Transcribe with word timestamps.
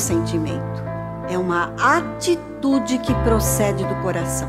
sentimento, 0.00 0.82
é 1.28 1.38
uma 1.38 1.72
atitude 1.78 2.98
que 2.98 3.14
procede 3.22 3.84
do 3.84 3.94
coração. 3.96 4.48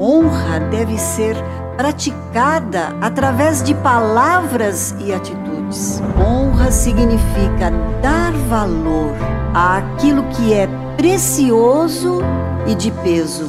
Honra 0.00 0.60
deve 0.70 0.98
ser 0.98 1.36
praticada 1.76 2.96
através 3.00 3.62
de 3.62 3.74
palavras 3.74 4.94
e 4.98 5.12
atitudes. 5.12 6.02
Honra 6.18 6.72
significa 6.72 7.70
dar 8.02 8.32
valor 8.48 9.12
àquilo 9.54 10.24
que 10.24 10.52
é 10.52 10.68
precioso 10.96 12.20
e 12.66 12.74
de 12.74 12.90
peso. 12.90 13.48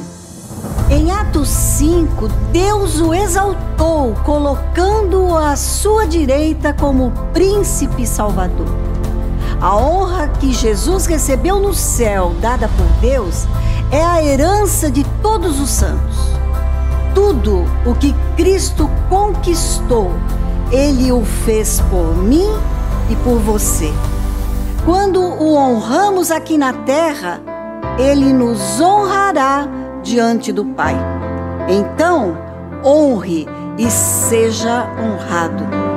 Em 0.90 1.10
Atos 1.12 1.48
5, 1.48 2.28
Deus 2.50 3.00
o 3.00 3.12
exaltou, 3.12 4.14
colocando-o 4.24 5.36
à 5.36 5.54
sua 5.54 6.06
direita 6.06 6.72
como 6.72 7.12
príncipe 7.32 8.06
salvador. 8.06 8.87
A 9.60 9.76
honra 9.76 10.28
que 10.28 10.52
Jesus 10.52 11.06
recebeu 11.06 11.58
no 11.58 11.74
céu, 11.74 12.32
dada 12.40 12.68
por 12.68 12.86
Deus, 13.00 13.44
é 13.90 14.04
a 14.04 14.22
herança 14.22 14.88
de 14.88 15.02
todos 15.20 15.60
os 15.60 15.68
santos. 15.68 16.16
Tudo 17.12 17.64
o 17.84 17.92
que 17.94 18.14
Cristo 18.36 18.88
conquistou, 19.08 20.12
Ele 20.70 21.10
o 21.10 21.24
fez 21.24 21.80
por 21.90 22.16
mim 22.16 22.48
e 23.10 23.16
por 23.16 23.40
você. 23.40 23.92
Quando 24.84 25.20
o 25.20 25.56
honramos 25.56 26.30
aqui 26.30 26.56
na 26.56 26.72
terra, 26.72 27.40
Ele 27.98 28.32
nos 28.32 28.80
honrará 28.80 29.66
diante 30.04 30.52
do 30.52 30.64
Pai. 30.64 30.94
Então, 31.68 32.38
honre 32.84 33.48
e 33.76 33.90
seja 33.90 34.86
honrado. 35.00 35.87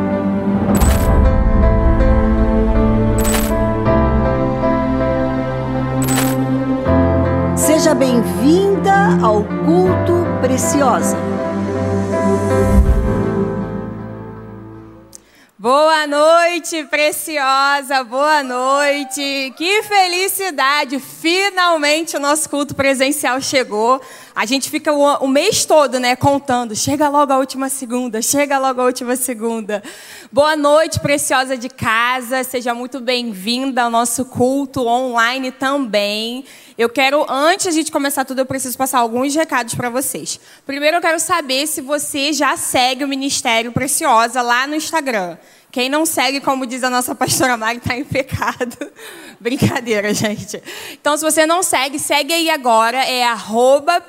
Bem-vinda 8.01 9.24
ao 9.24 9.44
culto 9.44 10.25
preciosa. 10.42 11.15
Boa 15.56 16.07
noite, 16.07 16.83
preciosa, 16.86 18.03
boa 18.03 18.42
noite. 18.42 19.53
Que 19.56 19.83
felicidade! 19.83 21.00
Finalmente 21.00 22.18
o 22.18 22.19
nosso 22.19 22.50
culto 22.50 22.74
presencial 22.74 23.39
chegou. 23.39 24.01
A 24.33 24.45
gente 24.45 24.69
fica 24.69 24.93
o, 24.93 25.25
o, 25.25 25.27
mês 25.27 25.65
todo, 25.65 25.99
né, 25.99 26.15
contando. 26.15 26.73
Chega 26.73 27.09
logo 27.09 27.33
a 27.33 27.37
última 27.37 27.67
segunda, 27.67 28.21
chega 28.21 28.57
logo 28.57 28.79
a 28.81 28.85
última 28.85 29.17
segunda. 29.17 29.83
Boa 30.31 30.55
noite, 30.55 31.01
preciosa 31.01 31.57
de 31.57 31.67
casa. 31.67 32.41
Seja 32.43 32.73
muito 32.73 33.01
bem-vinda 33.01 33.83
ao 33.83 33.89
nosso 33.89 34.23
culto 34.23 34.87
online 34.87 35.51
também. 35.51 36.45
Eu 36.77 36.87
quero, 36.87 37.25
antes 37.29 37.75
de 37.75 37.91
começar 37.91 38.23
tudo, 38.23 38.39
eu 38.39 38.45
preciso 38.45 38.77
passar 38.77 38.99
alguns 38.99 39.35
recados 39.35 39.75
para 39.75 39.89
vocês. 39.89 40.39
Primeiro, 40.65 40.97
eu 40.97 41.01
quero 41.01 41.19
saber 41.19 41.67
se 41.67 41.81
você 41.81 42.31
já 42.31 42.55
segue 42.55 43.03
o 43.03 43.07
Ministério 43.07 43.73
Preciosa 43.73 44.41
lá 44.41 44.65
no 44.65 44.75
Instagram. 44.75 45.37
Quem 45.71 45.88
não 45.88 46.06
segue, 46.06 46.41
como 46.41 46.65
diz 46.65 46.83
a 46.83 46.89
nossa 46.89 47.15
pastora 47.15 47.56
Mari, 47.56 47.77
está 47.77 47.95
em 47.95 48.03
pecado. 48.03 48.77
Brincadeira, 49.39 50.13
gente. 50.13 50.62
Então, 50.91 51.15
se 51.15 51.23
você 51.23 51.45
não 51.45 51.63
segue, 51.63 51.97
segue 51.97 52.33
aí 52.33 52.50
agora. 52.50 52.97
É 53.06 53.23
arroba 53.23 54.03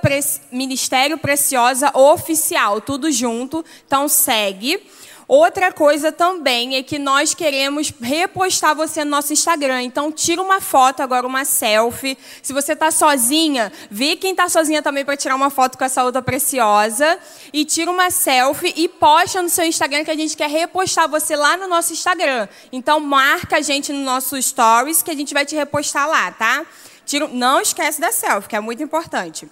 Ministério 0.51 1.17
Preciosa 1.17 1.97
Oficial. 1.97 2.81
Tudo 2.81 3.11
junto. 3.13 3.65
Então, 3.87 4.09
segue. 4.09 4.83
Outra 5.29 5.73
coisa 5.73 6.11
também 6.11 6.77
é 6.77 6.83
que 6.83 6.99
nós 6.99 7.35
queremos 7.35 7.93
repostar 8.01 8.75
você 8.75 9.05
no 9.05 9.11
nosso 9.11 9.33
Instagram. 9.33 9.83
Então, 9.83 10.11
tira 10.11 10.43
uma 10.43 10.61
foto 10.61 11.01
agora, 11.01 11.27
uma 11.27 11.45
selfie. 11.45 12.19
Se 12.43 12.53
você 12.53 12.73
está 12.73 12.91
sozinha, 12.91 13.73
vê 13.91 14.17
quem 14.17 14.33
está 14.33 14.49
sozinha 14.49 14.83
também 14.83 15.05
para 15.05 15.17
tirar 15.17 15.35
uma 15.35 15.51
foto 15.51 15.79
com 15.79 15.85
essa 15.85 16.05
outra 16.05 16.21
preciosa. 16.21 17.19
E 17.53 17.65
tira 17.65 17.91
uma 17.91 18.11
selfie 18.11 18.73
e 18.77 18.89
posta 18.89 19.41
no 19.43 19.49
seu 19.49 19.65
Instagram 19.65 20.05
que 20.05 20.11
a 20.11 20.17
gente 20.17 20.37
quer 20.37 20.51
repostar 20.51 21.09
você 21.09 21.37
lá 21.37 21.57
no 21.57 21.69
nosso 21.69 21.93
Instagram. 21.93 22.49
Então, 22.73 23.01
marca 23.01 23.57
a 23.57 23.61
gente 23.61 23.93
no 23.93 24.01
nosso 24.01 24.41
Stories 24.41 25.03
que 25.03 25.11
a 25.11 25.15
gente 25.15 25.33
vai 25.33 25.47
te 25.47 25.55
repostar 25.55 26.09
lá, 26.09 26.31
tá? 26.33 26.67
Tira, 27.07 27.29
não 27.29 27.61
esquece 27.61 28.01
da 28.01 28.13
selfie, 28.13 28.49
que 28.49 28.57
é 28.57 28.61
muito 28.61 28.83
importante. 28.83 29.49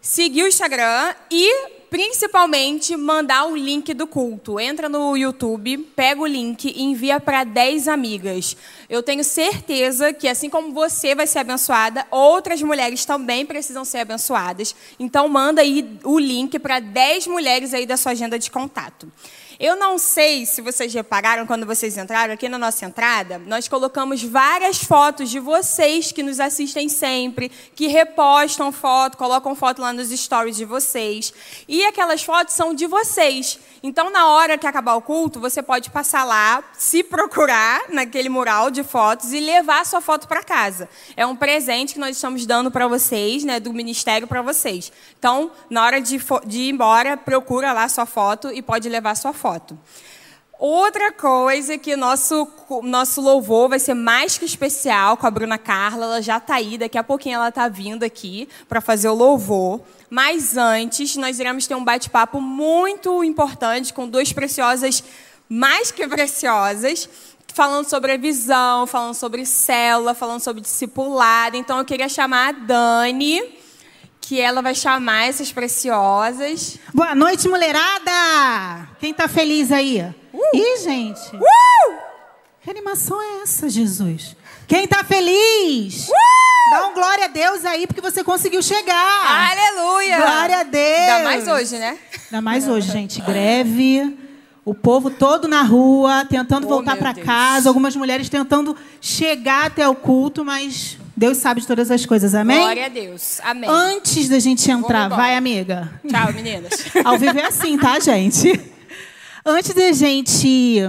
Seguir 0.00 0.44
o 0.44 0.48
Instagram 0.48 1.14
e 1.30 1.79
principalmente 1.90 2.96
mandar 2.96 3.46
o 3.46 3.56
link 3.56 3.92
do 3.92 4.06
culto. 4.06 4.60
Entra 4.60 4.88
no 4.88 5.16
YouTube, 5.16 5.76
pega 5.96 6.20
o 6.20 6.26
link 6.26 6.72
e 6.74 6.82
envia 6.84 7.18
para 7.18 7.42
10 7.42 7.88
amigas. 7.88 8.56
Eu 8.88 9.02
tenho 9.02 9.24
certeza 9.24 10.12
que, 10.12 10.28
assim 10.28 10.48
como 10.48 10.72
você 10.72 11.14
vai 11.16 11.26
ser 11.26 11.40
abençoada, 11.40 12.06
outras 12.10 12.62
mulheres 12.62 13.04
também 13.04 13.44
precisam 13.44 13.84
ser 13.84 13.98
abençoadas. 13.98 14.74
Então, 14.98 15.28
manda 15.28 15.60
aí 15.60 15.98
o 16.04 16.18
link 16.18 16.58
para 16.60 16.78
10 16.78 17.26
mulheres 17.26 17.74
aí 17.74 17.84
da 17.84 17.96
sua 17.96 18.12
agenda 18.12 18.38
de 18.38 18.50
contato. 18.50 19.10
Eu 19.60 19.76
não 19.76 19.98
sei 19.98 20.46
se 20.46 20.62
vocês 20.62 20.94
repararam 20.94 21.46
quando 21.46 21.66
vocês 21.66 21.98
entraram 21.98 22.32
aqui 22.32 22.48
na 22.48 22.56
nossa 22.56 22.86
entrada, 22.86 23.38
nós 23.40 23.68
colocamos 23.68 24.22
várias 24.22 24.82
fotos 24.82 25.28
de 25.28 25.38
vocês 25.38 26.10
que 26.10 26.22
nos 26.22 26.40
assistem 26.40 26.88
sempre, 26.88 27.50
que 27.74 27.86
repostam 27.86 28.72
foto, 28.72 29.18
colocam 29.18 29.54
foto 29.54 29.82
lá 29.82 29.92
nos 29.92 30.08
stories 30.08 30.56
de 30.56 30.64
vocês. 30.64 31.34
E 31.68 31.84
aquelas 31.84 32.22
fotos 32.22 32.54
são 32.54 32.72
de 32.72 32.86
vocês. 32.86 33.58
Então, 33.82 34.10
na 34.10 34.28
hora 34.28 34.58
que 34.58 34.66
acabar 34.66 34.94
o 34.94 35.00
culto, 35.00 35.40
você 35.40 35.62
pode 35.62 35.88
passar 35.88 36.24
lá, 36.24 36.62
se 36.74 37.02
procurar 37.02 37.84
naquele 37.88 38.28
mural 38.28 38.70
de 38.70 38.84
fotos 38.84 39.32
e 39.32 39.40
levar 39.40 39.80
a 39.80 39.84
sua 39.84 40.02
foto 40.02 40.28
para 40.28 40.42
casa. 40.42 40.88
É 41.16 41.24
um 41.24 41.34
presente 41.34 41.94
que 41.94 42.00
nós 42.00 42.16
estamos 42.16 42.44
dando 42.44 42.70
para 42.70 42.86
vocês, 42.86 43.42
né, 43.42 43.58
do 43.58 43.72
ministério 43.72 44.28
para 44.28 44.42
vocês. 44.42 44.92
Então, 45.18 45.50
na 45.70 45.82
hora 45.82 46.00
de, 46.00 46.20
de 46.46 46.58
ir 46.58 46.70
embora, 46.70 47.16
procura 47.16 47.72
lá 47.72 47.84
a 47.84 47.88
sua 47.88 48.04
foto 48.04 48.52
e 48.52 48.60
pode 48.60 48.86
levar 48.88 49.12
a 49.12 49.14
sua 49.14 49.32
foto. 49.32 49.78
Outra 50.58 51.10
coisa 51.10 51.78
que 51.78 51.96
nosso 51.96 52.46
nosso 52.82 53.22
louvor 53.22 53.70
vai 53.70 53.78
ser 53.78 53.94
mais 53.94 54.36
que 54.36 54.44
especial 54.44 55.16
com 55.16 55.26
a 55.26 55.30
Bruna 55.30 55.56
Carla, 55.56 56.04
ela 56.04 56.22
já 56.22 56.36
está 56.36 56.56
aí, 56.56 56.76
daqui 56.76 56.98
a 56.98 57.02
pouquinho 57.02 57.36
ela 57.36 57.48
está 57.48 57.66
vindo 57.66 58.04
aqui 58.04 58.46
para 58.68 58.82
fazer 58.82 59.08
o 59.08 59.14
louvor. 59.14 59.80
Mas 60.10 60.56
antes, 60.56 61.14
nós 61.14 61.38
iremos 61.38 61.68
ter 61.68 61.76
um 61.76 61.84
bate-papo 61.84 62.40
muito 62.40 63.22
importante 63.22 63.94
com 63.94 64.08
duas 64.08 64.32
preciosas, 64.32 65.04
mais 65.48 65.92
que 65.92 66.06
preciosas, 66.08 67.08
falando 67.54 67.88
sobre 67.88 68.12
a 68.12 68.16
visão, 68.16 68.88
falando 68.88 69.14
sobre 69.14 69.46
célula, 69.46 70.12
falando 70.12 70.40
sobre 70.40 70.60
discipulado. 70.60 71.56
Então 71.56 71.78
eu 71.78 71.84
queria 71.84 72.08
chamar 72.08 72.48
a 72.48 72.52
Dani, 72.52 73.40
que 74.20 74.40
ela 74.40 74.60
vai 74.60 74.74
chamar 74.74 75.28
essas 75.28 75.52
preciosas. 75.52 76.76
Boa 76.92 77.14
noite, 77.14 77.48
mulherada! 77.48 78.88
Quem 78.98 79.12
está 79.12 79.28
feliz 79.28 79.70
aí? 79.70 80.02
Uh! 80.32 80.56
Ih, 80.56 80.82
gente! 80.82 81.36
Uh! 81.36 81.98
Que 82.62 82.68
animação 82.68 83.20
é 83.22 83.42
essa, 83.42 83.68
Jesus? 83.68 84.36
Quem 84.70 84.84
está 84.84 85.02
feliz? 85.02 86.08
Uh! 86.08 86.70
Dá 86.70 86.86
um 86.86 86.94
glória 86.94 87.24
a 87.24 87.26
Deus 87.26 87.64
aí, 87.64 87.88
porque 87.88 88.00
você 88.00 88.22
conseguiu 88.22 88.62
chegar. 88.62 89.50
Aleluia! 89.50 90.16
Glória 90.16 90.60
a 90.60 90.62
Deus! 90.62 91.08
Ainda 91.08 91.24
mais 91.24 91.48
hoje, 91.48 91.76
né? 91.76 91.98
Ainda 92.26 92.40
mais 92.40 92.68
hoje, 92.68 92.92
gente. 92.92 93.20
Greve. 93.20 94.16
O 94.64 94.72
povo 94.72 95.10
todo 95.10 95.48
na 95.48 95.62
rua, 95.62 96.24
tentando 96.24 96.68
oh, 96.68 96.70
voltar 96.70 96.96
para 96.96 97.12
casa. 97.14 97.68
Algumas 97.68 97.96
mulheres 97.96 98.28
tentando 98.28 98.76
chegar 99.00 99.66
até 99.66 99.88
o 99.88 99.94
culto, 99.96 100.44
mas 100.44 100.96
Deus 101.16 101.38
sabe 101.38 101.62
de 101.62 101.66
todas 101.66 101.90
as 101.90 102.06
coisas. 102.06 102.32
Amém? 102.32 102.60
Glória 102.60 102.86
a 102.86 102.88
Deus. 102.88 103.40
Amém. 103.42 103.68
Antes 103.68 104.28
da 104.28 104.38
gente 104.38 104.70
entrar, 104.70 105.08
vai, 105.08 105.34
amiga. 105.34 105.90
Tchau, 106.08 106.32
meninas. 106.32 106.84
Ao 107.04 107.18
vivo 107.18 107.40
é 107.40 107.46
assim, 107.46 107.76
tá, 107.76 107.98
gente? 107.98 108.52
Antes 109.44 109.74
da 109.74 109.92
gente 109.92 110.82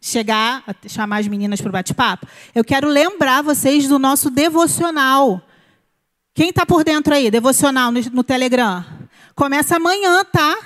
chegar 0.00 0.64
chamar 0.88 1.18
as 1.18 1.28
meninas 1.28 1.60
para 1.60 1.68
o 1.68 1.72
bate-papo, 1.72 2.26
eu 2.54 2.64
quero 2.64 2.88
lembrar 2.88 3.42
vocês 3.42 3.86
do 3.86 3.98
nosso 3.98 4.30
devocional. 4.30 5.42
Quem 6.34 6.48
está 6.48 6.64
por 6.64 6.82
dentro 6.82 7.14
aí? 7.14 7.30
Devocional 7.30 7.92
no, 7.92 8.00
no 8.12 8.24
Telegram. 8.24 8.84
Começa 9.34 9.76
amanhã, 9.76 10.24
tá? 10.24 10.58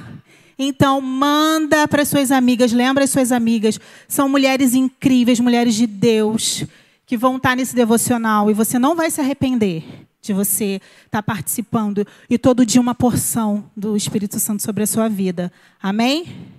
Então, 0.58 1.00
manda 1.00 1.86
para 1.88 2.04
suas 2.04 2.30
amigas, 2.30 2.72
lembra 2.72 3.04
as 3.04 3.10
suas 3.10 3.32
amigas. 3.32 3.78
São 4.08 4.28
mulheres 4.28 4.74
incríveis, 4.74 5.40
mulheres 5.40 5.74
de 5.74 5.86
Deus, 5.86 6.64
que 7.04 7.16
vão 7.16 7.36
estar 7.36 7.50
tá 7.50 7.56
nesse 7.56 7.74
devocional. 7.74 8.50
E 8.50 8.54
você 8.54 8.78
não 8.78 8.94
vai 8.94 9.10
se 9.10 9.20
arrepender 9.20 9.84
de 10.22 10.32
você 10.32 10.80
estar 11.04 11.20
tá 11.20 11.22
participando. 11.22 12.06
E 12.30 12.38
todo 12.38 12.64
dia 12.64 12.80
uma 12.80 12.94
porção 12.94 13.68
do 13.76 13.96
Espírito 13.96 14.38
Santo 14.38 14.62
sobre 14.62 14.84
a 14.84 14.86
sua 14.86 15.08
vida. 15.08 15.52
Amém? 15.82 16.55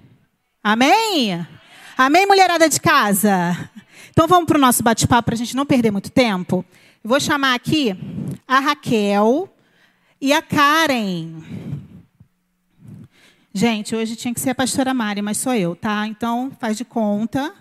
Amém? 0.70 1.48
Amém, 1.98 2.28
mulherada 2.28 2.68
de 2.68 2.78
casa? 2.82 3.70
Então 4.10 4.28
vamos 4.28 4.48
para 4.48 4.58
o 4.58 4.60
nosso 4.60 4.84
bate-papo 4.84 5.28
para 5.28 5.34
a 5.34 5.38
gente 5.38 5.56
não 5.56 5.66
perder 5.66 5.92
muito 5.92 6.12
tempo. 6.12 6.66
Eu 7.02 7.10
vou 7.10 7.22
chamar 7.22 7.56
aqui 7.56 7.98
a 8.46 8.60
Raquel 8.60 9.48
e 10.20 10.34
a 10.34 10.42
Karen. 10.42 11.42
Gente, 13.54 13.96
hoje 13.96 14.18
tinha 14.18 14.34
que 14.34 14.42
ser 14.42 14.50
a 14.50 14.56
pastora 14.56 14.94
Mari, 14.94 15.22
mas 15.22 15.38
sou 15.38 15.54
eu, 15.54 15.74
tá? 15.74 16.06
Então 16.06 16.52
faz 16.60 16.76
de 16.76 16.84
conta. 16.84 17.56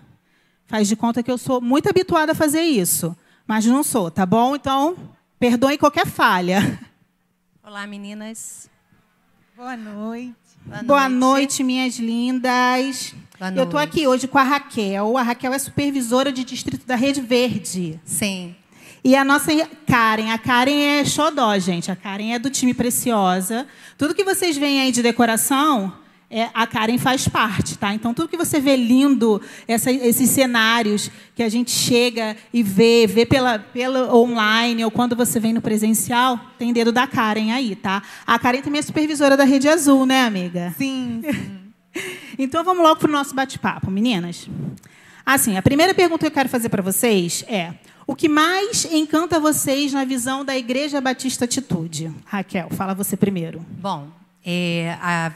Faz 0.65 0.89
de 0.89 0.97
conta 0.97 1.23
que 1.23 1.31
eu 1.31 1.37
sou 1.37 1.61
muito 1.61 1.87
habituada 1.87 2.33
a 2.33 2.35
fazer 2.35 2.63
isso. 2.63 3.15
mas 3.47 3.65
não 3.65 3.83
sou, 3.83 4.11
tá 4.11 4.25
bom? 4.25 4.53
Então, 4.53 4.97
perdoe 5.39 5.77
qualquer 5.77 6.05
falha. 6.05 6.77
Olá, 7.63 7.87
meninas. 7.87 8.69
Boa 9.55 9.77
noite. 9.77 10.46
Boa, 10.67 10.83
Boa 10.83 11.09
noite. 11.09 11.63
minhas 11.63 11.97
lindas. 11.97 13.15
Boa 13.39 13.51
Eu 13.55 13.63
estou 13.63 13.79
aqui 13.79 14.05
hoje 14.05 14.27
com 14.27 14.37
a 14.37 14.43
Raquel. 14.43 15.17
A 15.17 15.21
Raquel 15.21 15.53
é 15.53 15.59
supervisora 15.59 16.29
de 16.29 16.43
distrito 16.43 16.85
da 16.85 16.95
Rede 16.97 17.21
Verde. 17.21 17.97
Sim. 18.03 18.53
E 19.01 19.15
a 19.15 19.23
nossa 19.23 19.51
Karen, 19.87 20.29
a 20.29 20.37
Karen 20.37 20.75
é 20.99 21.05
xodó, 21.05 21.57
gente. 21.57 21.89
A 21.89 21.95
Karen 21.95 22.33
é 22.33 22.39
do 22.39 22.49
time 22.49 22.73
Preciosa. 22.73 23.65
Tudo 23.97 24.13
que 24.13 24.25
vocês 24.25 24.57
veem 24.57 24.81
aí 24.81 24.91
de 24.91 25.01
decoração, 25.01 25.93
é, 26.29 26.49
a 26.53 26.67
Karen 26.67 26.97
faz 26.97 27.27
parte, 27.27 27.77
tá? 27.77 27.93
Então, 27.93 28.13
tudo 28.13 28.27
que 28.27 28.35
você 28.35 28.59
vê 28.59 28.75
lindo, 28.75 29.41
essa, 29.67 29.89
esses 29.91 30.29
cenários 30.29 31.09
que 31.33 31.41
a 31.41 31.47
gente 31.47 31.71
chega 31.71 32.35
e 32.53 32.61
vê, 32.61 33.07
vê 33.07 33.25
pela, 33.25 33.57
pela 33.57 34.13
online 34.13 34.83
ou 34.83 34.91
quando 34.91 35.15
você 35.15 35.39
vem 35.39 35.53
no 35.53 35.61
presencial, 35.61 36.37
tem 36.59 36.73
dedo 36.73 36.91
da 36.91 37.07
Karen 37.07 37.51
aí, 37.51 37.75
tá? 37.75 38.03
A 38.25 38.37
Karen 38.37 38.61
também 38.61 38.79
é 38.79 38.81
supervisora 38.81 39.37
da 39.37 39.45
Rede 39.45 39.69
Azul, 39.69 40.05
né, 40.05 40.23
amiga? 40.23 40.75
Sim. 40.77 41.21
sim. 41.23 42.05
então, 42.37 42.61
vamos 42.61 42.83
logo 42.83 42.97
para 42.97 43.09
o 43.09 43.13
nosso 43.13 43.33
bate-papo, 43.33 43.89
meninas. 43.89 44.49
Assim, 45.25 45.57
a 45.57 45.61
primeira 45.61 45.93
pergunta 45.93 46.19
que 46.19 46.27
eu 46.27 46.31
quero 46.31 46.49
fazer 46.49 46.67
para 46.67 46.81
vocês 46.81 47.45
é: 47.47 47.73
o 48.05 48.15
que 48.15 48.27
mais 48.27 48.85
encanta 48.91 49.39
vocês 49.39 49.93
na 49.93 50.03
visão 50.03 50.43
da 50.43 50.57
Igreja 50.57 50.99
Batista 50.99 51.45
Atitude? 51.45 52.11
Raquel, 52.25 52.69
fala 52.71 52.93
você 52.93 53.15
primeiro. 53.15 53.65
Bom, 53.79 54.09
é, 54.45 54.97
a 55.01 55.31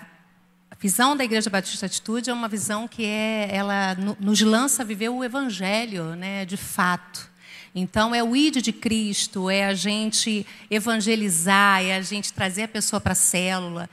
visão 0.81 1.15
da 1.15 1.23
Igreja 1.23 1.47
Batista 1.47 1.85
Atitude 1.85 2.31
é 2.31 2.33
uma 2.33 2.47
visão 2.47 2.87
que 2.87 3.05
é, 3.05 3.47
ela 3.51 3.95
nos 4.19 4.41
lança 4.41 4.81
a 4.81 4.85
viver 4.85 5.09
o 5.09 5.23
Evangelho, 5.23 6.15
né, 6.15 6.43
de 6.43 6.57
fato. 6.57 7.29
Então, 7.75 8.15
é 8.15 8.23
o 8.23 8.35
id 8.35 8.57
de 8.57 8.73
Cristo, 8.73 9.47
é 9.47 9.67
a 9.67 9.75
gente 9.75 10.45
evangelizar, 10.71 11.83
é 11.83 11.95
a 11.95 12.01
gente 12.01 12.33
trazer 12.33 12.63
a 12.63 12.67
pessoa 12.67 12.99
para 12.99 13.11
a 13.11 13.15
célula, 13.15 13.87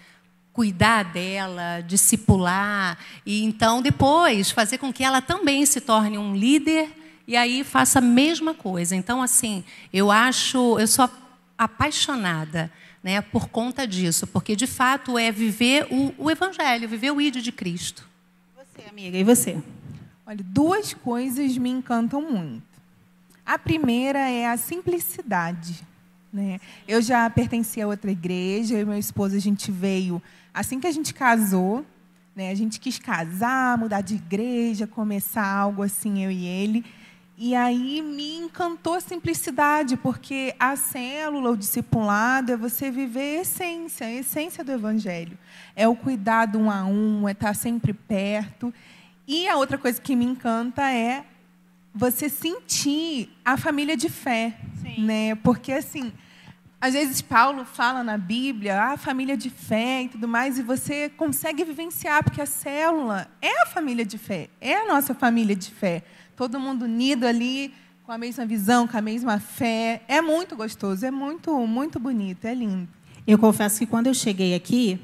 cuidar 0.50 1.04
dela, 1.04 1.83
discipular, 1.87 2.99
e 3.25 3.45
então 3.45 3.83
depois 3.83 4.50
fazer 4.50 4.78
com 4.78 4.90
que 4.90 5.04
ela 5.04 5.21
também 5.21 5.66
se 5.66 5.83
torne 5.83 6.16
um 6.16 6.35
líder 6.35 6.90
e 7.26 7.37
aí 7.37 7.62
faça 7.64 7.99
a 7.99 8.02
mesma 8.02 8.54
coisa. 8.54 8.97
Então, 8.97 9.23
assim, 9.23 9.62
eu 9.92 10.11
acho, 10.11 10.78
eu 10.80 10.87
sou 10.88 11.04
apaixonada 11.58 12.70
né, 13.02 13.20
por 13.20 13.48
conta 13.48 13.86
disso, 13.86 14.26
porque 14.26 14.54
de 14.54 14.66
fato 14.66 15.18
é 15.18 15.32
viver 15.32 15.86
o, 15.90 16.14
o 16.16 16.30
Evangelho, 16.30 16.88
viver 16.88 17.10
o 17.10 17.20
ídolo 17.20 17.42
de 17.42 17.52
Cristo. 17.52 18.06
Você, 18.56 18.88
amiga, 18.88 19.18
e 19.18 19.24
você? 19.24 19.60
Olha, 20.24 20.44
duas 20.44 20.94
coisas 20.94 21.58
me 21.58 21.70
encantam 21.70 22.22
muito. 22.22 22.62
A 23.44 23.58
primeira 23.58 24.18
é 24.18 24.46
a 24.46 24.56
simplicidade. 24.56 25.86
Né? 26.32 26.60
Eu 26.86 27.00
já 27.00 27.28
pertenci 27.30 27.80
a 27.80 27.86
outra 27.86 28.10
igreja, 28.10 28.74
eu 28.74 28.82
e 28.82 28.84
meu 28.84 28.98
esposo, 28.98 29.34
a 29.34 29.40
gente 29.40 29.70
veio 29.72 30.22
assim 30.52 30.78
que 30.78 30.86
a 30.86 30.92
gente 30.92 31.14
casou. 31.14 31.84
Né? 32.36 32.50
A 32.50 32.54
gente 32.54 32.78
quis 32.78 32.98
casar, 32.98 33.78
mudar 33.78 34.00
de 34.00 34.14
igreja, 34.14 34.86
começar 34.86 35.44
algo 35.44 35.82
assim, 35.82 36.22
eu 36.22 36.30
e 36.30 36.46
ele. 36.46 36.84
E 37.40 37.54
aí 37.54 38.02
me 38.02 38.37
encantou 38.37 38.95
a 38.95 39.00
simplicidade, 39.00 39.97
porque 39.97 40.57
a 40.59 40.75
célula, 40.75 41.52
o 41.52 41.57
discipulado, 41.57 42.50
é 42.50 42.57
você 42.57 42.90
viver 42.90 43.38
a 43.38 43.42
essência, 43.42 44.07
a 44.09 44.12
essência 44.12 44.64
do 44.64 44.73
Evangelho. 44.73 45.38
É 45.76 45.87
o 45.87 45.95
cuidado 45.95 46.59
um 46.59 46.68
a 46.68 46.85
um, 46.85 47.28
é 47.28 47.30
estar 47.30 47.54
sempre 47.54 47.92
perto. 47.92 48.75
E 49.25 49.47
a 49.47 49.54
outra 49.54 49.78
coisa 49.78 50.00
que 50.00 50.16
me 50.16 50.25
encanta 50.25 50.90
é 50.90 51.25
você 51.95 52.28
sentir 52.28 53.30
a 53.45 53.57
família 53.57 53.97
de 53.97 54.09
fé. 54.09 54.59
Sim. 54.83 55.04
Né? 55.04 55.37
Porque, 55.37 55.71
assim, 55.71 56.12
às 56.80 56.95
vezes 56.95 57.23
Paulo 57.23 57.64
fala 57.64 58.02
na 58.02 58.18
Bíblia, 58.18 58.83
a 58.83 58.92
ah, 58.95 58.97
família 58.97 59.37
de 59.37 59.49
fé 59.49 60.02
e 60.02 60.09
tudo 60.09 60.26
mais, 60.26 60.59
e 60.59 60.62
você 60.62 61.09
consegue 61.11 61.62
vivenciar, 61.62 62.25
porque 62.25 62.42
a 62.42 62.47
célula 62.47 63.28
é 63.40 63.62
a 63.62 63.66
família 63.66 64.04
de 64.04 64.18
fé, 64.18 64.50
é 64.61 64.75
a 64.75 64.87
nossa 64.88 65.14
família 65.14 65.54
de 65.54 65.71
fé 65.71 66.02
todo 66.38 66.61
mundo 66.61 66.85
unido 66.85 67.26
ali, 67.26 67.75
com 68.07 68.12
a 68.12 68.16
mesma 68.16 68.47
visão, 68.47 68.87
com 68.87 68.97
a 68.97 69.02
mesma 69.02 69.40
fé. 69.40 70.02
É 70.07 70.23
muito 70.23 70.54
gostoso, 70.54 71.04
é 71.04 71.11
muito, 71.11 71.52
muito 71.66 71.99
bonito, 71.99 72.45
é 72.45 72.54
lindo. 72.54 72.88
Eu 73.26 73.37
confesso 73.37 73.80
que 73.80 73.87
quando 73.87 74.07
eu 74.07 74.14
cheguei 74.14 74.54
aqui, 74.54 75.00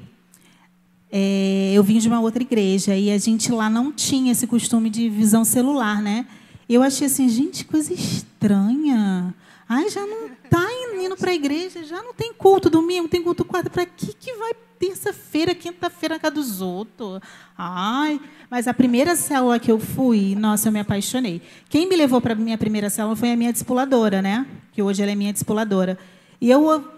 é, 1.11 1.73
eu 1.73 1.83
vim 1.83 1.99
de 1.99 2.07
uma 2.07 2.21
outra 2.21 2.41
igreja 2.41 2.95
e 2.95 3.11
a 3.11 3.17
gente 3.17 3.51
lá 3.51 3.69
não 3.69 3.91
tinha 3.91 4.31
esse 4.31 4.47
costume 4.47 4.89
de 4.89 5.09
visão 5.09 5.43
celular, 5.43 6.01
né? 6.01 6.25
Eu 6.69 6.81
achei 6.81 7.07
assim, 7.07 7.27
gente, 7.27 7.65
coisa 7.65 7.93
estranha. 7.93 9.35
Ai, 9.67 9.89
já 9.89 10.05
não 10.05 10.27
está 10.27 10.63
indo 11.01 11.17
para 11.17 11.31
a 11.31 11.33
igreja, 11.33 11.83
já 11.83 12.01
não 12.01 12.13
tem 12.13 12.31
culto 12.33 12.69
domingo, 12.69 13.07
tem 13.07 13.21
culto 13.21 13.43
quarta. 13.43 13.69
Para 13.69 13.85
que, 13.85 14.13
que 14.13 14.33
vai 14.33 14.53
terça-feira, 14.79 15.55
quinta-feira 15.55 16.15
na 16.15 16.19
casa 16.19 16.35
dos 16.35 16.61
outros? 16.61 17.19
Ai, 17.57 18.21
mas 18.49 18.67
a 18.67 18.73
primeira 18.73 19.15
célula 19.15 19.59
que 19.59 19.71
eu 19.71 19.79
fui, 19.79 20.35
nossa, 20.35 20.67
eu 20.67 20.71
me 20.71 20.79
apaixonei. 20.79 21.41
Quem 21.67 21.89
me 21.89 21.95
levou 21.95 22.21
para 22.21 22.33
a 22.33 22.35
minha 22.35 22.57
primeira 22.57 22.89
célula 22.89 23.15
foi 23.15 23.31
a 23.31 23.35
minha 23.35 23.51
discipuladora, 23.51 24.21
né? 24.21 24.45
Que 24.71 24.81
hoje 24.83 25.01
ela 25.01 25.11
é 25.11 25.15
minha 25.15 25.33
discipuladora. 25.33 25.97
E 26.39 26.49
eu 26.51 26.93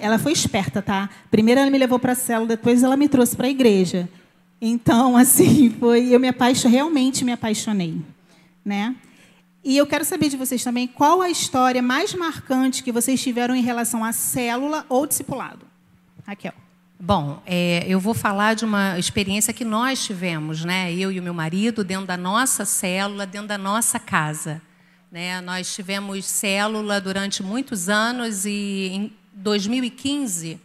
ela 0.00 0.18
foi 0.18 0.32
esperta, 0.32 0.82
tá? 0.82 1.08
Primeiro 1.30 1.60
ela 1.60 1.70
me 1.70 1.78
levou 1.78 1.98
para 1.98 2.12
a 2.12 2.16
célula, 2.16 2.48
depois 2.48 2.82
ela 2.82 2.96
me 2.96 3.08
trouxe 3.08 3.36
para 3.36 3.46
a 3.46 3.50
igreja. 3.50 4.08
Então, 4.60 5.16
assim, 5.18 5.70
foi, 5.70 6.08
eu 6.14 6.20
me 6.20 6.28
apaixonei, 6.28 6.76
realmente 6.76 7.24
me 7.24 7.32
apaixonei, 7.32 8.00
né? 8.64 8.94
E 9.64 9.76
eu 9.76 9.86
quero 9.86 10.04
saber 10.04 10.28
de 10.28 10.36
vocês 10.36 10.64
também 10.64 10.88
qual 10.88 11.22
a 11.22 11.30
história 11.30 11.80
mais 11.80 12.14
marcante 12.14 12.82
que 12.82 12.90
vocês 12.90 13.22
tiveram 13.22 13.54
em 13.54 13.62
relação 13.62 14.04
à 14.04 14.12
célula 14.12 14.84
ou 14.88 15.06
discipulado. 15.06 15.66
Raquel. 16.26 16.54
Bom, 16.98 17.42
é, 17.46 17.84
eu 17.86 17.98
vou 17.98 18.14
falar 18.14 18.54
de 18.54 18.64
uma 18.64 18.98
experiência 18.98 19.52
que 19.52 19.64
nós 19.64 20.04
tivemos, 20.04 20.64
né? 20.64 20.92
Eu 20.92 21.10
e 21.10 21.18
o 21.18 21.22
meu 21.22 21.34
marido, 21.34 21.82
dentro 21.82 22.06
da 22.06 22.16
nossa 22.16 22.64
célula, 22.64 23.26
dentro 23.26 23.48
da 23.48 23.58
nossa 23.58 23.98
casa. 23.98 24.62
Né? 25.10 25.40
Nós 25.40 25.74
tivemos 25.74 26.24
célula 26.24 27.00
durante 27.00 27.42
muitos 27.42 27.88
anos 27.88 28.46
e 28.46 28.88
em 28.92 29.12
2015 29.34 30.58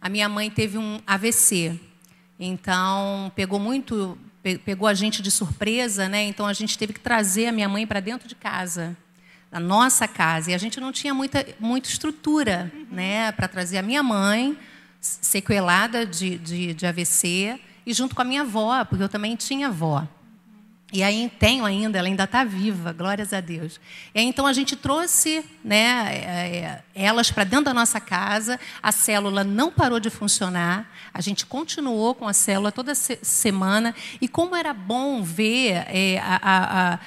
a 0.00 0.08
minha 0.08 0.28
mãe 0.28 0.50
teve 0.50 0.78
um 0.78 1.00
AVC. 1.06 1.78
Então 2.38 3.32
pegou 3.34 3.58
muito, 3.58 4.16
pegou 4.64 4.88
a 4.88 4.94
gente 4.94 5.20
de 5.22 5.30
surpresa, 5.30 6.08
né? 6.08 6.24
Então 6.24 6.46
a 6.46 6.52
gente 6.52 6.78
teve 6.78 6.92
que 6.92 7.00
trazer 7.00 7.46
a 7.46 7.52
minha 7.52 7.68
mãe 7.68 7.86
para 7.86 8.00
dentro 8.00 8.28
de 8.28 8.34
casa, 8.34 8.96
da 9.50 9.58
nossa 9.58 10.06
casa. 10.06 10.50
E 10.50 10.54
a 10.54 10.58
gente 10.58 10.80
não 10.80 10.92
tinha 10.92 11.12
muita, 11.12 11.46
muita 11.58 11.88
estrutura, 11.88 12.72
né, 12.90 13.32
para 13.32 13.48
trazer 13.48 13.78
a 13.78 13.82
minha 13.82 14.02
mãe 14.02 14.56
sequelada 15.00 16.04
de, 16.04 16.38
de, 16.38 16.74
de 16.74 16.86
AVC, 16.86 17.60
e 17.86 17.92
junto 17.92 18.14
com 18.14 18.22
a 18.22 18.24
minha 18.24 18.42
avó, 18.42 18.84
porque 18.84 19.02
eu 19.02 19.08
também 19.08 19.34
tinha 19.36 19.68
avó. 19.68 20.06
E 20.90 21.02
aí 21.02 21.30
tenho 21.38 21.66
ainda, 21.66 21.98
ela 21.98 22.08
ainda 22.08 22.24
está 22.24 22.44
viva, 22.44 22.94
glórias 22.94 23.34
a 23.34 23.40
Deus. 23.40 23.78
E 24.14 24.20
aí, 24.20 24.24
então 24.24 24.46
a 24.46 24.54
gente 24.54 24.74
trouxe 24.74 25.44
né, 25.62 26.14
é, 26.14 26.56
é, 26.56 26.82
elas 26.94 27.30
para 27.30 27.44
dentro 27.44 27.66
da 27.66 27.74
nossa 27.74 28.00
casa, 28.00 28.58
a 28.82 28.90
célula 28.90 29.44
não 29.44 29.70
parou 29.70 30.00
de 30.00 30.08
funcionar, 30.08 30.90
a 31.12 31.20
gente 31.20 31.44
continuou 31.44 32.14
com 32.14 32.26
a 32.26 32.32
célula 32.32 32.72
toda 32.72 32.94
semana, 32.94 33.94
e 34.18 34.26
como 34.26 34.56
era 34.56 34.72
bom 34.72 35.22
ver 35.22 35.84
é, 35.88 36.18
a, 36.20 36.40
a, 36.42 36.94
a 36.94 36.98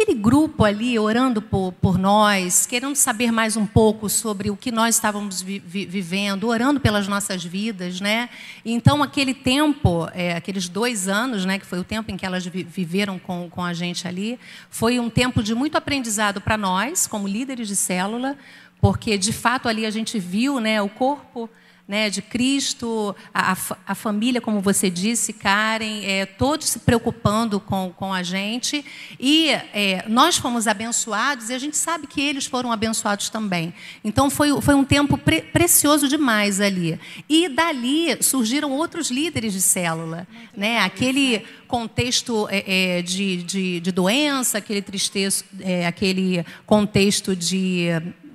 aquele 0.00 0.14
grupo 0.16 0.62
ali 0.62 0.96
orando 0.96 1.42
por, 1.42 1.72
por 1.72 1.98
nós, 1.98 2.64
querendo 2.66 2.94
saber 2.94 3.32
mais 3.32 3.56
um 3.56 3.66
pouco 3.66 4.08
sobre 4.08 4.48
o 4.48 4.56
que 4.56 4.70
nós 4.70 4.94
estávamos 4.94 5.42
vi, 5.42 5.58
vi, 5.58 5.86
vivendo, 5.86 6.46
orando 6.46 6.78
pelas 6.78 7.08
nossas 7.08 7.42
vidas, 7.42 8.00
né? 8.00 8.30
Então 8.64 9.02
aquele 9.02 9.34
tempo, 9.34 10.08
é, 10.14 10.36
aqueles 10.36 10.68
dois 10.68 11.08
anos, 11.08 11.44
né, 11.44 11.58
que 11.58 11.66
foi 11.66 11.80
o 11.80 11.84
tempo 11.84 12.12
em 12.12 12.16
que 12.16 12.24
elas 12.24 12.46
vi, 12.46 12.62
viveram 12.62 13.18
com, 13.18 13.50
com 13.50 13.64
a 13.64 13.74
gente 13.74 14.06
ali, 14.06 14.38
foi 14.70 15.00
um 15.00 15.10
tempo 15.10 15.42
de 15.42 15.52
muito 15.52 15.76
aprendizado 15.76 16.40
para 16.40 16.56
nós, 16.56 17.08
como 17.08 17.26
líderes 17.26 17.66
de 17.66 17.74
célula, 17.74 18.38
porque 18.80 19.18
de 19.18 19.32
fato 19.32 19.68
ali 19.68 19.84
a 19.84 19.90
gente 19.90 20.16
viu, 20.16 20.60
né, 20.60 20.80
o 20.80 20.88
corpo 20.88 21.50
né, 21.88 22.10
de 22.10 22.20
Cristo, 22.20 23.16
a, 23.32 23.56
a, 23.86 23.94
família, 23.94 24.42
como 24.42 24.60
você 24.60 24.90
disse, 24.90 25.32
Karen, 25.32 26.02
é, 26.04 26.26
todos 26.26 26.68
se 26.68 26.80
preocupando 26.80 27.58
com, 27.58 27.90
com 27.96 28.12
a 28.12 28.22
gente. 28.22 28.84
E 29.18 29.48
é, 29.72 30.04
nós 30.06 30.36
fomos 30.36 30.66
abençoados 30.66 31.48
e 31.48 31.54
a 31.54 31.58
gente 31.58 31.78
sabe 31.78 32.06
que 32.06 32.20
eles 32.20 32.44
foram 32.44 32.70
abençoados 32.70 33.30
também. 33.30 33.72
Então 34.04 34.28
foi, 34.28 34.60
foi 34.60 34.74
um 34.74 34.84
tempo 34.84 35.16
pre, 35.16 35.40
precioso 35.40 36.06
demais 36.08 36.60
ali. 36.60 37.00
E 37.26 37.48
dali 37.48 38.22
surgiram 38.22 38.70
outros 38.72 39.10
líderes 39.10 39.54
de 39.54 39.62
célula. 39.62 40.28
Né, 40.54 40.80
aquele 40.80 41.42
contexto 41.66 42.46
é, 42.50 42.98
é, 42.98 43.02
de, 43.02 43.42
de, 43.44 43.80
de, 43.80 43.92
doença, 43.92 44.58
aquele, 44.58 44.82
tristeza, 44.82 45.44
é, 45.60 45.86
aquele 45.86 46.44
contexto 46.66 47.34
de 47.34 47.88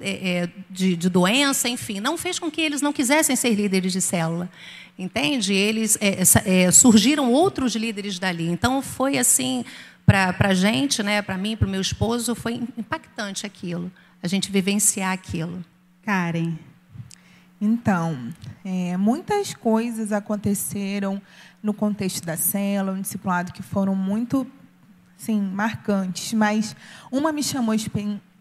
é, 0.09 0.49
de, 0.69 0.95
de, 0.95 1.09
doença, 1.09 1.69
enfim, 1.69 1.99
não 1.99 2.17
fez 2.17 2.39
com 2.39 2.49
que 2.51 2.61
eles 2.61 2.81
não 2.81 2.91
quisessem 2.91 3.35
ser 3.35 3.53
líderes 3.53 3.91
de 3.91 4.01
célula. 4.01 4.49
Entende? 4.97 5.53
Eles 5.53 5.97
é, 5.99 6.21
é, 6.45 6.71
surgiram 6.71 7.31
outros 7.31 7.75
líderes 7.75 8.19
dali. 8.19 8.47
Então 8.47 8.81
foi 8.81 9.17
assim 9.17 9.65
para 10.05 10.35
a 10.39 10.53
gente, 10.53 11.01
né, 11.01 11.21
para 11.21 11.37
mim, 11.37 11.55
para 11.55 11.67
o 11.67 11.71
meu 11.71 11.81
esposo, 11.81 12.35
foi 12.35 12.61
impactante 12.77 13.45
aquilo, 13.45 13.91
a 14.21 14.27
gente 14.27 14.51
vivenciar 14.51 15.13
aquilo. 15.13 15.63
Karen. 16.03 16.57
Então, 17.61 18.33
é, 18.65 18.97
muitas 18.97 19.53
coisas 19.53 20.11
aconteceram 20.11 21.21
no 21.61 21.73
contexto 21.73 22.25
da 22.25 22.35
célula, 22.35 22.93
no 22.93 23.01
discipulado, 23.01 23.53
que 23.53 23.63
foram 23.63 23.95
muito 23.95 24.45
sim, 25.15 25.39
marcantes, 25.39 26.33
mas 26.33 26.75
uma 27.09 27.31
me 27.31 27.41
chamou 27.41 27.73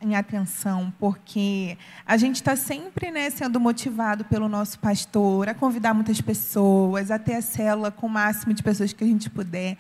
em 0.03 0.17
atenção, 0.17 0.93
porque 0.99 1.79
a 2.05 2.17
gente 2.17 2.37
está 2.37 2.57
sempre 2.57 3.11
né, 3.11 3.31
sendo 3.31 3.61
motivado 3.61 4.25
pelo 4.25 4.49
nosso 4.49 4.79
pastor 4.79 5.49
a 5.49 5.55
convidar 5.55 5.95
muitas 5.95 6.21
pessoas, 6.21 7.11
a 7.11 7.19
ter 7.19 7.35
a 7.35 7.43
célula 7.43 7.91
com 7.91 8.07
o 8.07 8.11
máximo 8.11 8.53
de 8.53 8.63
pessoas 8.63 8.93
que 8.93 9.05
a 9.05 9.07
gente 9.07 9.31
puder, 9.31 9.77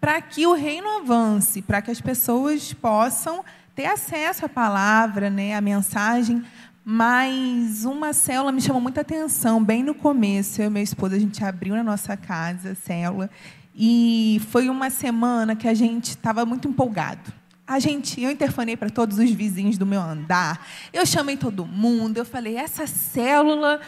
para 0.00 0.20
que 0.20 0.46
o 0.46 0.54
reino 0.54 0.88
avance, 0.98 1.62
para 1.62 1.82
que 1.82 1.90
as 1.90 2.00
pessoas 2.00 2.72
possam 2.72 3.44
ter 3.74 3.86
acesso 3.86 4.46
à 4.46 4.48
palavra, 4.48 5.28
né, 5.28 5.54
à 5.54 5.60
mensagem. 5.60 6.42
Mas 6.84 7.84
uma 7.84 8.12
célula 8.12 8.52
me 8.52 8.60
chamou 8.60 8.80
muita 8.80 9.00
atenção, 9.00 9.62
bem 9.62 9.82
no 9.82 9.94
começo. 9.94 10.62
Eu 10.62 10.68
e 10.68 10.70
meu 10.70 10.82
esposo, 10.82 11.14
a 11.14 11.18
gente 11.18 11.44
abriu 11.44 11.74
na 11.74 11.82
nossa 11.82 12.16
casa 12.16 12.70
a 12.70 12.74
célula. 12.74 13.28
E 13.74 14.40
foi 14.50 14.70
uma 14.70 14.88
semana 14.88 15.54
que 15.54 15.68
a 15.68 15.74
gente 15.74 16.10
estava 16.10 16.46
muito 16.46 16.68
empolgado. 16.68 17.32
A 17.66 17.78
gente, 17.80 18.20
eu 18.20 18.30
interfonei 18.30 18.76
para 18.76 18.88
todos 18.88 19.18
os 19.18 19.30
vizinhos 19.30 19.76
do 19.76 19.84
meu 19.84 20.00
andar. 20.00 20.64
Eu 20.92 21.04
chamei 21.04 21.36
todo 21.36 21.66
mundo. 21.66 22.16
Eu 22.16 22.24
falei, 22.24 22.56
essa 22.56 22.86
célula, 22.86 23.80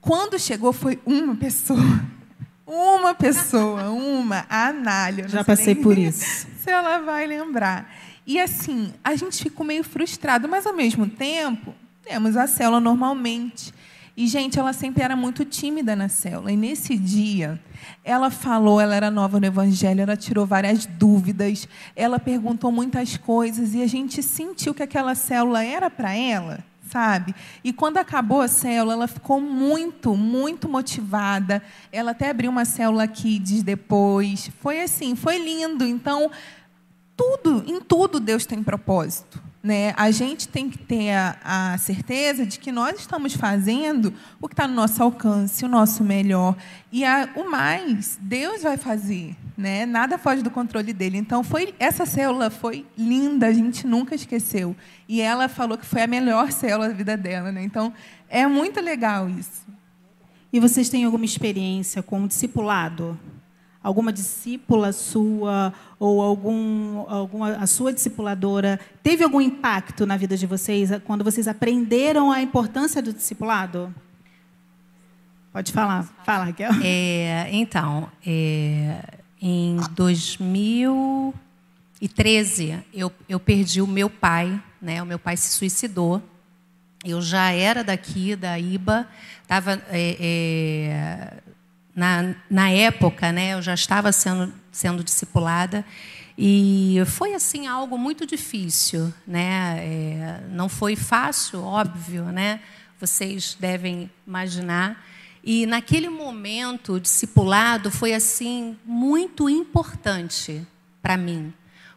quando 0.00 0.38
chegou, 0.38 0.72
foi 0.72 0.98
uma 1.04 1.36
pessoa. 1.36 1.78
Uma 2.64 3.12
pessoa, 3.12 3.90
uma, 3.90 4.46
a 4.48 4.68
Anália. 4.68 5.28
Já 5.28 5.44
passei 5.44 5.74
por 5.74 5.98
isso. 5.98 6.46
Se 6.58 6.70
ela 6.70 7.00
vai 7.00 7.26
lembrar. 7.26 7.92
E 8.26 8.40
assim, 8.40 8.94
a 9.04 9.14
gente 9.14 9.42
ficou 9.42 9.66
meio 9.66 9.84
frustrado, 9.84 10.48
mas 10.48 10.66
ao 10.66 10.72
mesmo 10.72 11.06
tempo, 11.06 11.74
temos 12.02 12.34
a 12.34 12.46
célula 12.46 12.80
normalmente. 12.80 13.74
E, 14.16 14.26
gente, 14.26 14.58
ela 14.58 14.72
sempre 14.72 15.02
era 15.02 15.16
muito 15.16 15.44
tímida 15.44 15.96
na 15.96 16.08
célula. 16.08 16.52
E 16.52 16.56
nesse 16.56 16.96
dia, 16.98 17.58
ela 18.04 18.30
falou, 18.30 18.80
ela 18.80 18.94
era 18.94 19.10
nova 19.10 19.40
no 19.40 19.46
Evangelho, 19.46 20.02
ela 20.02 20.16
tirou 20.16 20.44
várias 20.44 20.84
dúvidas, 20.84 21.66
ela 21.96 22.18
perguntou 22.18 22.70
muitas 22.70 23.16
coisas, 23.16 23.74
e 23.74 23.82
a 23.82 23.86
gente 23.86 24.22
sentiu 24.22 24.74
que 24.74 24.82
aquela 24.82 25.14
célula 25.14 25.64
era 25.64 25.88
para 25.88 26.14
ela, 26.14 26.62
sabe? 26.90 27.34
E 27.64 27.72
quando 27.72 27.96
acabou 27.96 28.42
a 28.42 28.48
célula, 28.48 28.92
ela 28.92 29.08
ficou 29.08 29.40
muito, 29.40 30.14
muito 30.14 30.68
motivada. 30.68 31.62
Ela 31.90 32.10
até 32.10 32.28
abriu 32.28 32.50
uma 32.50 32.66
célula 32.66 33.06
diz 33.38 33.62
depois. 33.62 34.50
Foi 34.60 34.82
assim, 34.82 35.16
foi 35.16 35.38
lindo. 35.38 35.86
Então, 35.86 36.30
tudo, 37.16 37.64
em 37.66 37.80
tudo 37.80 38.20
Deus 38.20 38.44
tem 38.44 38.62
propósito. 38.62 39.51
Né? 39.62 39.94
A 39.96 40.10
gente 40.10 40.48
tem 40.48 40.68
que 40.68 40.76
ter 40.76 41.12
a, 41.12 41.72
a 41.72 41.78
certeza 41.78 42.44
de 42.44 42.58
que 42.58 42.72
nós 42.72 42.98
estamos 42.98 43.34
fazendo 43.34 44.12
o 44.40 44.48
que 44.48 44.54
está 44.54 44.66
no 44.66 44.74
nosso 44.74 45.00
alcance, 45.00 45.64
o 45.64 45.68
nosso 45.68 46.02
melhor. 46.02 46.56
E 46.90 47.04
a, 47.04 47.28
o 47.36 47.48
mais, 47.48 48.18
Deus 48.20 48.62
vai 48.62 48.76
fazer. 48.76 49.36
Né? 49.56 49.86
Nada 49.86 50.18
foge 50.18 50.42
do 50.42 50.50
controle 50.50 50.92
dele. 50.92 51.16
Então, 51.16 51.44
foi 51.44 51.72
essa 51.78 52.04
célula 52.04 52.50
foi 52.50 52.84
linda, 52.98 53.46
a 53.46 53.52
gente 53.52 53.86
nunca 53.86 54.16
esqueceu. 54.16 54.74
E 55.08 55.20
ela 55.20 55.48
falou 55.48 55.78
que 55.78 55.86
foi 55.86 56.02
a 56.02 56.08
melhor 56.08 56.50
célula 56.50 56.88
da 56.88 56.94
vida 56.94 57.16
dela. 57.16 57.52
Né? 57.52 57.62
Então, 57.62 57.92
é 58.28 58.44
muito 58.48 58.80
legal 58.80 59.28
isso. 59.28 59.64
E 60.52 60.58
vocês 60.58 60.88
têm 60.88 61.04
alguma 61.04 61.24
experiência 61.24 62.02
com 62.02 62.24
o 62.24 62.28
discipulado? 62.28 63.16
Alguma 63.82 64.12
discípula 64.12 64.92
sua 64.92 65.72
ou 65.98 66.22
algum, 66.22 67.00
alguma, 67.08 67.56
a 67.56 67.66
sua 67.66 67.92
discipuladora 67.92 68.78
teve 69.02 69.24
algum 69.24 69.40
impacto 69.40 70.06
na 70.06 70.16
vida 70.16 70.36
de 70.36 70.46
vocês 70.46 70.90
quando 71.04 71.24
vocês 71.24 71.48
aprenderam 71.48 72.30
a 72.30 72.40
importância 72.40 73.02
do 73.02 73.12
discipulado? 73.12 73.92
Pode 75.52 75.72
falar, 75.72 76.04
fala, 76.24 76.44
Raquel. 76.44 76.70
É, 76.82 77.48
então, 77.52 78.08
é, 78.26 79.02
em 79.40 79.76
2013 79.90 82.82
eu, 82.94 83.12
eu 83.28 83.38
perdi 83.38 83.82
o 83.82 83.86
meu 83.86 84.08
pai, 84.08 84.58
né? 84.80 85.02
O 85.02 85.06
meu 85.06 85.18
pai 85.18 85.36
se 85.36 85.50
suicidou. 85.50 86.22
Eu 87.04 87.20
já 87.20 87.50
era 87.50 87.84
daqui 87.84 88.34
da 88.36 88.58
IBA, 88.58 89.06
estava 89.42 89.72
é, 89.90 90.16
é, 90.20 91.36
na, 91.94 92.34
na 92.48 92.70
época, 92.70 93.32
né, 93.32 93.54
eu 93.54 93.62
já 93.62 93.74
estava 93.74 94.12
sendo, 94.12 94.52
sendo 94.70 95.04
discipulada 95.04 95.84
e 96.36 96.96
foi 97.06 97.34
assim 97.34 97.66
algo 97.66 97.98
muito 97.98 98.26
difícil, 98.26 99.12
né? 99.26 99.76
É, 99.78 100.40
não 100.48 100.68
foi 100.68 100.96
fácil, 100.96 101.62
óbvio, 101.62 102.24
né? 102.24 102.60
Vocês 102.98 103.56
devem 103.60 104.10
imaginar. 104.26 105.04
E 105.44 105.66
naquele 105.66 106.08
momento, 106.08 106.94
o 106.94 107.00
discipulado 107.00 107.90
foi 107.90 108.14
assim 108.14 108.78
muito 108.84 109.48
importante 109.50 110.66
para 111.02 111.16
mim, 111.16 111.52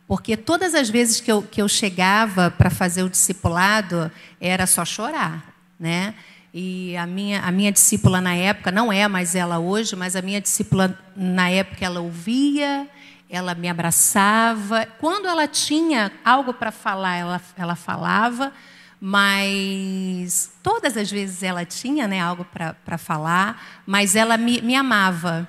porque 0.08 0.36
todas 0.36 0.74
as 0.74 0.90
vezes 0.90 1.22
que 1.22 1.32
eu, 1.32 1.42
que 1.42 1.62
eu 1.62 1.70
chegava 1.70 2.50
para 2.52 2.70
fazer 2.70 3.04
o 3.04 3.10
discipulado 3.10 4.12
era 4.42 4.66
só 4.66 4.84
chorar, 4.84 5.56
né? 5.80 6.16
E 6.58 6.96
a 6.96 7.06
minha, 7.06 7.42
a 7.42 7.52
minha 7.52 7.70
discípula 7.70 8.22
na 8.22 8.34
época, 8.34 8.72
não 8.72 8.90
é 8.90 9.06
mais 9.10 9.36
ela 9.36 9.60
hoje, 9.60 9.94
mas 9.94 10.16
a 10.16 10.22
minha 10.22 10.40
discípula 10.40 10.98
na 11.14 11.50
época, 11.50 11.84
ela 11.84 12.00
ouvia, 12.00 12.88
ela 13.30 13.54
me 13.54 13.68
abraçava. 13.68 14.88
Quando 14.98 15.28
ela 15.28 15.50
tinha 15.50 16.14
algo 16.24 16.54
para 16.54 16.72
falar, 16.72 17.18
ela, 17.18 17.42
ela 17.58 17.76
falava, 17.76 18.54
mas 19.02 20.50
todas 20.64 20.96
as 20.96 21.12
vezes 21.12 21.44
ela 21.44 21.66
tinha 21.66 22.08
né, 22.08 22.22
algo 22.22 22.46
para 22.46 22.98
falar, 22.98 23.82
mas 23.86 24.16
ela 24.16 24.38
me, 24.38 24.62
me 24.62 24.76
amava. 24.78 25.46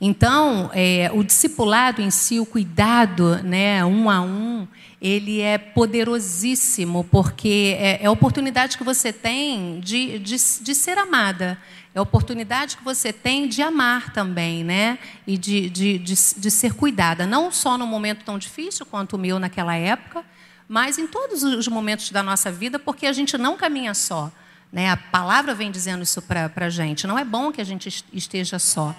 Então, 0.00 0.70
é, 0.74 1.10
o 1.14 1.22
discipulado 1.22 2.02
em 2.02 2.10
si, 2.10 2.40
o 2.40 2.46
cuidado 2.46 3.36
né, 3.42 3.84
um 3.84 4.10
a 4.10 4.20
um, 4.20 4.66
ele 5.00 5.40
é 5.40 5.58
poderosíssimo, 5.58 7.04
porque 7.04 7.76
é, 7.78 8.02
é 8.02 8.06
a 8.06 8.10
oportunidade 8.10 8.76
que 8.78 8.84
você 8.84 9.12
tem 9.12 9.78
de, 9.80 10.18
de, 10.18 10.36
de, 10.36 10.74
ser 10.74 10.98
amada, 10.98 11.58
é 11.94 11.98
a 11.98 12.02
oportunidade 12.02 12.76
que 12.76 12.82
você 12.82 13.12
tem 13.12 13.46
de 13.46 13.62
amar 13.62 14.12
também, 14.12 14.64
né? 14.64 14.98
E 15.26 15.38
de, 15.38 15.68
de, 15.68 15.98
de, 15.98 16.14
de 16.14 16.50
ser 16.50 16.74
cuidada, 16.74 17.26
não 17.26 17.52
só 17.52 17.78
no 17.78 17.86
momento 17.86 18.24
tão 18.24 18.38
difícil 18.38 18.84
quanto 18.86 19.14
o 19.14 19.18
meu 19.18 19.38
naquela 19.38 19.76
época, 19.76 20.24
mas 20.66 20.98
em 20.98 21.06
todos 21.06 21.42
os 21.42 21.68
momentos 21.68 22.10
da 22.10 22.22
nossa 22.22 22.50
vida, 22.50 22.78
porque 22.78 23.06
a 23.06 23.12
gente 23.12 23.36
não 23.36 23.56
caminha 23.56 23.94
só. 23.94 24.32
Né? 24.72 24.90
A 24.90 24.96
palavra 24.96 25.54
vem 25.54 25.70
dizendo 25.70 26.02
isso 26.02 26.20
para 26.22 26.50
a 26.56 26.70
gente. 26.70 27.06
Não 27.06 27.18
é 27.18 27.24
bom 27.24 27.52
que 27.52 27.60
a 27.60 27.64
gente 27.64 28.04
esteja 28.12 28.58
só. 28.58 28.94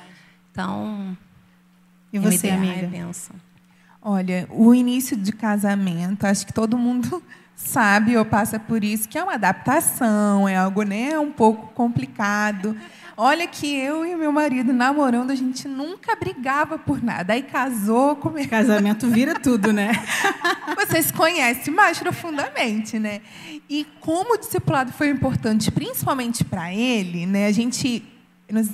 Então, 0.55 1.17
e 2.13 2.17
você, 2.17 2.49
amiga? 2.49 2.79
É 2.79 2.87
benção. 2.87 3.35
Olha, 4.01 4.47
o 4.49 4.73
início 4.73 5.17
de 5.17 5.33
casamento, 5.33 6.23
acho 6.23 6.47
que 6.47 6.53
todo 6.53 6.77
mundo 6.77 7.21
sabe 7.53 8.15
ou 8.15 8.23
passa 8.23 8.57
por 8.57 8.81
isso, 8.81 9.09
que 9.09 9.17
é 9.17 9.23
uma 9.23 9.33
adaptação, 9.33 10.47
é 10.47 10.55
algo 10.55 10.83
né, 10.83 11.19
um 11.19 11.29
pouco 11.29 11.73
complicado. 11.73 12.73
Olha 13.17 13.45
que 13.47 13.67
eu 13.75 14.05
e 14.05 14.15
meu 14.15 14.31
marido 14.31 14.71
namorando, 14.71 15.31
a 15.31 15.35
gente 15.35 15.67
nunca 15.67 16.15
brigava 16.15 16.79
por 16.79 17.03
nada. 17.03 17.33
Aí 17.33 17.43
casou, 17.43 18.15
come... 18.15 18.47
casamento 18.47 19.09
vira 19.09 19.37
tudo, 19.37 19.73
né? 19.73 19.91
Vocês 20.77 21.11
conhecem 21.11 21.73
mais 21.73 21.99
profundamente, 21.99 22.97
né? 22.97 23.19
E 23.69 23.85
como 23.99 24.35
o 24.35 24.37
discipulado 24.37 24.93
foi 24.93 25.09
importante, 25.09 25.69
principalmente 25.69 26.45
para 26.45 26.73
ele, 26.73 27.25
né? 27.25 27.47
A 27.47 27.51
gente 27.51 28.14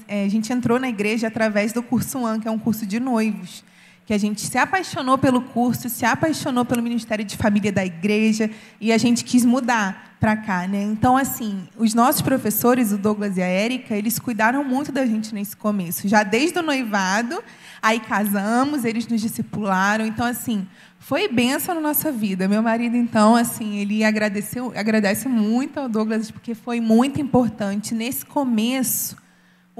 é, 0.07 0.25
a 0.25 0.29
gente 0.29 0.51
entrou 0.51 0.79
na 0.79 0.89
igreja 0.89 1.27
através 1.27 1.73
do 1.73 1.81
curso 1.81 2.25
AN, 2.25 2.39
que 2.39 2.47
é 2.47 2.51
um 2.51 2.59
curso 2.59 2.85
de 2.85 2.99
noivos 2.99 3.63
que 4.11 4.13
a 4.13 4.17
gente 4.17 4.41
se 4.41 4.57
apaixonou 4.57 5.17
pelo 5.17 5.41
curso, 5.41 5.87
se 5.87 6.05
apaixonou 6.05 6.65
pelo 6.65 6.81
Ministério 6.81 7.23
de 7.23 7.37
Família 7.37 7.71
da 7.71 7.85
igreja 7.85 8.49
e 8.79 8.91
a 8.91 8.97
gente 8.97 9.23
quis 9.23 9.45
mudar 9.45 10.17
para 10.19 10.35
cá, 10.35 10.67
né? 10.67 10.83
Então, 10.83 11.15
assim, 11.15 11.67
os 11.77 11.93
nossos 11.93 12.21
professores, 12.21 12.91
o 12.91 12.97
Douglas 12.97 13.37
e 13.37 13.41
a 13.41 13.45
Érica, 13.45 13.95
eles 13.95 14.19
cuidaram 14.19 14.63
muito 14.63 14.91
da 14.91 15.05
gente 15.05 15.33
nesse 15.33 15.55
começo, 15.55 16.09
já 16.09 16.23
desde 16.23 16.59
o 16.59 16.61
noivado, 16.61 17.41
aí 17.81 17.99
casamos, 17.99 18.83
eles 18.83 19.07
nos 19.07 19.21
discipularam, 19.21 20.05
então, 20.05 20.25
assim, 20.25 20.67
foi 20.99 21.27
benção 21.27 21.73
na 21.73 21.81
nossa 21.81 22.11
vida. 22.11 22.47
Meu 22.47 22.61
marido, 22.61 22.97
então, 22.97 23.35
assim, 23.35 23.77
ele 23.77 24.03
agradeceu, 24.03 24.73
agradece 24.75 25.29
muito 25.29 25.79
ao 25.79 25.87
Douglas 25.87 26.29
porque 26.29 26.53
foi 26.53 26.81
muito 26.81 27.21
importante 27.21 27.95
nesse 27.95 28.25
começo. 28.25 29.20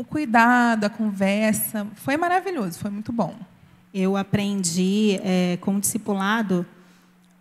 O 0.01 0.03
cuidado, 0.03 0.85
a 0.85 0.89
conversa, 0.89 1.85
foi 1.93 2.17
maravilhoso, 2.17 2.79
foi 2.79 2.89
muito 2.89 3.11
bom. 3.11 3.35
Eu 3.93 4.17
aprendi 4.17 5.19
é, 5.23 5.59
com 5.61 5.75
o 5.75 5.79
discipulado, 5.79 6.65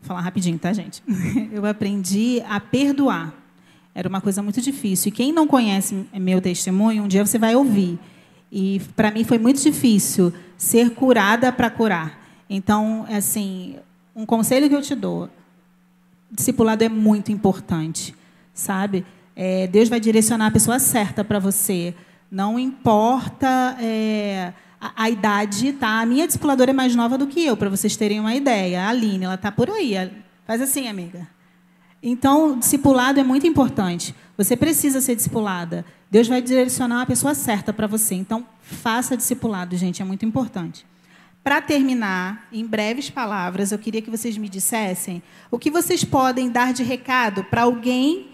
vou 0.02 0.08
falar 0.08 0.20
rapidinho, 0.20 0.58
tá, 0.58 0.70
gente? 0.70 1.02
Eu 1.50 1.64
aprendi 1.64 2.42
a 2.46 2.60
perdoar. 2.60 3.32
Era 3.94 4.06
uma 4.06 4.20
coisa 4.20 4.42
muito 4.42 4.60
difícil. 4.60 5.08
E 5.08 5.10
quem 5.10 5.32
não 5.32 5.46
conhece 5.46 6.06
meu 6.12 6.38
testemunho, 6.38 7.04
um 7.04 7.08
dia 7.08 7.24
você 7.24 7.38
vai 7.38 7.56
ouvir. 7.56 7.98
E 8.52 8.82
para 8.94 9.10
mim 9.10 9.24
foi 9.24 9.38
muito 9.38 9.62
difícil 9.62 10.30
ser 10.58 10.90
curada 10.90 11.50
para 11.50 11.70
curar. 11.70 12.20
Então, 12.46 13.06
assim, 13.08 13.76
um 14.14 14.26
conselho 14.26 14.68
que 14.68 14.74
eu 14.74 14.82
te 14.82 14.94
dou: 14.94 15.30
discipulado 16.30 16.84
é 16.84 16.90
muito 16.90 17.32
importante, 17.32 18.14
sabe? 18.52 19.06
É, 19.34 19.66
Deus 19.66 19.88
vai 19.88 19.98
direcionar 19.98 20.48
a 20.48 20.50
pessoa 20.50 20.78
certa 20.78 21.24
para 21.24 21.38
você. 21.38 21.94
Não 22.30 22.58
importa 22.58 23.76
é, 23.80 24.52
a, 24.80 25.04
a, 25.04 25.10
idade, 25.10 25.72
tá? 25.72 26.00
A 26.00 26.06
minha 26.06 26.26
discipuladora 26.26 26.70
é 26.70 26.74
mais 26.74 26.94
nova 26.94 27.18
do 27.18 27.26
que 27.26 27.44
eu, 27.44 27.56
para 27.56 27.68
vocês 27.68 27.96
terem 27.96 28.20
uma 28.20 28.34
ideia. 28.34 28.84
A 28.84 28.88
Aline, 28.88 29.24
ela 29.24 29.34
está 29.34 29.50
por 29.50 29.68
aí. 29.68 29.94
Faz 30.46 30.60
assim, 30.60 30.88
amiga. 30.88 31.28
Então, 32.02 32.58
discipulado 32.58 33.20
é 33.20 33.24
muito 33.24 33.46
importante. 33.46 34.14
Você 34.36 34.56
precisa 34.56 35.00
ser 35.00 35.16
discipulada. 35.16 35.84
Deus 36.10 36.28
vai 36.28 36.40
direcionar 36.40 37.02
a 37.02 37.06
pessoa 37.06 37.34
certa 37.34 37.72
para 37.72 37.86
você. 37.86 38.14
Então, 38.14 38.46
faça 38.60 39.16
discipulado, 39.16 39.76
gente, 39.76 40.00
é 40.00 40.04
muito 40.04 40.24
importante. 40.24 40.86
Para 41.42 41.60
terminar, 41.60 42.46
em 42.52 42.66
breves 42.66 43.10
palavras, 43.10 43.72
eu 43.72 43.78
queria 43.78 44.02
que 44.02 44.10
vocês 44.10 44.36
me 44.36 44.48
dissessem 44.48 45.22
o 45.50 45.58
que 45.58 45.70
vocês 45.70 46.04
podem 46.04 46.50
dar 46.50 46.72
de 46.72 46.82
recado 46.82 47.44
para 47.44 47.62
alguém 47.62 48.29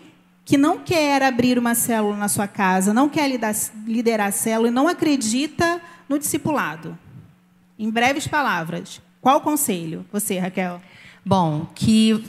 que 0.46 0.56
não 0.56 0.78
quer 0.78 1.22
abrir 1.22 1.58
uma 1.58 1.74
célula 1.74 2.16
na 2.16 2.28
sua 2.28 2.46
casa, 2.48 2.94
não 2.94 3.08
quer 3.08 3.28
liderar 3.86 4.28
a 4.28 4.32
célula 4.32 4.68
e 4.68 4.70
não 4.70 4.88
acredita 4.88 5.82
no 6.08 6.18
discipulado. 6.18 6.96
Em 7.78 7.90
breves 7.90 8.26
palavras, 8.26 9.02
qual 9.20 9.38
o 9.38 9.40
conselho? 9.40 10.06
Você, 10.10 10.38
Raquel? 10.38 10.80
Bom, 11.24 11.66
que, 11.74 12.24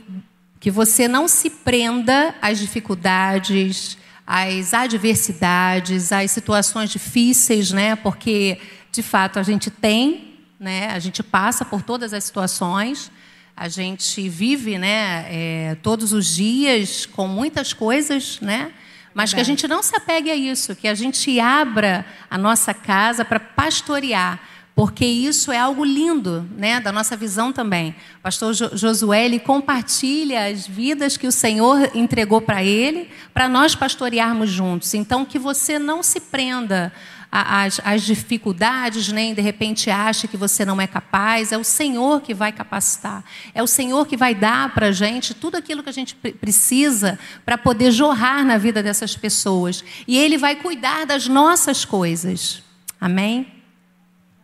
que 0.60 0.69
você 0.69 1.08
não 1.08 1.27
se 1.27 1.49
prenda 1.49 2.36
às 2.41 2.58
dificuldades, 2.58 3.97
às 4.25 4.73
adversidades, 4.73 6.12
às 6.12 6.32
situações 6.32 6.89
difíceis, 6.89 7.71
né? 7.71 7.95
Porque, 7.95 8.60
de 8.91 9.03
fato, 9.03 9.38
a 9.38 9.43
gente 9.43 9.69
tem 9.69 10.27
né? 10.60 10.89
A 10.91 10.99
gente 10.99 11.21
passa 11.21 11.63
por 11.63 11.82
todas 11.82 12.13
as 12.13 12.23
situações, 12.23 13.12
a 13.60 13.67
gente 13.67 14.30
vive, 14.30 14.78
né, 14.78 15.26
é, 15.32 15.78
todos 15.82 16.13
os 16.13 16.36
dias 16.36 17.08
com 17.08 17.28
muitas 17.28 17.74
coisas, 17.74 18.39
né? 18.39 18.72
Mas 19.15 19.34
que 19.34 19.39
a 19.39 19.43
gente 19.43 19.67
não 19.67 19.82
se 19.82 19.96
apegue 19.96 20.30
a 20.30 20.36
isso, 20.36 20.76
que 20.76 20.88
a 20.88 20.93
gente 20.93 21.39
abra 21.39 22.06
a 22.30 22.38
nossa 22.38 22.72
casa 22.72 23.26
para 23.26 23.39
pastorear, 23.39 24.39
porque 24.76 25.04
isso 25.04 25.52
é 25.52 25.58
algo 25.58 25.84
lindo, 25.84 26.48
né, 26.56 26.80
da 26.80 26.91
nossa 26.91 27.17
visão 27.17 27.52
também. 27.52 27.96
O 28.20 28.22
pastor 28.22 28.54
Josué 28.54 29.26
ele 29.26 29.39
compartilha 29.39 30.46
as 30.46 30.67
vidas 30.67 31.17
que 31.17 31.26
o 31.26 31.32
Senhor 31.32 31.89
entregou 31.96 32.39
para 32.39 32.63
ele, 32.63 33.10
para 33.34 33.50
nós 33.50 33.74
pastorearmos 33.74 34.52
juntos. 34.52 34.93
Então 34.93 35.26
que 35.26 35.39
você 35.39 35.80
não 35.80 36.04
se 36.04 36.20
prenda 36.20 36.93
as, 37.32 37.82
as 37.84 38.04
dificuldades, 38.04 39.12
nem 39.12 39.34
de 39.34 39.42
repente 39.42 39.90
acha 39.90 40.28
que 40.28 40.38
você 40.38 40.63
não 40.63 40.80
é 40.80 40.88
capaz. 40.88 41.52
É 41.52 41.58
o 41.58 41.63
Senhor 41.63 42.22
que 42.22 42.34
vai 42.34 42.52
capacitar. 42.52 43.24
É 43.54 43.62
o 43.62 43.68
Senhor 43.68 44.08
que 44.08 44.16
vai 44.16 44.34
dar 44.34 44.74
para 44.74 44.88
a 44.88 44.92
gente 44.92 45.34
tudo 45.34 45.58
aquilo 45.58 45.84
que 45.84 45.90
a 45.90 45.94
gente 45.94 46.16
precisa 46.16 47.20
para 47.46 47.58
poder 47.58 47.92
jorrar 47.92 48.46
na 48.46 48.58
vida 48.58 48.82
dessas 48.82 49.16
pessoas. 49.16 49.84
E 50.08 50.18
Ele 50.18 50.38
vai 50.38 50.56
cuidar 50.56 51.06
das 51.06 51.28
nossas 51.28 51.84
coisas. 51.84 52.63
Amém? 53.00 53.48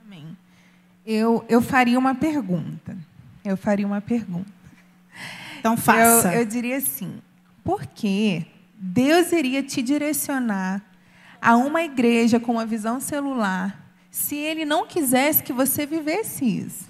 Amém. 0.06 0.38
Eu, 1.06 1.46
eu 1.48 1.62
faria 1.62 1.98
uma 1.98 2.14
pergunta. 2.14 2.98
Eu 3.46 3.56
faria 3.56 3.88
uma 3.88 4.02
pergunta. 4.02 4.52
Então 5.60 5.78
faça. 5.78 6.34
Eu, 6.34 6.42
eu 6.42 6.46
diria 6.46 6.78
assim: 6.78 7.22
por 7.64 7.86
que 7.86 8.46
Deus 8.78 9.32
iria 9.32 9.64
te 9.64 9.82
direcionar 9.82 10.82
a 11.44 11.58
uma 11.58 11.84
igreja 11.84 12.40
com 12.40 12.54
uma 12.54 12.66
visão 12.66 13.02
celular 13.02 13.84
se 14.10 14.36
ele 14.36 14.64
não 14.64 14.88
quisesse 14.88 15.44
que 15.44 15.52
você 15.52 15.86
vivesse 15.86 16.46
isso. 16.46 16.86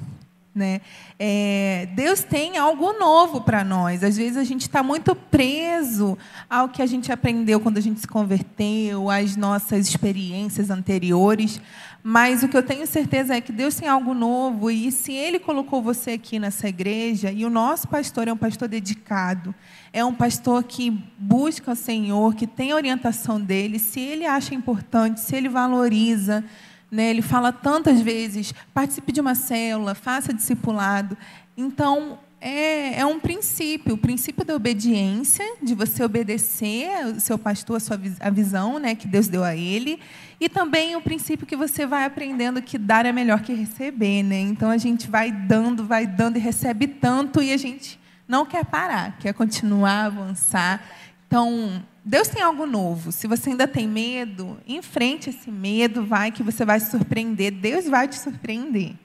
Né? 0.53 0.81
É, 1.17 1.87
Deus 1.95 2.21
tem 2.21 2.57
algo 2.57 2.93
novo 2.93 3.41
para 3.41 3.63
nós. 3.63 4.03
Às 4.03 4.17
vezes 4.17 4.37
a 4.37 4.43
gente 4.43 4.61
está 4.61 4.83
muito 4.83 5.15
preso 5.15 6.15
ao 6.47 6.69
que 6.69 6.81
a 6.81 6.85
gente 6.85 7.11
aprendeu 7.11 7.59
quando 7.59 7.77
a 7.77 7.81
gente 7.81 8.01
se 8.01 8.07
converteu, 8.07 9.09
às 9.09 9.35
nossas 9.35 9.87
experiências 9.87 10.69
anteriores. 10.69 11.59
Mas 12.05 12.43
o 12.43 12.49
que 12.49 12.57
eu 12.57 12.61
tenho 12.61 12.85
certeza 12.85 13.33
é 13.33 13.39
que 13.39 13.53
Deus 13.53 13.75
tem 13.75 13.87
algo 13.87 14.13
novo 14.13 14.69
e 14.69 14.91
se 14.91 15.13
Ele 15.13 15.39
colocou 15.39 15.81
você 15.81 16.11
aqui 16.11 16.37
nessa 16.37 16.67
igreja 16.67 17.31
e 17.31 17.45
o 17.45 17.49
nosso 17.49 17.87
pastor 17.87 18.27
é 18.27 18.33
um 18.33 18.37
pastor 18.37 18.67
dedicado, 18.67 19.55
é 19.93 20.03
um 20.03 20.13
pastor 20.13 20.65
que 20.65 20.91
busca 21.17 21.71
o 21.71 21.75
Senhor, 21.75 22.35
que 22.35 22.45
tem 22.45 22.73
a 22.73 22.75
orientação 22.75 23.39
dele, 23.39 23.79
se 23.79 24.01
ele 24.01 24.25
acha 24.25 24.53
importante, 24.53 25.21
se 25.21 25.33
ele 25.33 25.47
valoriza, 25.47 26.43
né, 26.91 27.09
ele 27.09 27.21
fala 27.21 27.53
tantas 27.53 28.01
vezes: 28.01 28.53
participe 28.73 29.13
de 29.13 29.21
uma 29.21 29.33
célula, 29.33 29.95
faça 29.95 30.33
discipulado. 30.33 31.17
Então, 31.55 32.19
é, 32.45 32.99
é, 32.99 33.05
um 33.05 33.21
princípio, 33.21 33.93
o 33.93 33.97
princípio 33.97 34.43
da 34.43 34.53
obediência, 34.53 35.45
de 35.61 35.73
você 35.73 36.03
obedecer 36.03 36.89
o 37.15 37.19
seu 37.21 37.37
pastor, 37.37 37.77
a, 37.77 37.79
sua, 37.79 37.97
a 38.19 38.29
visão 38.29 38.77
né, 38.79 38.95
que 38.95 39.07
Deus 39.07 39.29
deu 39.29 39.45
a 39.45 39.55
ele, 39.55 39.97
e 40.41 40.49
também 40.49 40.93
o 40.97 41.01
princípio 41.01 41.47
que 41.47 41.55
você 41.55 41.85
vai 41.85 42.03
aprendendo 42.03 42.61
que 42.61 42.77
dar 42.77 43.05
é 43.05 43.13
melhor 43.13 43.41
que 43.41 43.53
receber. 43.53 44.23
Né? 44.23 44.41
Então 44.41 44.69
a 44.69 44.77
gente 44.77 45.09
vai 45.09 45.31
dando, 45.31 45.85
vai 45.85 46.05
dando 46.05 46.35
e 46.35 46.39
recebe 46.39 46.85
tanto, 46.85 47.41
e 47.41 47.53
a 47.53 47.57
gente 47.57 47.97
não 48.27 48.45
quer 48.45 48.65
parar, 48.65 49.17
quer 49.19 49.33
continuar, 49.33 50.07
avançar. 50.07 50.83
Então, 51.25 51.81
Deus 52.03 52.27
tem 52.27 52.41
algo 52.41 52.65
novo. 52.65 53.13
Se 53.13 53.25
você 53.25 53.51
ainda 53.51 53.67
tem 53.67 53.87
medo, 53.87 54.57
enfrente 54.67 55.29
esse 55.29 55.49
medo, 55.49 56.05
vai 56.05 56.29
que 56.29 56.43
você 56.43 56.65
vai 56.65 56.81
se 56.81 56.91
surpreender. 56.91 57.53
Deus 57.53 57.85
vai 57.87 58.05
te 58.09 58.19
surpreender. 58.19 58.95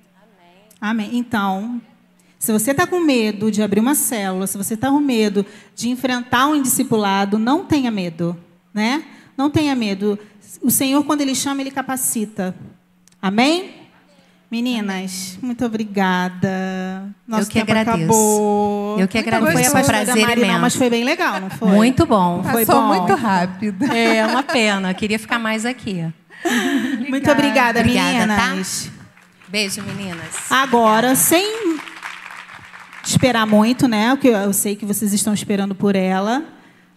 Amém. 0.80 1.06
Amém. 1.06 1.10
Então, 1.12 1.80
se 2.38 2.52
você 2.52 2.70
está 2.70 2.86
com 2.86 3.00
medo 3.00 3.50
de 3.50 3.62
abrir 3.62 3.80
uma 3.80 3.94
célula, 3.94 4.46
se 4.46 4.56
você 4.56 4.74
está 4.74 4.88
com 4.90 5.00
medo 5.00 5.44
de 5.74 5.88
enfrentar 5.88 6.46
um 6.46 6.62
discipulado, 6.62 7.38
não 7.38 7.64
tenha 7.64 7.90
medo, 7.90 8.36
né? 8.72 9.02
Não 9.36 9.50
tenha 9.50 9.74
medo. 9.74 10.18
O 10.62 10.70
Senhor, 10.70 11.04
quando 11.04 11.20
Ele 11.20 11.34
chama, 11.34 11.60
Ele 11.60 11.70
capacita. 11.70 12.54
Amém? 13.20 13.74
Meninas, 14.50 15.32
Amém. 15.32 15.38
muito 15.42 15.64
obrigada. 15.64 17.14
Nosso 17.26 17.42
Eu 17.42 17.46
que 17.48 17.58
agradeço. 17.58 17.96
Acabou. 17.98 18.98
Eu 18.98 19.06
que 19.06 19.18
agradeço. 19.18 19.70
Foi 19.70 19.80
a 19.82 19.84
prazer 19.84 20.26
Mari, 20.26 20.40
não, 20.46 20.58
mas 20.58 20.74
foi 20.74 20.88
bem 20.88 21.04
legal, 21.04 21.38
não 21.38 21.50
foi? 21.50 21.68
Muito 21.68 22.06
bom. 22.06 22.42
Foi 22.42 22.64
Passou 22.64 22.82
bom. 22.82 22.88
muito 22.88 23.14
rápido. 23.14 23.84
É 23.92 24.26
uma 24.26 24.42
pena. 24.42 24.90
Eu 24.90 24.94
queria 24.94 25.18
ficar 25.18 25.38
mais 25.38 25.66
aqui. 25.66 26.02
Obrigada. 26.42 27.10
Muito 27.10 27.30
obrigada, 27.30 27.80
obrigada 27.80 28.26
tá? 28.26 28.46
meninas. 28.46 28.84
Tá? 28.86 28.98
Beijo, 29.48 29.82
meninas. 29.82 30.50
Agora, 30.50 31.14
sem 31.14 31.78
esperar 33.08 33.46
muito, 33.46 33.88
né? 33.88 34.12
O 34.12 34.18
que 34.18 34.28
eu 34.28 34.52
sei 34.52 34.76
que 34.76 34.84
vocês 34.84 35.12
estão 35.12 35.32
esperando 35.32 35.74
por 35.74 35.96
ela. 35.96 36.44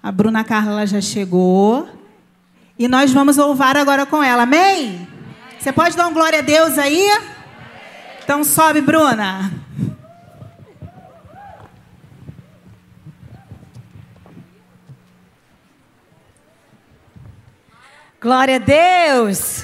A 0.04 0.12
Bruna 0.12 0.44
Carla 0.44 0.86
já 0.86 1.00
chegou. 1.00 1.88
E 2.78 2.88
nós 2.88 3.14
vamos 3.14 3.38
louvar 3.38 3.78
agora 3.78 4.06
com 4.06 4.22
ela. 4.22 4.44
Amém? 4.44 5.08
Você 5.58 5.72
pode 5.72 5.96
dar 5.96 6.08
um 6.08 6.14
glória 6.14 6.40
a 6.40 6.42
Deus 6.42 6.78
aí? 6.78 7.08
Então 8.24 8.44
sobe, 8.44 8.82
Bruna. 8.82 9.52
Glória 18.20 18.58
a 18.58 18.60
Deus. 18.60 19.64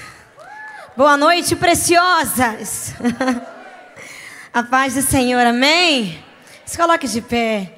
Boa 0.96 1.18
noite, 1.18 1.56
preciosas. 1.56 2.96
A 4.54 4.64
paz 4.64 4.96
do 4.96 5.04
Senhor, 5.04 5.46
amém? 5.46 6.27
Se 6.68 6.78
coloque 6.78 7.08
de 7.08 7.22
pé. 7.22 7.72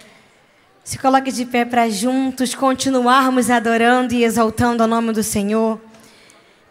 Se 0.84 0.98
coloque 0.98 1.32
de 1.32 1.46
pé 1.46 1.64
para 1.64 1.88
juntos 1.92 2.56
continuarmos 2.56 3.52
adorando 3.52 4.16
e 4.16 4.24
exaltando 4.24 4.84
o 4.84 4.88
nome 4.88 5.14
do 5.14 5.22
Senhor. 5.22 5.80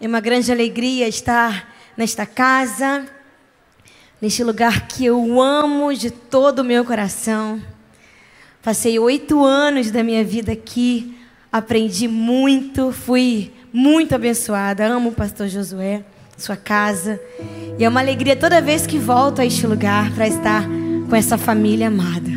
É 0.00 0.08
uma 0.08 0.18
grande 0.18 0.50
alegria 0.50 1.06
estar 1.06 1.72
nesta 1.96 2.26
casa, 2.26 3.06
neste 4.20 4.42
lugar 4.42 4.88
que 4.88 5.06
eu 5.06 5.40
amo 5.40 5.94
de 5.94 6.10
todo 6.10 6.58
o 6.58 6.64
meu 6.64 6.84
coração. 6.84 7.62
Passei 8.64 8.98
oito 8.98 9.44
anos 9.44 9.92
da 9.92 10.02
minha 10.02 10.24
vida 10.24 10.50
aqui, 10.50 11.16
aprendi 11.52 12.08
muito, 12.08 12.90
fui 12.90 13.52
muito 13.72 14.16
abençoada. 14.16 14.88
Amo 14.88 15.10
o 15.10 15.14
pastor 15.14 15.46
Josué, 15.46 16.02
sua 16.36 16.56
casa. 16.56 17.20
E 17.78 17.84
é 17.84 17.88
uma 17.88 18.00
alegria 18.00 18.34
toda 18.34 18.60
vez 18.60 18.88
que 18.88 18.98
volto 18.98 19.40
a 19.40 19.46
este 19.46 19.68
lugar 19.68 20.12
para 20.16 20.26
estar 20.26 20.64
com 21.08 21.16
essa 21.16 21.38
família 21.38 21.88
amada. 21.88 22.30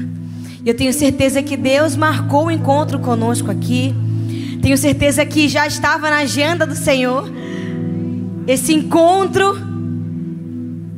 Eu 0.66 0.76
tenho 0.76 0.94
certeza 0.94 1.42
que 1.42 1.58
Deus 1.58 1.96
marcou 1.96 2.46
o 2.46 2.52
encontro 2.52 3.00
conosco 3.00 3.50
aqui. 3.50 3.94
Tenho 4.62 4.78
certeza 4.78 5.26
que 5.26 5.48
já 5.48 5.66
estava 5.66 6.10
na 6.10 6.18
agenda 6.18 6.66
do 6.66 6.76
Senhor 6.76 7.32
esse 8.48 8.74
encontro. 8.74 9.58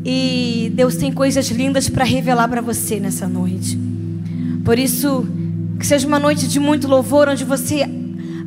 E 0.06 0.72
Deus 0.76 0.96
tem 0.96 1.12
coisas 1.12 1.50
lindas 1.50 1.88
para 1.88 2.04
revelar 2.04 2.48
para 2.50 2.62
você 2.62 3.00
nessa 3.00 3.28
noite. 3.28 3.80
Por 4.66 4.78
isso, 4.78 5.26
que 5.80 5.88
seja 5.88 6.06
uma 6.06 6.20
noite 6.20 6.48
de 6.48 6.60
muito 6.60 6.88
louvor, 6.88 7.30
onde 7.30 7.46
você 7.46 7.86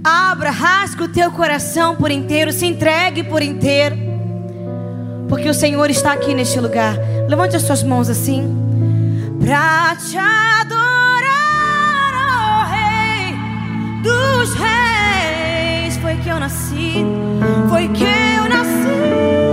abra, 0.05 0.51
rasgue 0.51 1.05
o 1.05 1.09
teu 1.09 1.31
coração 1.31 1.97
por 1.97 2.11
inteiro, 2.11 2.53
se 2.53 2.67
entregue 2.67 3.23
por 3.25 3.43
inteiro. 3.43 3.97
Porque 5.29 5.49
o 5.49 5.55
Senhor 5.55 5.89
está 5.91 6.13
aqui 6.13 6.35
neste 6.35 6.61
lugar. 6.61 6.97
Levante 7.27 7.57
as 7.57 7.63
suas 7.63 7.83
mãos 7.83 8.11
assim 8.11 8.66
pra 9.47 9.95
te 9.95 10.19
adorar, 10.19 11.23
ó 12.17 12.59
oh 12.59 12.65
Rei 12.75 13.33
dos 14.03 14.53
Reis. 14.55 15.97
Foi 15.99 16.17
que 16.17 16.29
eu 16.29 16.41
nasci, 16.41 17.05
foi 17.69 17.89
que 17.91 18.03
eu 18.03 18.49
nasci. 18.49 19.46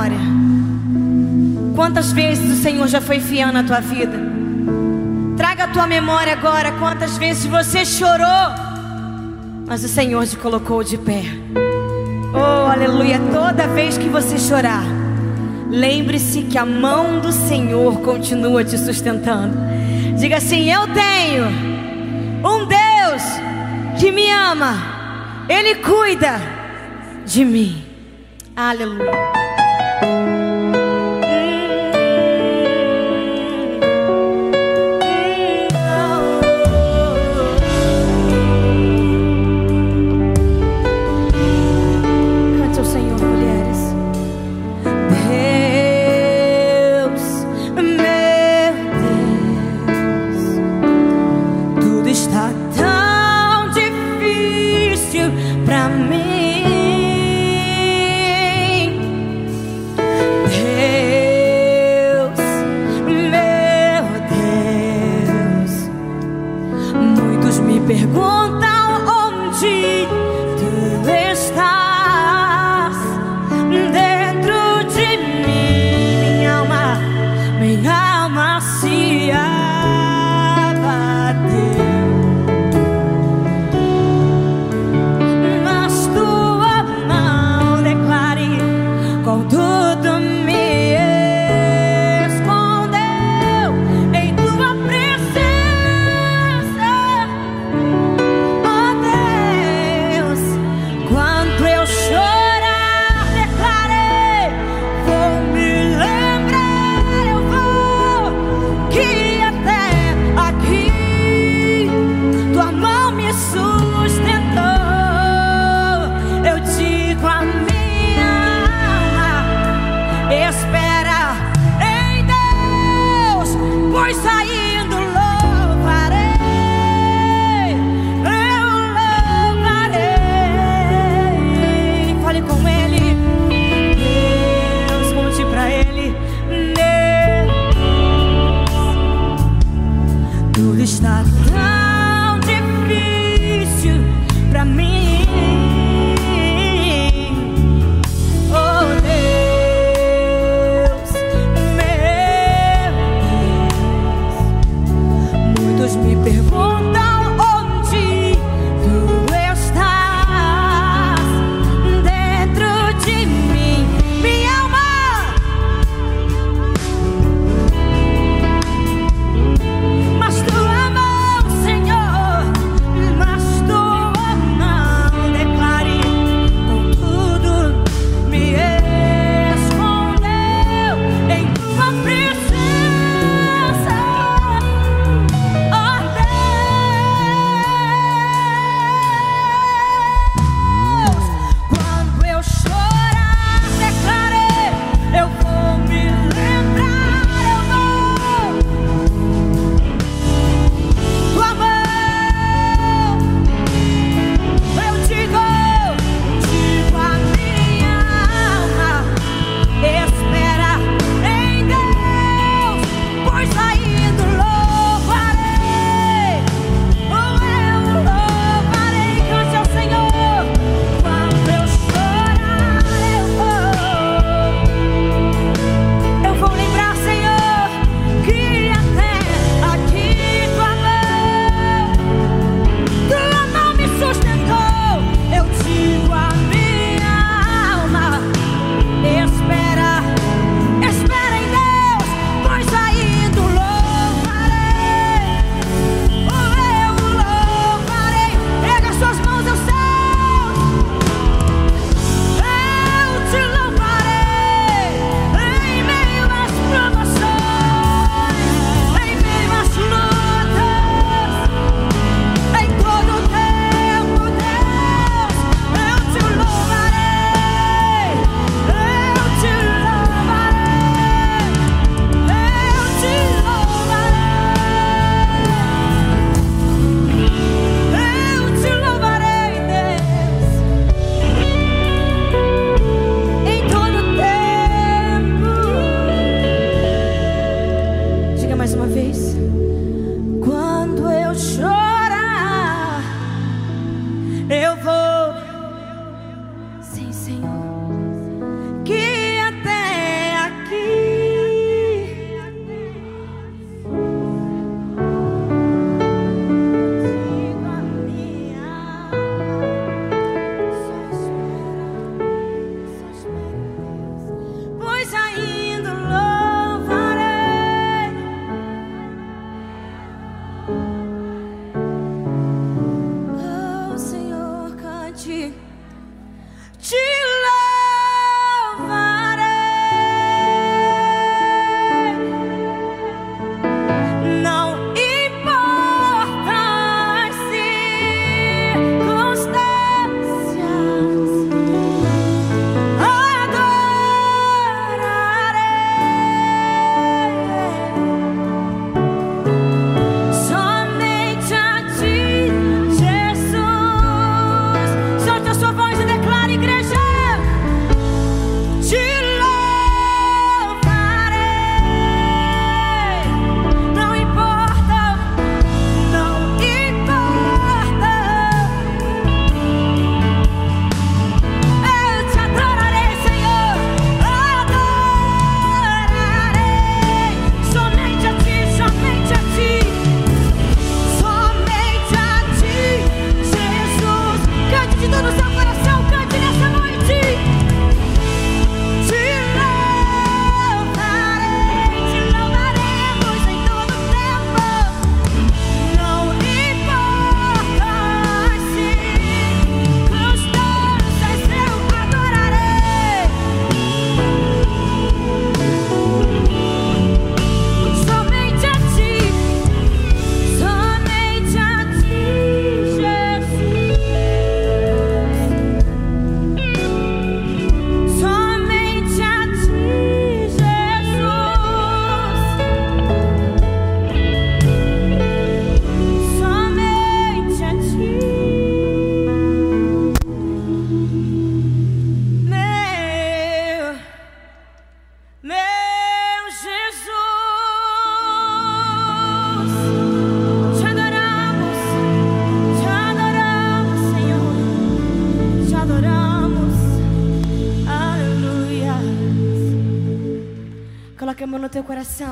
história. 0.00 0.18
Quantas 1.74 2.12
vezes 2.12 2.58
o 2.58 2.62
Senhor 2.62 2.86
já 2.88 3.00
foi 3.00 3.20
fiel 3.20 3.52
na 3.52 3.62
tua 3.62 3.80
vida? 3.80 4.18
Traga 5.36 5.64
a 5.64 5.68
tua 5.68 5.86
memória 5.86 6.32
agora. 6.32 6.72
Quantas 6.72 7.18
vezes 7.18 7.46
você 7.46 7.84
chorou, 7.84 8.54
mas 9.66 9.84
o 9.84 9.88
Senhor 9.88 10.26
te 10.26 10.36
colocou 10.36 10.82
de 10.82 10.96
pé. 10.96 11.24
Oh, 12.32 12.70
aleluia. 12.70 13.20
Toda 13.32 13.66
vez 13.68 13.98
que 13.98 14.08
você 14.08 14.38
chorar, 14.38 14.84
lembre-se 15.68 16.42
que 16.42 16.56
a 16.56 16.64
mão 16.64 17.20
do 17.20 17.32
Senhor 17.32 18.00
continua 18.00 18.64
te 18.64 18.78
sustentando. 18.78 19.56
Diga 20.18 20.38
assim: 20.38 20.70
Eu 20.70 20.86
tenho 20.94 21.46
um 22.44 22.66
Deus 22.66 23.22
que 23.98 24.10
me 24.10 24.30
ama, 24.30 24.76
Ele 25.48 25.76
cuida 25.76 26.40
de 27.26 27.44
mim. 27.44 27.84
Aleluia. 28.56 29.39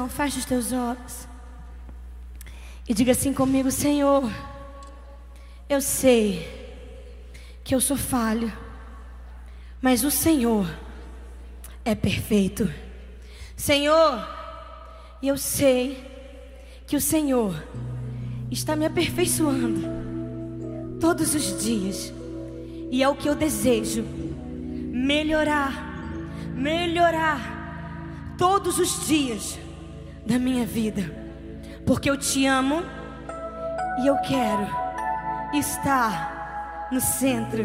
Coração, 0.09 0.11
feche 0.11 0.39
os 0.39 0.45
teus 0.45 0.73
olhos. 0.73 1.29
E 2.89 2.95
diga 2.95 3.13
assim 3.13 3.33
comigo, 3.33 3.71
Senhor, 3.71 4.29
eu 5.69 5.81
sei 5.81 6.49
que 7.63 7.75
eu 7.75 7.81
sou 7.81 7.97
falho, 7.97 8.51
mas 9.81 10.03
o 10.05 10.11
Senhor 10.11 10.67
é 11.85 11.95
perfeito. 11.95 12.73
Senhor, 13.55 14.27
eu 15.23 15.37
sei 15.37 16.83
que 16.87 16.97
o 16.97 17.01
Senhor 17.01 17.63
está 18.51 18.75
me 18.75 18.87
aperfeiçoando 18.87 19.83
todos 20.99 21.35
os 21.35 21.63
dias, 21.63 22.13
e 22.91 23.03
é 23.03 23.09
o 23.09 23.15
que 23.15 23.29
eu 23.29 23.35
desejo 23.35 24.03
melhorar, 24.03 25.75
melhorar 26.55 28.35
todos 28.39 28.79
os 28.79 29.07
dias 29.07 29.59
da 30.29 30.39
minha 30.39 30.67
vida, 30.67 31.11
porque 31.87 32.11
eu 32.11 32.17
te 32.19 32.45
amo 32.45 32.83
e 34.03 34.07
eu 34.07 34.15
quero 34.19 34.69
estar 35.55 36.89
no 36.93 37.01
centro 37.01 37.65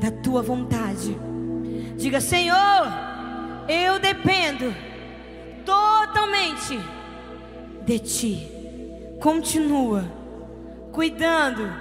da 0.00 0.10
tua 0.10 0.42
vontade. 0.42 1.16
Diga, 1.96 2.20
Senhor, 2.20 2.88
eu 3.68 4.00
dependo 4.00 4.74
totalmente 5.64 6.76
de 7.84 7.98
ti. 8.00 8.48
Continua 9.20 10.04
cuidando 10.90 11.72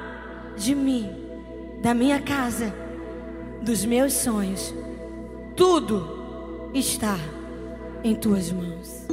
de 0.56 0.76
mim, 0.76 1.10
da 1.82 1.96
minha 1.96 2.22
casa, 2.22 2.72
dos 3.64 3.84
meus 3.84 4.14
sonhos. 4.14 4.72
Tudo 5.56 6.70
está 6.76 7.18
em 8.04 8.14
tuas 8.14 8.52
mãos. 8.52 9.08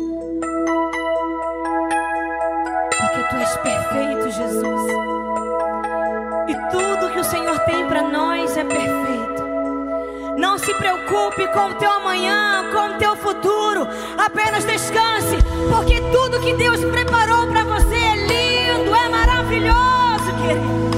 Tu 3.32 3.38
és 3.38 3.56
perfeito, 3.56 4.30
Jesus. 4.30 4.92
E 6.48 6.54
tudo 6.70 7.10
que 7.12 7.20
o 7.20 7.24
Senhor 7.24 7.58
tem 7.60 7.86
para 7.86 8.02
nós 8.02 8.56
é 8.56 8.64
perfeito. 8.64 9.42
Não 10.36 10.58
se 10.58 10.72
preocupe 10.74 11.46
com 11.48 11.70
o 11.70 11.74
teu 11.74 11.90
amanhã, 11.90 12.64
com 12.72 12.94
o 12.94 12.98
teu 12.98 13.16
futuro. 13.16 13.88
Apenas 14.18 14.64
descanse, 14.64 15.36
porque 15.70 16.00
tudo 16.12 16.40
que 16.40 16.52
Deus 16.54 16.80
preparou 16.84 17.46
para 17.46 17.64
você 17.64 17.94
é 17.94 18.16
lindo, 18.16 18.94
é 18.94 19.08
maravilhoso, 19.08 20.32
querido. 20.42 20.91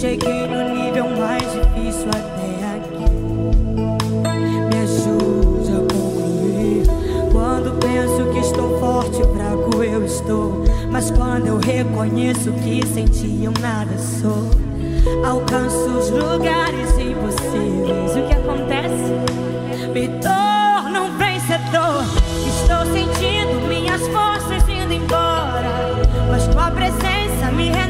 Cheguei 0.00 0.46
no 0.46 0.74
nível 0.74 1.10
mais 1.10 1.42
difícil 1.42 2.08
até 2.08 2.48
aqui. 2.74 3.04
Me 4.70 4.78
ajude 4.82 5.72
a 5.72 5.80
concluir. 5.92 6.86
Quando 7.30 7.78
penso 7.78 8.32
que 8.32 8.38
estou 8.38 8.80
forte, 8.80 9.22
fraco 9.34 9.84
eu 9.84 10.02
estou. 10.02 10.64
Mas 10.90 11.10
quando 11.10 11.48
eu 11.48 11.58
reconheço 11.58 12.50
que 12.50 12.80
sem 12.86 13.04
ti 13.04 13.44
eu 13.44 13.52
nada 13.60 13.98
sou, 13.98 14.48
alcanço 15.22 15.90
os 15.90 16.08
lugares 16.08 16.98
impossíveis. 16.98 18.16
O 18.16 18.26
que 18.26 18.32
acontece? 18.32 19.12
Me 19.92 20.08
torno 20.22 21.08
um 21.08 21.18
vencedor. 21.18 22.04
Estou 22.48 22.86
sentindo 22.86 23.68
minhas 23.68 24.00
forças 24.08 24.66
indo 24.66 24.94
embora. 24.94 26.00
Mas 26.30 26.46
tua 26.46 26.70
presença 26.70 27.52
me 27.52 27.68
renova 27.68 27.89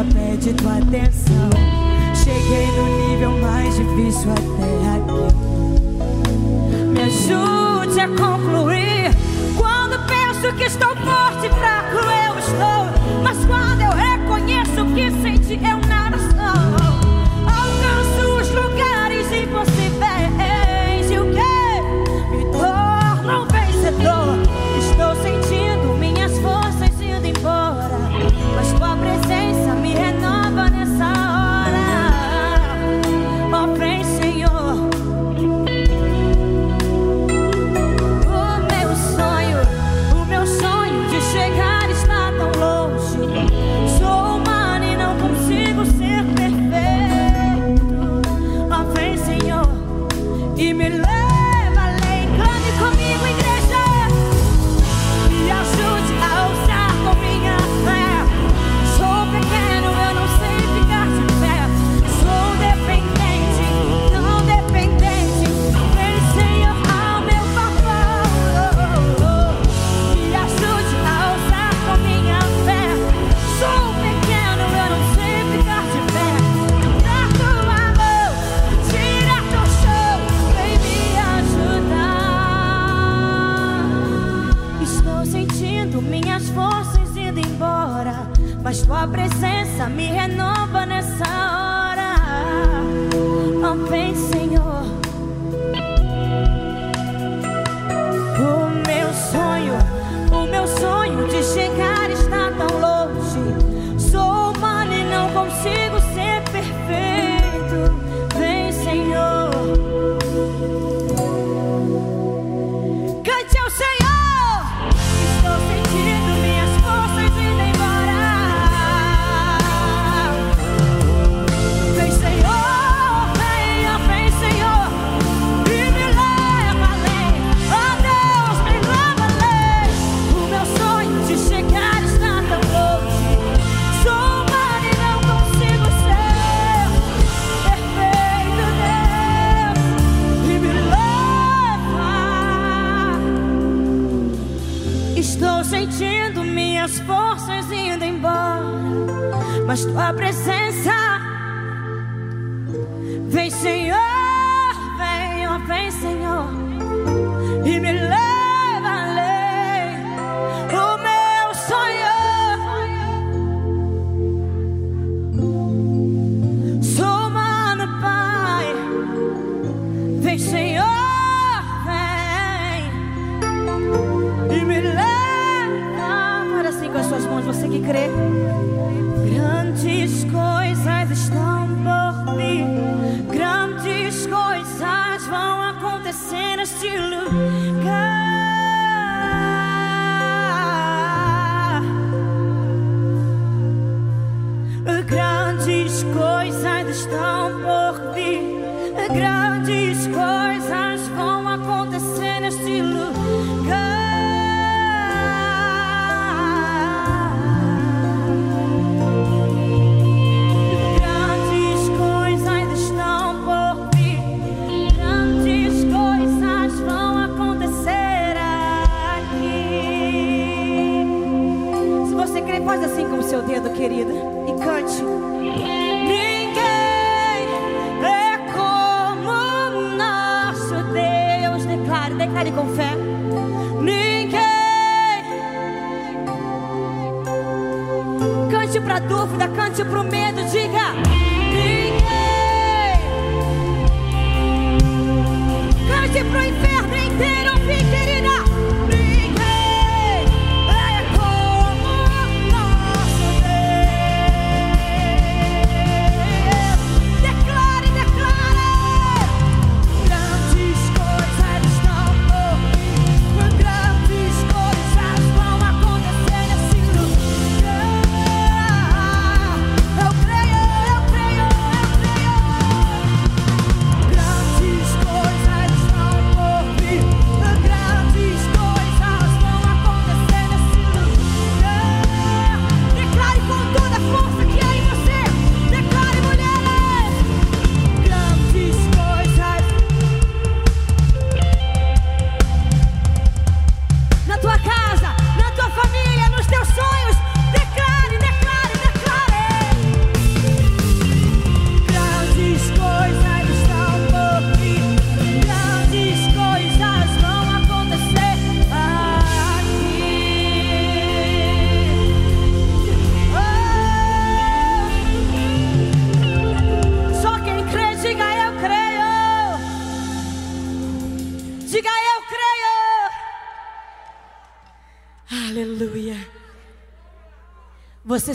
aflita 0.00 0.04
pede 0.14 0.52
tua 0.54 0.78
atenção. 0.78 1.50
Cheguei 2.14 2.66
no 2.72 2.84
nível 3.08 3.32
mais 3.38 3.76
difícil 3.76 4.30
até 4.32 4.70
aqui. 4.96 5.28
Me 6.86 7.02
ajude 7.02 8.00
a 8.00 8.08
concluir. 8.08 9.10
Quando 9.56 9.98
penso 10.06 10.52
que 10.56 10.64
estou 10.64 10.96
forte 10.96 11.46
e 11.46 11.50
fraco, 11.50 11.96
eu 11.96 12.38
estou. 12.38 12.86
Mas 13.22 13.44
quando 13.44 13.80
eu 13.82 13.92
reconheço 13.92 14.84
que 14.94 15.10
sem 15.22 15.38
ti 15.38 15.54
eu 15.54 15.78
nada 15.78 15.89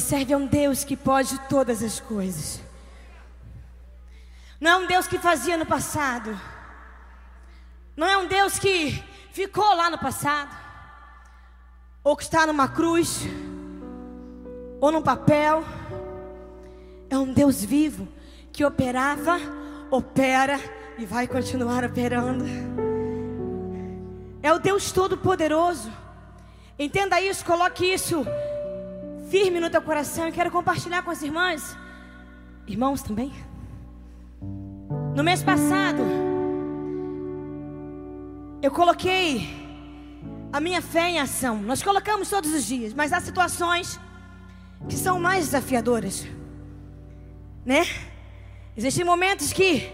serve 0.05 0.33
a 0.33 0.37
um 0.37 0.45
Deus 0.45 0.83
que 0.83 0.95
pode 0.95 1.37
todas 1.49 1.81
as 1.81 1.99
coisas. 1.99 2.61
Não 4.59 4.71
é 4.71 4.77
um 4.77 4.87
Deus 4.87 5.07
que 5.07 5.17
fazia 5.17 5.57
no 5.57 5.65
passado. 5.65 6.39
Não 7.97 8.07
é 8.07 8.15
um 8.15 8.27
Deus 8.27 8.59
que 8.59 9.03
ficou 9.31 9.75
lá 9.75 9.89
no 9.89 9.97
passado. 9.97 10.55
Ou 12.03 12.15
que 12.15 12.23
está 12.23 12.45
numa 12.45 12.67
cruz. 12.67 13.23
Ou 14.79 14.91
num 14.91 15.01
papel. 15.01 15.63
É 17.09 17.17
um 17.17 17.33
Deus 17.33 17.63
vivo 17.63 18.07
que 18.53 18.63
operava, 18.63 19.37
opera 19.89 20.59
e 20.97 21.05
vai 21.05 21.27
continuar 21.27 21.83
operando. 21.83 22.45
É 24.41 24.53
o 24.53 24.59
Deus 24.59 24.91
Todo-Poderoso. 24.91 25.91
Entenda 26.77 27.19
isso, 27.19 27.43
coloque 27.43 27.85
isso 27.85 28.25
firme 29.35 29.59
no 29.59 29.69
teu 29.69 29.81
coração. 29.81 30.27
Eu 30.27 30.31
quero 30.31 30.49
compartilhar 30.49 31.01
com 31.03 31.11
as 31.11 31.21
irmãs, 31.21 31.77
irmãos 32.65 33.01
também. 33.01 33.33
No 35.13 35.25
mês 35.25 35.43
passado, 35.43 36.01
eu 38.61 38.71
coloquei 38.71 39.49
a 40.53 40.61
minha 40.61 40.81
fé 40.81 41.09
em 41.09 41.19
ação. 41.19 41.57
Nós 41.61 41.83
colocamos 41.83 42.29
todos 42.29 42.53
os 42.53 42.63
dias, 42.65 42.93
mas 42.93 43.11
há 43.11 43.19
situações 43.19 43.99
que 44.87 44.95
são 44.95 45.19
mais 45.19 45.47
desafiadoras, 45.47 46.25
né? 47.65 47.81
Existem 48.77 49.03
momentos 49.03 49.51
que 49.51 49.91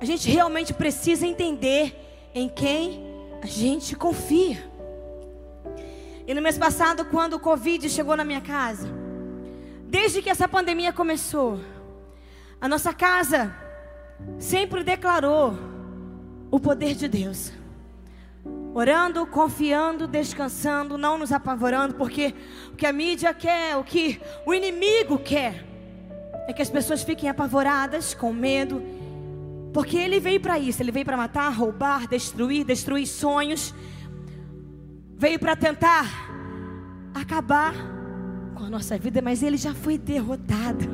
a 0.00 0.04
gente 0.04 0.28
realmente 0.28 0.74
precisa 0.74 1.24
entender 1.24 1.94
em 2.34 2.48
quem 2.48 3.04
a 3.40 3.46
gente 3.46 3.94
confia. 3.94 4.73
E 6.26 6.32
no 6.32 6.40
mês 6.40 6.56
passado, 6.56 7.04
quando 7.04 7.34
o 7.34 7.40
Covid 7.40 7.88
chegou 7.90 8.16
na 8.16 8.24
minha 8.24 8.40
casa, 8.40 8.88
desde 9.86 10.22
que 10.22 10.30
essa 10.30 10.48
pandemia 10.48 10.92
começou, 10.92 11.60
a 12.60 12.66
nossa 12.66 12.94
casa 12.94 13.54
sempre 14.38 14.82
declarou 14.82 15.54
o 16.50 16.58
poder 16.58 16.94
de 16.94 17.08
Deus. 17.08 17.52
Orando, 18.72 19.26
confiando, 19.26 20.06
descansando, 20.06 20.96
não 20.96 21.18
nos 21.18 21.30
apavorando, 21.30 21.94
porque 21.94 22.34
o 22.72 22.76
que 22.76 22.86
a 22.86 22.92
mídia 22.92 23.34
quer, 23.34 23.76
o 23.76 23.84
que 23.84 24.20
o 24.46 24.54
inimigo 24.54 25.18
quer, 25.18 25.64
é 26.48 26.52
que 26.52 26.62
as 26.62 26.70
pessoas 26.70 27.02
fiquem 27.02 27.28
apavoradas, 27.28 28.14
com 28.14 28.32
medo, 28.32 28.82
porque 29.72 29.96
ele 29.96 30.20
veio 30.20 30.40
para 30.40 30.58
isso, 30.58 30.82
ele 30.82 30.90
veio 30.90 31.04
para 31.04 31.16
matar, 31.16 31.50
roubar, 31.50 32.08
destruir, 32.08 32.64
destruir 32.64 33.06
sonhos, 33.06 33.74
veio 35.16 35.38
para 35.38 35.56
tentar 35.56 36.06
acabar 37.14 37.74
com 38.54 38.64
a 38.64 38.70
nossa 38.70 38.98
vida, 38.98 39.22
mas 39.22 39.42
ele 39.42 39.56
já 39.56 39.74
foi 39.74 39.96
derrotado. 39.96 40.88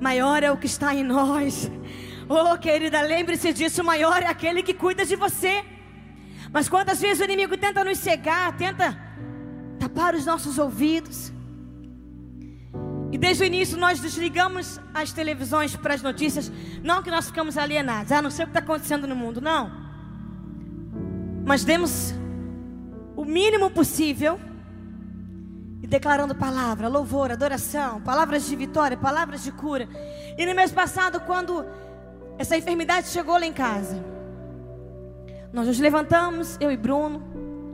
Maior 0.00 0.42
é 0.42 0.50
o 0.50 0.56
que 0.56 0.66
está 0.66 0.94
em 0.94 1.04
nós. 1.04 1.70
Oh, 2.28 2.56
querida, 2.58 3.02
lembre-se 3.02 3.52
disso. 3.52 3.84
Maior 3.84 4.22
é 4.22 4.26
aquele 4.26 4.62
que 4.62 4.72
cuida 4.72 5.04
de 5.04 5.16
você. 5.16 5.64
Mas 6.52 6.68
quantas 6.68 7.00
vezes 7.00 7.20
o 7.20 7.24
inimigo 7.24 7.56
tenta 7.56 7.84
nos 7.84 7.98
cegar, 7.98 8.56
tenta 8.56 8.98
tapar 9.78 10.14
os 10.14 10.24
nossos 10.24 10.58
ouvidos. 10.58 11.32
E 13.12 13.18
desde 13.18 13.42
o 13.42 13.46
início 13.46 13.76
nós 13.76 14.00
desligamos 14.00 14.80
as 14.94 15.12
televisões 15.12 15.74
para 15.76 15.94
as 15.94 16.02
notícias. 16.02 16.50
Não 16.82 17.02
que 17.02 17.10
nós 17.10 17.26
ficamos 17.26 17.58
alienados. 17.58 18.12
Ah, 18.12 18.22
não 18.22 18.30
sei 18.30 18.44
o 18.44 18.48
que 18.48 18.56
está 18.56 18.60
acontecendo 18.60 19.06
no 19.06 19.16
mundo. 19.16 19.40
Não. 19.40 19.70
Mas 21.44 21.64
demos 21.64 22.14
o 23.20 23.24
mínimo 23.26 23.70
possível 23.70 24.40
e 25.82 25.86
declarando 25.86 26.34
palavra, 26.34 26.88
louvor, 26.88 27.30
adoração, 27.30 28.00
palavras 28.00 28.46
de 28.46 28.56
vitória, 28.56 28.96
palavras 28.96 29.44
de 29.44 29.52
cura. 29.52 29.86
E 30.38 30.46
no 30.46 30.54
mês 30.54 30.72
passado, 30.72 31.20
quando 31.20 31.66
essa 32.38 32.56
enfermidade 32.56 33.08
chegou 33.08 33.34
lá 33.34 33.44
em 33.44 33.52
casa, 33.52 34.02
nós 35.52 35.66
nos 35.66 35.78
levantamos, 35.78 36.56
eu 36.58 36.72
e 36.72 36.78
Bruno, 36.78 37.22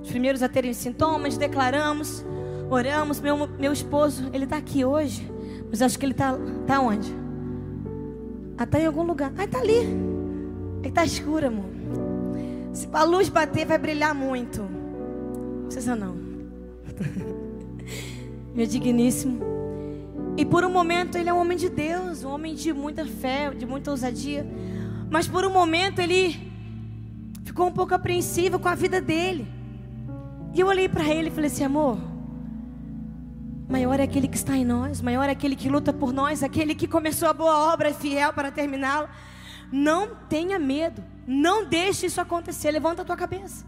os 0.03 0.11
primeiros 0.11 0.43
a 0.43 0.49
terem 0.49 0.73
sintomas, 0.73 1.39
declaramos, 1.39 2.27
oramos. 2.69 3.21
Meu, 3.21 3.47
meu 3.47 3.73
esposo, 3.73 4.29
ele 4.33 4.47
está 4.47 4.57
aqui 4.57 4.85
hoje, 4.85 5.31
mas 5.71 5.81
acho 5.81 5.97
que 5.97 6.05
ele 6.05 6.13
está 6.13 6.37
tá 6.67 6.81
onde? 6.81 7.15
Ah, 8.59 8.65
está 8.65 8.81
em 8.81 8.87
algum 8.87 9.05
lugar. 9.05 9.33
Ah, 9.39 9.45
está 9.45 9.61
ali. 9.61 9.97
Está 10.83 11.05
escuro, 11.05 11.47
amor. 11.47 11.71
Se 12.73 12.89
a 12.93 13.05
luz 13.05 13.29
bater, 13.29 13.65
vai 13.65 13.79
brilhar 13.79 14.13
muito. 14.13 14.76
Precisa 15.67 15.95
não. 15.95 16.17
Meu 18.55 18.67
digníssimo. 18.67 19.41
E 20.37 20.45
por 20.45 20.65
um 20.65 20.71
momento 20.71 21.17
ele 21.17 21.29
é 21.29 21.33
um 21.33 21.39
homem 21.39 21.57
de 21.57 21.69
Deus, 21.69 22.25
um 22.25 22.31
homem 22.31 22.55
de 22.55 22.73
muita 22.73 23.05
fé, 23.05 23.51
de 23.51 23.67
muita 23.67 23.91
ousadia. 23.91 24.47
Mas 25.11 25.27
por 25.27 25.45
um 25.45 25.51
momento 25.51 25.99
ele 25.99 26.53
ficou 27.45 27.67
um 27.67 27.73
pouco 27.73 27.95
apreensivo 27.95 28.59
com 28.59 28.69
a 28.69 28.75
vida 28.75 29.01
dele. 29.01 29.47
E 30.55 30.61
eu 30.61 30.67
olhei 30.67 30.89
para 30.89 31.05
ele 31.05 31.29
e 31.29 31.31
falei 31.31 31.51
assim: 31.51 31.65
amor, 31.65 31.99
maior 33.69 33.99
é 33.99 34.03
aquele 34.03 34.29
que 34.29 34.37
está 34.37 34.57
em 34.57 34.65
nós, 34.65 35.01
maior 35.01 35.29
é 35.29 35.33
aquele 35.33 35.57
que 35.57 35.69
luta 35.69 35.93
por 35.93 36.13
nós, 36.13 36.43
aquele 36.43 36.75
que 36.75 36.87
começou 36.87 37.29
a 37.29 37.33
boa 37.33 37.73
obra 37.73 37.91
e 37.91 37.95
fiel 37.95 38.33
para 38.33 38.51
terminá-la. 38.51 39.09
Não 39.73 40.15
tenha 40.29 40.59
medo, 40.59 41.03
não 41.27 41.65
deixe 41.65 42.07
isso 42.07 42.21
acontecer. 42.21 42.71
Levanta 42.71 43.03
a 43.03 43.05
tua 43.05 43.17
cabeça. 43.17 43.65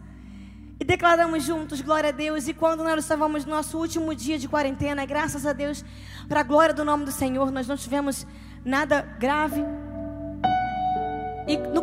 E 0.80 0.84
declaramos 0.84 1.42
juntos, 1.42 1.80
glória 1.80 2.10
a 2.10 2.12
Deus. 2.12 2.46
E 2.46 2.54
quando 2.54 2.84
nós 2.84 3.02
estávamos 3.02 3.44
no 3.44 3.50
nosso 3.50 3.76
último 3.76 4.14
dia 4.14 4.38
de 4.38 4.48
quarentena, 4.48 5.04
graças 5.04 5.44
a 5.44 5.52
Deus, 5.52 5.84
para 6.28 6.40
a 6.40 6.44
glória 6.44 6.72
do 6.72 6.84
nome 6.84 7.04
do 7.04 7.10
Senhor, 7.10 7.50
nós 7.50 7.66
não 7.66 7.76
tivemos 7.76 8.24
nada 8.64 9.02
grave. 9.18 9.64
E 11.48 11.56
no 11.56 11.82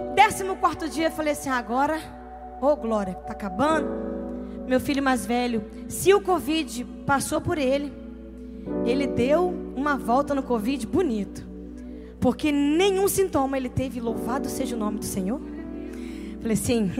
14 0.55 0.93
dia 0.93 1.07
eu 1.07 1.11
falei 1.11 1.33
assim: 1.33 1.49
agora, 1.49 1.99
ô 2.61 2.67
oh, 2.67 2.75
glória, 2.77 3.11
está 3.11 3.33
acabando. 3.33 3.87
Meu 4.65 4.79
filho 4.79 5.03
mais 5.03 5.25
velho, 5.25 5.65
se 5.89 6.13
o 6.13 6.21
Covid 6.21 6.85
passou 7.05 7.41
por 7.41 7.57
ele, 7.57 7.93
ele 8.85 9.05
deu 9.05 9.53
uma 9.75 9.97
volta 9.97 10.33
no 10.33 10.41
Covid 10.41 10.87
bonito. 10.87 11.45
Porque 12.19 12.51
nenhum 12.51 13.07
sintoma 13.07 13.57
ele 13.57 13.69
teve, 13.69 13.99
louvado 13.99 14.47
seja 14.47 14.75
o 14.75 14.79
nome 14.79 14.99
do 14.99 15.05
Senhor. 15.05 15.41
Falei 16.39 16.53
assim: 16.53 16.91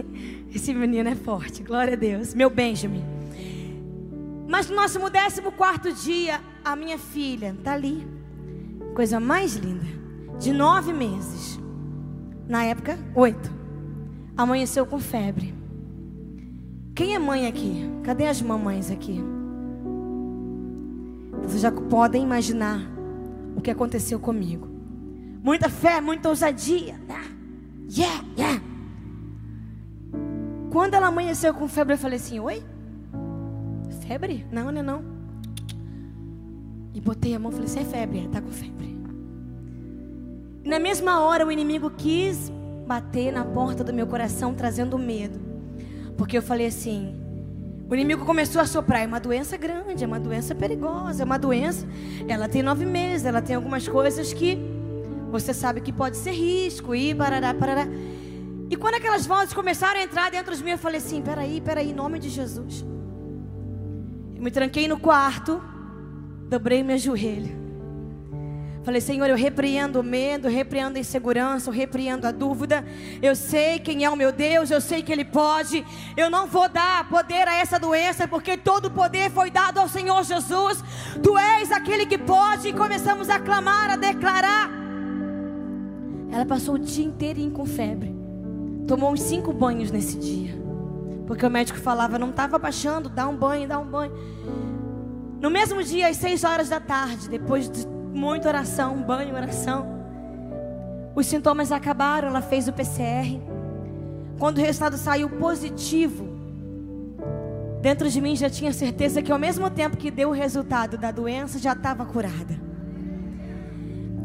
esse 0.56 0.74
menino 0.74 1.08
é 1.08 1.14
forte, 1.14 1.62
glória 1.62 1.92
a 1.92 1.96
Deus. 1.96 2.34
Meu 2.34 2.50
Benjamin. 2.50 3.04
Mas 4.48 4.68
no 4.68 4.76
nosso 4.76 4.98
14 5.00 5.92
dia, 6.04 6.40
a 6.64 6.74
minha 6.74 6.98
filha 6.98 7.54
está 7.56 7.74
ali. 7.74 8.06
Coisa 8.94 9.20
mais 9.20 9.54
linda. 9.54 9.86
De 10.38 10.52
nove 10.52 10.92
meses 10.92 11.58
na 12.48 12.64
época, 12.64 12.98
oito. 13.14 13.50
Amanheceu 14.36 14.86
com 14.86 14.98
febre. 14.98 15.54
Quem 16.94 17.14
é 17.14 17.18
mãe 17.18 17.46
aqui? 17.46 17.90
Cadê 18.02 18.26
as 18.26 18.40
mamães 18.40 18.90
aqui? 18.90 19.20
Vocês 21.42 21.60
já 21.62 21.70
podem 21.70 22.22
imaginar 22.22 22.80
o 23.54 23.60
que 23.60 23.70
aconteceu 23.70 24.18
comigo. 24.18 24.68
Muita 25.42 25.68
fé, 25.68 26.00
muita 26.00 26.28
ousadia. 26.28 26.98
Yeah, 27.88 28.24
yeah. 28.36 28.75
Quando 30.76 30.92
ela 30.92 31.06
amanheceu 31.06 31.54
com 31.54 31.66
febre, 31.66 31.94
eu 31.94 31.98
falei 31.98 32.18
assim: 32.18 32.38
Oi? 32.38 32.62
Febre? 34.06 34.44
Não, 34.52 34.70
não 34.70 34.80
é 34.80 34.82
não. 34.82 35.02
E 36.92 37.00
botei 37.00 37.34
a 37.34 37.38
mão 37.38 37.50
e 37.50 37.54
falei: 37.54 37.66
Você 37.66 37.78
é 37.78 37.84
febre? 37.84 38.26
Está 38.26 38.42
com 38.42 38.50
febre. 38.50 38.94
Na 40.62 40.78
mesma 40.78 41.22
hora, 41.22 41.46
o 41.46 41.50
inimigo 41.50 41.88
quis 41.88 42.52
bater 42.86 43.32
na 43.32 43.42
porta 43.42 43.82
do 43.82 43.90
meu 43.90 44.06
coração, 44.06 44.52
trazendo 44.52 44.98
medo. 44.98 45.40
Porque 46.14 46.36
eu 46.36 46.42
falei 46.42 46.66
assim: 46.66 47.18
o 47.88 47.94
inimigo 47.94 48.26
começou 48.26 48.60
a 48.60 48.66
soprar. 48.66 49.02
É 49.02 49.06
uma 49.06 49.18
doença 49.18 49.56
grande, 49.56 50.04
é 50.04 50.06
uma 50.06 50.20
doença 50.20 50.54
perigosa, 50.54 51.22
é 51.22 51.24
uma 51.24 51.38
doença. 51.38 51.86
Ela 52.28 52.50
tem 52.50 52.62
nove 52.62 52.84
meses, 52.84 53.24
ela 53.24 53.40
tem 53.40 53.56
algumas 53.56 53.88
coisas 53.88 54.30
que 54.34 54.58
você 55.30 55.54
sabe 55.54 55.80
que 55.80 55.90
pode 55.90 56.18
ser 56.18 56.32
risco 56.32 56.94
e 56.94 57.14
parará, 57.14 57.54
parará. 57.54 57.88
E 58.68 58.76
quando 58.76 58.94
aquelas 58.94 59.26
vozes 59.26 59.54
começaram 59.54 60.00
a 60.00 60.02
entrar 60.02 60.30
dentro 60.30 60.54
de 60.56 60.62
mim, 60.64 60.72
eu 60.72 60.78
falei 60.78 60.98
assim: 60.98 61.22
peraí, 61.22 61.60
peraí, 61.60 61.90
em 61.90 61.94
nome 61.94 62.18
de 62.18 62.28
Jesus. 62.28 62.84
Eu 64.34 64.42
me 64.42 64.50
tranquei 64.50 64.88
no 64.88 64.98
quarto, 64.98 65.62
dobrei 66.48 66.82
meu 66.82 66.98
joelho. 66.98 67.66
Falei, 68.86 69.00
Senhor, 69.00 69.28
eu 69.28 69.34
repreendo 69.34 69.98
o 69.98 70.02
medo, 70.04 70.46
repreendo 70.46 70.96
a 70.96 71.00
insegurança, 71.00 71.68
eu 71.68 71.74
repreendo 71.74 72.24
a 72.24 72.30
dúvida. 72.30 72.84
Eu 73.20 73.34
sei 73.34 73.80
quem 73.80 74.04
é 74.04 74.10
o 74.10 74.14
meu 74.14 74.30
Deus, 74.30 74.70
eu 74.70 74.80
sei 74.80 75.02
que 75.02 75.10
Ele 75.10 75.24
pode. 75.24 75.84
Eu 76.16 76.30
não 76.30 76.46
vou 76.46 76.68
dar 76.68 77.08
poder 77.08 77.48
a 77.48 77.56
essa 77.56 77.80
doença, 77.80 78.28
porque 78.28 78.56
todo 78.56 78.86
o 78.86 78.90
poder 78.92 79.28
foi 79.32 79.50
dado 79.50 79.78
ao 79.78 79.88
Senhor 79.88 80.22
Jesus. 80.22 80.84
Tu 81.20 81.36
és 81.36 81.72
aquele 81.72 82.06
que 82.06 82.16
pode. 82.16 82.68
E 82.68 82.72
começamos 82.72 83.28
a 83.28 83.40
clamar, 83.40 83.90
a 83.90 83.96
declarar. 83.96 84.70
Ela 86.30 86.46
passou 86.46 86.76
o 86.76 86.78
dia 86.78 87.04
inteirinho 87.04 87.50
com 87.50 87.66
febre. 87.66 88.15
Tomou 88.86 89.12
uns 89.12 89.20
cinco 89.20 89.52
banhos 89.52 89.90
nesse 89.90 90.16
dia. 90.16 90.54
Porque 91.26 91.44
o 91.44 91.50
médico 91.50 91.78
falava, 91.78 92.18
não 92.18 92.30
estava 92.30 92.58
baixando, 92.58 93.08
dá 93.08 93.26
um 93.26 93.36
banho, 93.36 93.66
dá 93.66 93.78
um 93.78 93.86
banho. 93.86 94.12
No 95.40 95.50
mesmo 95.50 95.82
dia, 95.82 96.08
às 96.08 96.16
seis 96.16 96.44
horas 96.44 96.68
da 96.68 96.80
tarde, 96.80 97.28
depois 97.28 97.68
de 97.68 97.86
muita 97.86 98.48
oração, 98.48 99.02
banho, 99.02 99.34
oração. 99.34 99.86
Os 101.14 101.26
sintomas 101.26 101.72
acabaram, 101.72 102.28
ela 102.28 102.40
fez 102.40 102.68
o 102.68 102.72
PCR. 102.72 103.40
Quando 104.38 104.58
o 104.58 104.60
resultado 104.60 104.96
saiu 104.96 105.28
positivo, 105.30 106.28
dentro 107.80 108.08
de 108.08 108.20
mim 108.20 108.36
já 108.36 108.48
tinha 108.48 108.72
certeza 108.72 109.22
que 109.22 109.32
ao 109.32 109.38
mesmo 109.38 109.68
tempo 109.70 109.96
que 109.96 110.10
deu 110.10 110.28
o 110.28 110.32
resultado 110.32 110.96
da 110.96 111.10
doença, 111.10 111.58
já 111.58 111.72
estava 111.72 112.04
curada. 112.04 112.60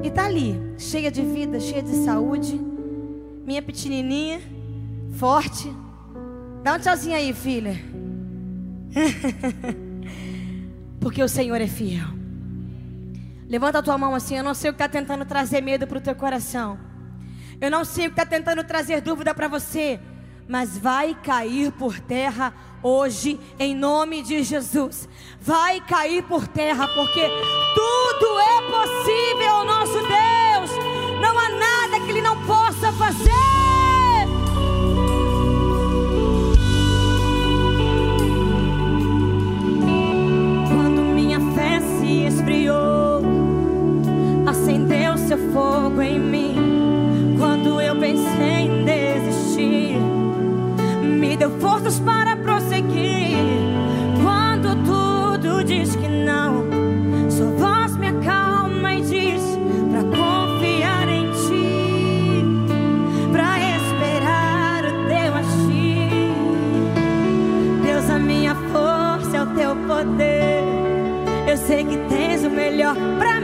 E 0.04 0.10
tá 0.10 0.26
ali, 0.26 0.60
cheia 0.78 1.12
de 1.12 1.22
vida, 1.22 1.60
cheia 1.60 1.82
de 1.82 1.96
saúde, 2.04 2.60
minha 3.46 3.62
pequenininha, 3.62 4.42
forte. 5.14 5.72
Dá 6.64 6.76
um 6.76 6.80
tchauzinho 6.80 7.16
aí, 7.16 7.34
filha. 7.34 7.76
Porque 11.00 11.24
o 11.24 11.28
Senhor 11.28 11.60
é 11.60 11.68
fiel. 11.68 12.08
Levanta 13.50 13.80
a 13.80 13.84
tua 13.84 13.98
mão 13.98 14.16
assim. 14.16 14.38
Eu 14.38 14.44
não 14.44 14.54
sei 14.54 14.70
o 14.70 14.74
que 14.74 14.82
está 14.82 14.88
tentando 14.88 15.26
trazer 15.26 15.62
medo 15.62 15.88
para 15.88 15.98
o 15.98 16.02
teu 16.02 16.16
coração. 16.16 16.80
Eu 17.60 17.70
não 17.70 17.84
sei 17.84 18.08
o 18.08 18.10
que 18.10 18.20
está 18.20 18.26
tentando 18.26 18.64
trazer 18.64 19.02
dúvida 19.02 19.34
para 19.34 19.48
você. 19.48 20.00
Mas 20.48 20.78
vai 20.78 21.16
cair 21.16 21.72
por 21.72 22.00
terra 22.00 22.54
hoje, 22.84 23.40
em 23.60 23.76
nome 23.76 24.22
de 24.22 24.44
Jesus. 24.44 25.10
Vai 25.40 25.82
cair 25.82 26.24
por 26.24 26.48
terra, 26.48 26.88
porque 26.88 27.28
tudo 27.76 28.40
é 28.40 28.62
possível 28.72 29.66
nosso 29.66 30.00
Deus. 30.00 30.91
Não 31.22 31.40
há 31.40 31.50
nada 31.50 32.04
que 32.04 32.12
Ele 32.12 32.22
não 32.22 32.36
possa 32.44 32.92
fazer. 32.94 33.52
seu 45.32 45.38
fogo 45.54 46.02
em 46.02 46.20
mim. 46.20 47.38
Quando 47.40 47.80
eu 47.80 47.96
pensei 47.96 48.68
em 48.68 48.84
desistir, 48.84 49.98
me 51.02 51.38
deu 51.38 51.50
forças 51.58 52.02
para 52.02 52.36
prosseguir. 52.36 53.21
Poder. 70.04 70.64
Eu 71.48 71.58
sei 71.58 71.84
que 71.84 71.98
tens 72.10 72.44
o 72.44 72.50
melhor 72.50 72.96
para 73.20 73.42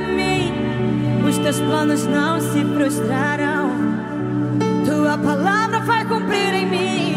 os 1.27 1.37
teus 1.37 1.59
planos 1.59 2.05
não 2.05 2.39
se 2.39 2.63
frustrarão. 2.73 3.69
Tua 4.85 5.17
palavra 5.17 5.81
vai 5.81 6.05
cumprir 6.05 6.53
em 6.53 6.65
mim, 6.65 7.15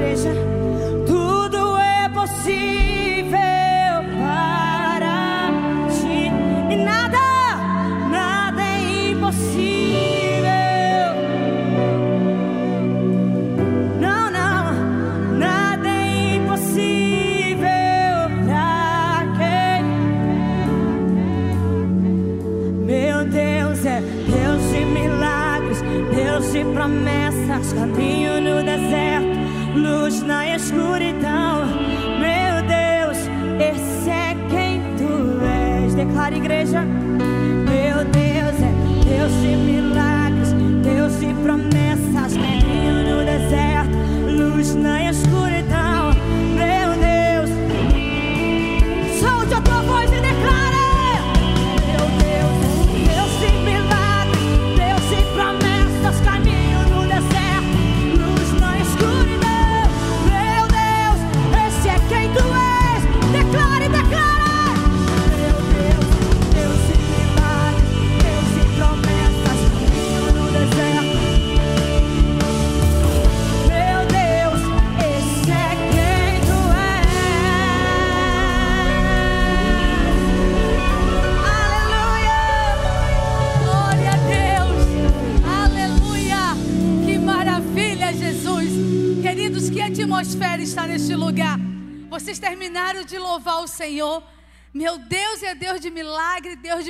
igreja. 0.00 0.49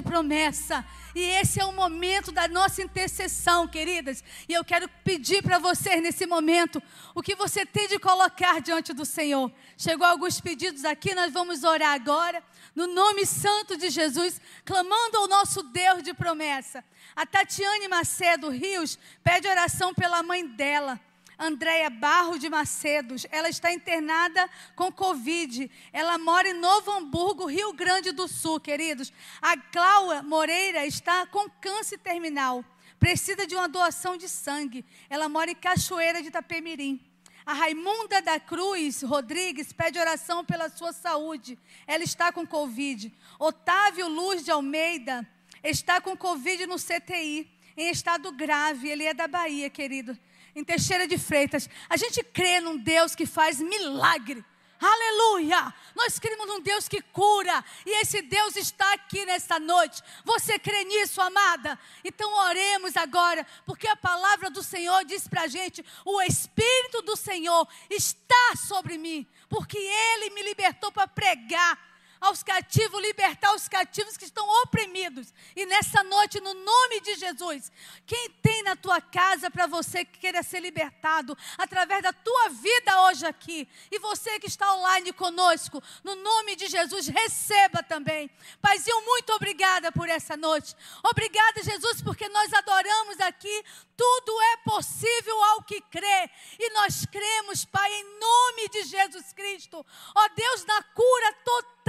De 0.01 0.03
promessa. 0.03 0.85
E 1.15 1.21
esse 1.21 1.61
é 1.61 1.65
o 1.65 1.73
momento 1.73 2.33
da 2.33 2.49
nossa 2.49 2.83
intercessão, 2.83 3.69
queridas. 3.69 4.25
E 4.49 4.55
eu 4.55 4.65
quero 4.65 4.89
pedir 5.05 5.43
para 5.43 5.59
vocês 5.59 6.03
nesse 6.03 6.27
momento 6.27 6.83
o 7.15 7.23
que 7.23 7.35
você 7.35 7.67
tem 7.67 7.87
de 7.87 7.99
colocar 7.99 8.61
diante 8.61 8.93
do 8.93 9.05
Senhor. 9.05 9.53
Chegou 9.77 10.07
alguns 10.07 10.41
pedidos 10.41 10.85
aqui, 10.85 11.15
nós 11.15 11.33
vamos 11.33 11.63
orar 11.63 11.93
agora, 11.93 12.43
no 12.75 12.87
nome 12.87 13.27
santo 13.27 13.77
de 13.77 13.91
Jesus, 13.91 14.41
clamando 14.65 15.19
ao 15.19 15.29
nosso 15.29 15.63
Deus 15.65 16.03
de 16.03 16.15
promessa. 16.15 16.83
A 17.15 17.27
Tatiane 17.27 17.89
Macedo 17.89 18.49
Rios 18.49 18.99
pede 19.23 19.47
oração 19.47 19.93
pela 19.93 20.23
mãe 20.23 20.47
dela. 20.47 20.99
Andréia 21.41 21.89
Barro 21.89 22.39
de 22.39 22.51
Macedos, 22.51 23.27
ela 23.31 23.49
está 23.49 23.73
internada 23.73 24.49
com 24.77 24.93
Covid. 24.93 25.71
Ela 25.91 26.19
mora 26.19 26.51
em 26.51 26.53
Novo 26.53 26.93
Hamburgo, 26.93 27.47
Rio 27.47 27.73
Grande 27.73 28.13
do 28.13 28.29
Sul, 28.29 28.61
queridos. 28.61 29.11
A 29.41 29.57
Cláudia 29.57 30.23
Moreira 30.23 30.85
está 30.85 31.27
com 31.27 31.49
câncer 31.49 31.97
terminal. 31.97 32.63
Precisa 32.99 33.47
de 33.47 33.57
uma 33.57 33.67
doação 33.67 34.19
de 34.19 34.29
sangue. 34.29 34.85
Ela 35.09 35.31
mora 35.31 35.51
em 35.51 35.55
Cachoeira 35.55 36.21
de 36.21 36.29
Itapemirim. 36.29 37.01
A 37.47 37.55
Raimunda 37.55 38.21
da 38.21 38.39
Cruz 38.39 39.01
Rodrigues 39.01 39.73
pede 39.73 39.99
oração 39.99 40.45
pela 40.45 40.69
sua 40.69 40.93
saúde. 40.93 41.59
Ela 41.87 42.05
está 42.05 42.31
com 42.31 42.47
Covid. 42.47 43.11
Otávio 43.39 44.09
Luz 44.09 44.45
de 44.45 44.51
Almeida 44.51 45.27
está 45.65 46.03
com 46.03 46.15
Covid 46.15 46.67
no 46.67 46.77
CTI, 46.77 47.51
em 47.79 47.91
estado 47.91 48.31
grave. 48.31 48.91
Ele 48.91 49.05
é 49.05 49.15
da 49.15 49.27
Bahia, 49.27 49.71
querido 49.71 50.19
em 50.55 50.65
Teixeira 50.65 51.07
de 51.07 51.19
Freitas. 51.19 51.69
A 51.89 51.97
gente 51.97 52.23
crê 52.23 52.61
num 52.61 52.77
Deus 52.77 53.15
que 53.15 53.27
faz 53.27 53.61
milagre. 53.61 54.45
Aleluia! 54.81 55.75
Nós 55.95 56.19
cremos 56.19 56.47
num 56.47 56.61
Deus 56.61 56.89
que 56.89 57.03
cura, 57.03 57.63
e 57.85 58.01
esse 58.01 58.23
Deus 58.23 58.57
está 58.57 58.95
aqui 58.95 59.27
nesta 59.27 59.61
noite. 59.61 60.03
Você 60.25 60.59
crê 60.59 60.85
nisso, 60.85 61.21
amada? 61.21 61.79
Então 62.03 62.33
oremos 62.47 62.97
agora, 62.97 63.47
porque 63.67 63.87
a 63.87 63.95
palavra 63.95 64.49
do 64.49 64.63
Senhor 64.63 65.05
diz 65.05 65.29
para 65.29 65.43
a 65.43 65.49
gente: 65.49 65.85
o 66.03 66.23
Espírito 66.23 67.03
do 67.03 67.15
Senhor 67.15 67.69
está 67.91 68.55
sobre 68.57 68.97
mim, 68.97 69.27
porque 69.51 69.77
Ele 69.77 70.31
me 70.31 70.43
libertou 70.43 70.91
para 70.91 71.07
pregar 71.07 71.90
aos 72.21 72.43
cativos, 72.43 73.01
libertar 73.01 73.55
os 73.55 73.67
cativos 73.67 74.17
que 74.17 74.25
estão 74.25 74.47
oprimidos. 74.63 75.33
E 75.57 75.65
nessa 75.65 76.03
noite, 76.03 76.41
no 76.41 76.53
nome 76.53 77.01
de 77.01 77.15
Jesus, 77.15 77.73
quem 78.07 78.31
tem 78.43 78.63
na 78.63 78.77
tua 78.77 79.01
casa 79.01 79.51
para 79.51 79.67
você 79.67 80.05
que 80.05 80.19
queira 80.19 80.43
ser 80.43 80.61
libertado 80.61 81.37
através 81.57 82.03
da 82.03 82.13
tua 82.13 82.49
vida 82.51 83.03
hoje 83.03 83.27
aqui, 83.27 83.69
e 83.91 83.99
você 83.99 84.39
que 84.39 84.47
está 84.47 84.73
online 84.75 85.13
conosco, 85.13 85.83
no 86.05 86.15
nome 86.15 86.57
de 86.57 86.67
Jesus, 86.67 87.09
receba 87.09 87.83
também. 87.83 88.31
Paizinho, 88.61 89.01
muito 89.07 89.33
obrigada 89.33 89.91
por 89.91 90.09
essa 90.09 90.37
noite. 90.37 90.77
Obrigada, 91.03 91.63
Jesus, 91.63 92.03
porque 92.03 92.29
nós 92.29 92.53
adoramos 92.53 93.21
aqui. 93.21 93.65
Tudo 93.97 94.41
é 94.41 94.57
possível 94.59 95.43
ao 95.45 95.63
que 95.63 95.81
crê. 95.83 96.31
E 96.59 96.71
nós 96.73 97.05
cremos, 97.07 97.65
Pai, 97.65 97.93
em 97.93 98.19
nome 98.19 98.69
de 98.69 98.83
Jesus 98.85 99.33
Cristo. 99.33 99.85
Ó 100.15 100.29
Deus, 100.29 100.65
na 100.65 100.83
cura 100.83 101.33
total, 101.45 101.80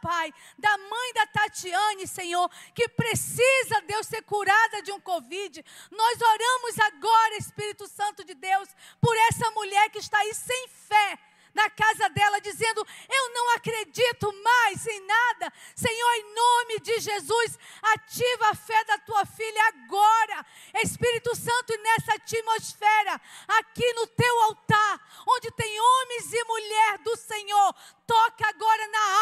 Pai, 0.00 0.32
da 0.58 0.78
mãe 0.78 1.12
da 1.14 1.26
Tatiane, 1.26 2.06
Senhor, 2.06 2.50
que 2.74 2.88
precisa, 2.88 3.80
Deus, 3.86 4.06
ser 4.06 4.22
curada 4.22 4.82
de 4.82 4.92
um 4.92 5.00
Covid. 5.00 5.64
Nós 5.90 6.20
oramos 6.20 6.78
agora, 6.80 7.36
Espírito 7.36 7.86
Santo 7.86 8.24
de 8.24 8.34
Deus, 8.34 8.68
por 9.00 9.16
essa 9.28 9.50
mulher 9.50 9.90
que 9.90 9.98
está 9.98 10.18
aí 10.18 10.34
sem 10.34 10.68
fé 10.68 11.18
na 11.54 11.68
casa 11.70 12.08
dela, 12.10 12.40
dizendo: 12.40 12.86
Eu 13.08 13.34
não 13.34 13.50
acredito 13.56 14.32
mais 14.42 14.86
em 14.86 15.00
nada. 15.00 15.52
Senhor, 15.74 16.12
em 16.14 16.34
nome 16.34 16.80
de 16.80 17.00
Jesus, 17.00 17.58
ativa 17.82 18.50
a 18.50 18.54
fé 18.54 18.84
da 18.84 18.98
tua 18.98 19.26
filha 19.26 19.62
agora. 19.68 20.46
Espírito 20.82 21.34
Santo, 21.34 21.76
nessa 21.82 22.14
atmosfera, 22.14 23.20
aqui 23.48 23.92
no 23.94 24.06
teu 24.06 24.40
altar, 24.42 25.24
onde 25.26 25.50
tem 25.52 25.80
homens 25.80 26.32
e 26.32 26.44
mulheres 26.44 27.00
do 27.02 27.16
Senhor, 27.16 27.74
toca 28.06 28.48
agora 28.48 28.88
na 28.88 29.17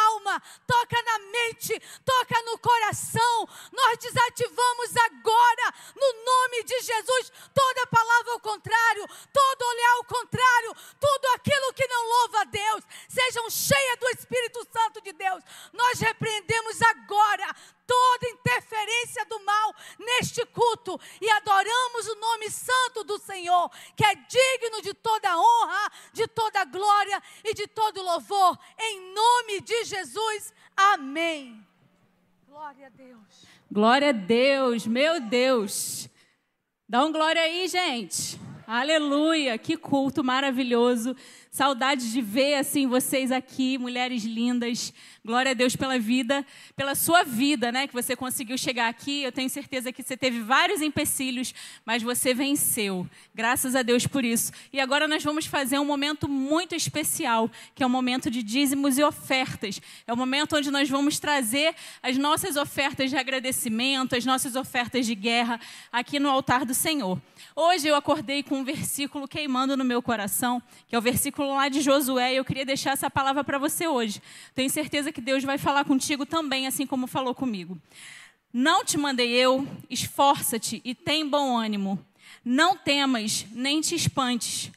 toca 0.67 0.99
Dá 36.97 37.05
um 37.05 37.13
glória 37.13 37.43
aí, 37.43 37.69
gente. 37.69 38.41
Aleluia, 38.67 39.59
que 39.59 39.77
culto 39.77 40.25
maravilhoso. 40.25 41.15
Saudade 41.57 42.13
de 42.13 42.21
ver 42.21 42.57
assim 42.57 42.87
vocês 42.87 43.33
aqui, 43.33 43.79
mulheres 43.79 44.25
lindas. 44.25 44.93
Glória 45.25 45.53
a 45.53 45.55
Deus 45.55 45.75
pela 45.75 45.99
vida, 45.99 46.45
pela 46.77 46.95
sua 46.95 47.23
vida, 47.23 47.73
né? 47.73 47.87
Que 47.87 47.95
você 47.95 48.15
conseguiu 48.15 48.59
chegar 48.59 48.89
aqui. 48.89 49.23
Eu 49.23 49.33
tenho 49.33 49.49
certeza 49.49 49.91
que 49.91 50.03
você 50.03 50.19
teve 50.19 50.41
vários 50.41 50.83
empecilhos, 50.83 51.55
mas 51.83 52.03
você 52.03 52.35
venceu. 52.35 53.09
Graças 53.35 53.75
a 53.75 53.81
Deus 53.81 54.07
por 54.07 54.23
isso. 54.23 54.53
E 54.71 54.79
agora 54.79 55.09
nós 55.09 55.25
vamos 55.25 55.47
fazer 55.47 55.79
um 55.79 55.85
momento 55.87 56.29
muito 56.29 56.75
especial, 56.75 57.51
que 57.75 57.83
é 57.83 57.87
o 57.87 57.91
momento 57.91 58.31
de 58.31 58.43
dízimos 58.43 58.99
e 58.99 59.03
ofertas. 59.03 59.81
É 60.07 60.13
o 60.13 60.17
momento 60.17 60.59
onde 60.59 60.71
nós 60.71 60.91
vamos 60.91 61.19
trazer 61.19 61.75
as 62.03 62.19
nossas 62.19 62.57
ofertas 62.57 63.09
de 63.09 63.17
agradecimento, 63.17 64.15
as 64.15 64.27
nossas 64.27 64.57
ofertas 64.57 65.07
de 65.07 65.15
guerra 65.15 65.59
aqui 65.91 66.21
no 66.21 66.29
altar 66.29 66.67
do 66.67 66.75
Senhor. 66.75 67.19
Hoje 67.59 67.89
eu 67.89 67.97
acordei 67.97 68.43
com 68.43 68.59
um 68.59 68.65
versículo 68.65 69.27
queimando 69.27 69.79
no 69.79 69.85
meu 69.85 70.03
coração, 70.03 70.63
que 70.87 70.95
é 70.95 70.99
o 70.99 71.01
versículo 71.01 71.55
lá 71.55 71.71
de 71.71 71.81
Josué, 71.81 72.35
e 72.35 72.37
eu 72.37 72.45
queria 72.45 72.67
deixar 72.67 72.91
essa 72.91 73.11
palavra 73.11 73.43
para 73.43 73.57
você 73.57 73.87
hoje. 73.87 74.21
Tenho 74.55 74.69
certeza 74.69 75.11
que 75.11 75.23
Deus 75.23 75.43
vai 75.43 75.57
falar 75.57 75.87
contigo 75.87 76.27
também, 76.27 76.67
assim 76.67 76.87
como 76.87 77.07
falou 77.07 77.35
comigo. 77.35 77.81
Não 78.53 78.85
te 78.85 78.99
mandei 78.99 79.31
eu, 79.31 79.67
esforça-te 79.89 80.83
e 80.85 80.95
tem 80.95 81.27
bom 81.27 81.57
ânimo. 81.57 81.99
Não 82.45 82.77
temas, 82.77 83.47
nem 83.51 83.81
te 83.81 83.95
espantes, 83.95 84.71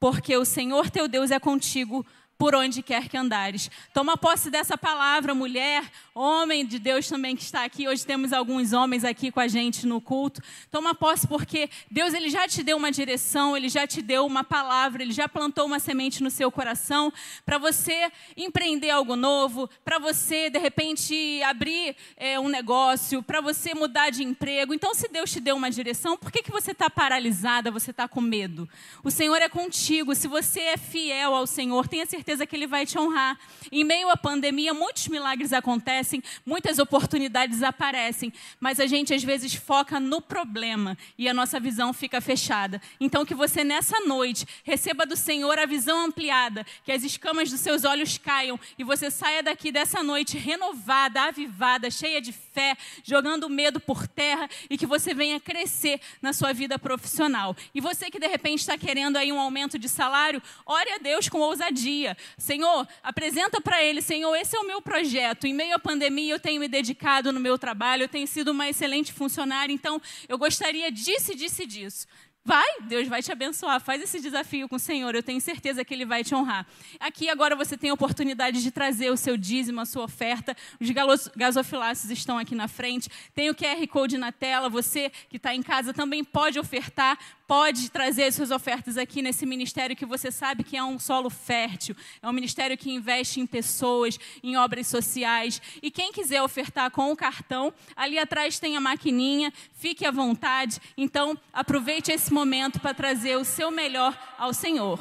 porque 0.00 0.34
o 0.34 0.46
Senhor 0.46 0.88
teu 0.88 1.06
Deus 1.06 1.30
é 1.30 1.38
contigo 1.38 2.06
por 2.36 2.54
onde 2.54 2.82
quer 2.82 3.08
que 3.08 3.16
andares. 3.16 3.70
Toma 3.92 4.16
posse 4.16 4.50
dessa 4.50 4.76
palavra, 4.76 5.34
mulher, 5.34 5.84
homem 6.14 6.66
de 6.66 6.78
Deus 6.78 7.08
também 7.08 7.36
que 7.36 7.42
está 7.42 7.64
aqui. 7.64 7.86
Hoje 7.86 8.04
temos 8.04 8.32
alguns 8.32 8.72
homens 8.72 9.04
aqui 9.04 9.30
com 9.30 9.40
a 9.40 9.48
gente 9.48 9.86
no 9.86 10.00
culto. 10.00 10.42
Toma 10.70 10.94
posse 10.94 11.26
porque 11.26 11.70
Deus 11.90 12.12
ele 12.12 12.28
já 12.28 12.48
te 12.48 12.62
deu 12.62 12.76
uma 12.76 12.90
direção, 12.90 13.56
ele 13.56 13.68
já 13.68 13.86
te 13.86 14.02
deu 14.02 14.26
uma 14.26 14.42
palavra, 14.42 15.02
ele 15.02 15.12
já 15.12 15.28
plantou 15.28 15.66
uma 15.66 15.78
semente 15.78 16.22
no 16.22 16.30
seu 16.30 16.50
coração 16.50 17.12
para 17.46 17.58
você 17.58 18.10
empreender 18.36 18.90
algo 18.90 19.16
novo, 19.16 19.70
para 19.84 19.98
você 19.98 20.50
de 20.50 20.58
repente 20.58 21.42
abrir 21.44 21.96
é, 22.16 22.38
um 22.38 22.48
negócio, 22.48 23.22
para 23.22 23.40
você 23.40 23.74
mudar 23.74 24.10
de 24.10 24.24
emprego. 24.24 24.74
Então, 24.74 24.92
se 24.94 25.08
Deus 25.08 25.30
te 25.30 25.40
deu 25.40 25.56
uma 25.56 25.70
direção, 25.70 26.16
por 26.16 26.32
que, 26.32 26.42
que 26.42 26.50
você 26.50 26.72
está 26.72 26.90
paralisada, 26.90 27.70
você 27.70 27.90
está 27.90 28.08
com 28.08 28.20
medo? 28.20 28.68
O 29.02 29.10
Senhor 29.10 29.40
é 29.40 29.48
contigo. 29.48 30.14
Se 30.14 30.26
você 30.26 30.60
é 30.60 30.76
fiel 30.76 31.34
ao 31.34 31.46
Senhor, 31.46 31.86
tenha 31.88 32.04
certeza 32.04 32.23
certeza 32.24 32.46
que 32.46 32.56
Ele 32.56 32.66
vai 32.66 32.86
te 32.86 32.98
honrar. 32.98 33.38
Em 33.70 33.84
meio 33.84 34.08
à 34.08 34.16
pandemia, 34.16 34.72
muitos 34.72 35.08
milagres 35.08 35.52
acontecem, 35.52 36.22
muitas 36.46 36.78
oportunidades 36.78 37.62
aparecem, 37.62 38.32
mas 38.58 38.80
a 38.80 38.86
gente 38.86 39.12
às 39.12 39.22
vezes 39.22 39.54
foca 39.54 40.00
no 40.00 40.22
problema 40.22 40.96
e 41.18 41.28
a 41.28 41.34
nossa 41.34 41.60
visão 41.60 41.92
fica 41.92 42.22
fechada. 42.22 42.80
Então, 42.98 43.26
que 43.26 43.34
você 43.34 43.62
nessa 43.62 44.00
noite 44.00 44.46
receba 44.64 45.04
do 45.04 45.14
Senhor 45.14 45.58
a 45.58 45.66
visão 45.66 46.06
ampliada, 46.06 46.64
que 46.82 46.92
as 46.92 47.04
escamas 47.04 47.50
dos 47.50 47.60
seus 47.60 47.84
olhos 47.84 48.16
caiam 48.16 48.58
e 48.78 48.84
você 48.84 49.10
saia 49.10 49.42
daqui 49.42 49.70
dessa 49.70 50.02
noite 50.02 50.38
renovada, 50.38 51.24
avivada, 51.24 51.90
cheia 51.90 52.22
de 52.22 52.32
fé, 52.54 52.76
jogando 53.02 53.50
medo 53.50 53.80
por 53.80 54.06
terra 54.06 54.48
e 54.70 54.78
que 54.78 54.86
você 54.86 55.12
venha 55.12 55.40
crescer 55.40 56.00
na 56.22 56.32
sua 56.32 56.52
vida 56.52 56.78
profissional. 56.78 57.56
E 57.74 57.80
você 57.80 58.08
que 58.10 58.20
de 58.20 58.28
repente 58.28 58.60
está 58.60 58.78
querendo 58.78 59.16
aí 59.16 59.32
um 59.32 59.40
aumento 59.40 59.76
de 59.76 59.88
salário, 59.88 60.40
ore 60.64 60.90
a 60.92 60.98
Deus 60.98 61.28
com 61.28 61.40
ousadia. 61.40 62.16
Senhor, 62.38 62.86
apresenta 63.02 63.60
para 63.60 63.82
ele, 63.82 64.00
Senhor, 64.00 64.34
esse 64.36 64.56
é 64.56 64.60
o 64.60 64.66
meu 64.66 64.80
projeto. 64.80 65.46
Em 65.46 65.52
meio 65.52 65.74
à 65.74 65.78
pandemia, 65.78 66.34
eu 66.34 66.40
tenho 66.40 66.60
me 66.60 66.68
dedicado 66.68 67.32
no 67.32 67.40
meu 67.40 67.58
trabalho, 67.58 68.04
eu 68.04 68.08
tenho 68.08 68.26
sido 68.26 68.52
uma 68.52 68.68
excelente 68.68 69.12
funcionária, 69.12 69.72
então 69.72 70.00
eu 70.28 70.38
gostaria 70.38 70.90
disso 70.92 71.32
e 71.32 71.34
disso 71.34 71.66
disso. 71.66 72.06
Vai, 72.46 72.66
Deus 72.82 73.08
vai 73.08 73.22
te 73.22 73.32
abençoar. 73.32 73.80
Faz 73.80 74.02
esse 74.02 74.20
desafio 74.20 74.68
com 74.68 74.76
o 74.76 74.78
Senhor, 74.78 75.14
eu 75.14 75.22
tenho 75.22 75.40
certeza 75.40 75.82
que 75.82 75.94
Ele 75.94 76.04
vai 76.04 76.22
te 76.22 76.34
honrar. 76.34 76.66
Aqui 77.00 77.30
agora 77.30 77.56
você 77.56 77.74
tem 77.74 77.88
a 77.88 77.94
oportunidade 77.94 78.62
de 78.62 78.70
trazer 78.70 79.10
o 79.10 79.16
seu 79.16 79.34
dízimo, 79.34 79.80
a 79.80 79.86
sua 79.86 80.04
oferta. 80.04 80.54
Os 80.78 80.90
gasofiláceos 81.34 82.10
estão 82.10 82.36
aqui 82.36 82.54
na 82.54 82.68
frente. 82.68 83.08
Tem 83.34 83.48
o 83.48 83.54
QR 83.54 83.86
Code 83.88 84.18
na 84.18 84.30
tela. 84.30 84.68
Você 84.68 85.10
que 85.30 85.38
está 85.38 85.54
em 85.54 85.62
casa 85.62 85.94
também 85.94 86.22
pode 86.22 86.58
ofertar 86.58 87.18
pode 87.46 87.90
trazer 87.90 88.32
suas 88.32 88.50
ofertas 88.50 88.96
aqui 88.96 89.20
nesse 89.20 89.44
ministério 89.44 89.96
que 89.96 90.06
você 90.06 90.30
sabe 90.30 90.64
que 90.64 90.76
é 90.76 90.82
um 90.82 90.98
solo 90.98 91.28
fértil, 91.28 91.94
é 92.22 92.28
um 92.28 92.32
ministério 92.32 92.76
que 92.76 92.90
investe 92.90 93.40
em 93.40 93.46
pessoas, 93.46 94.18
em 94.42 94.56
obras 94.56 94.86
sociais. 94.86 95.60
E 95.82 95.90
quem 95.90 96.12
quiser 96.12 96.42
ofertar 96.42 96.90
com 96.90 97.12
o 97.12 97.16
cartão, 97.16 97.72
ali 97.94 98.18
atrás 98.18 98.58
tem 98.58 98.76
a 98.76 98.80
maquininha, 98.80 99.52
fique 99.74 100.06
à 100.06 100.10
vontade. 100.10 100.80
Então, 100.96 101.38
aproveite 101.52 102.10
esse 102.10 102.32
momento 102.34 102.80
para 102.80 102.92
trazer 102.92 103.36
o 103.36 103.44
seu 103.44 103.70
melhor 103.70 104.14
ao 104.36 104.52
Senhor. 104.52 104.98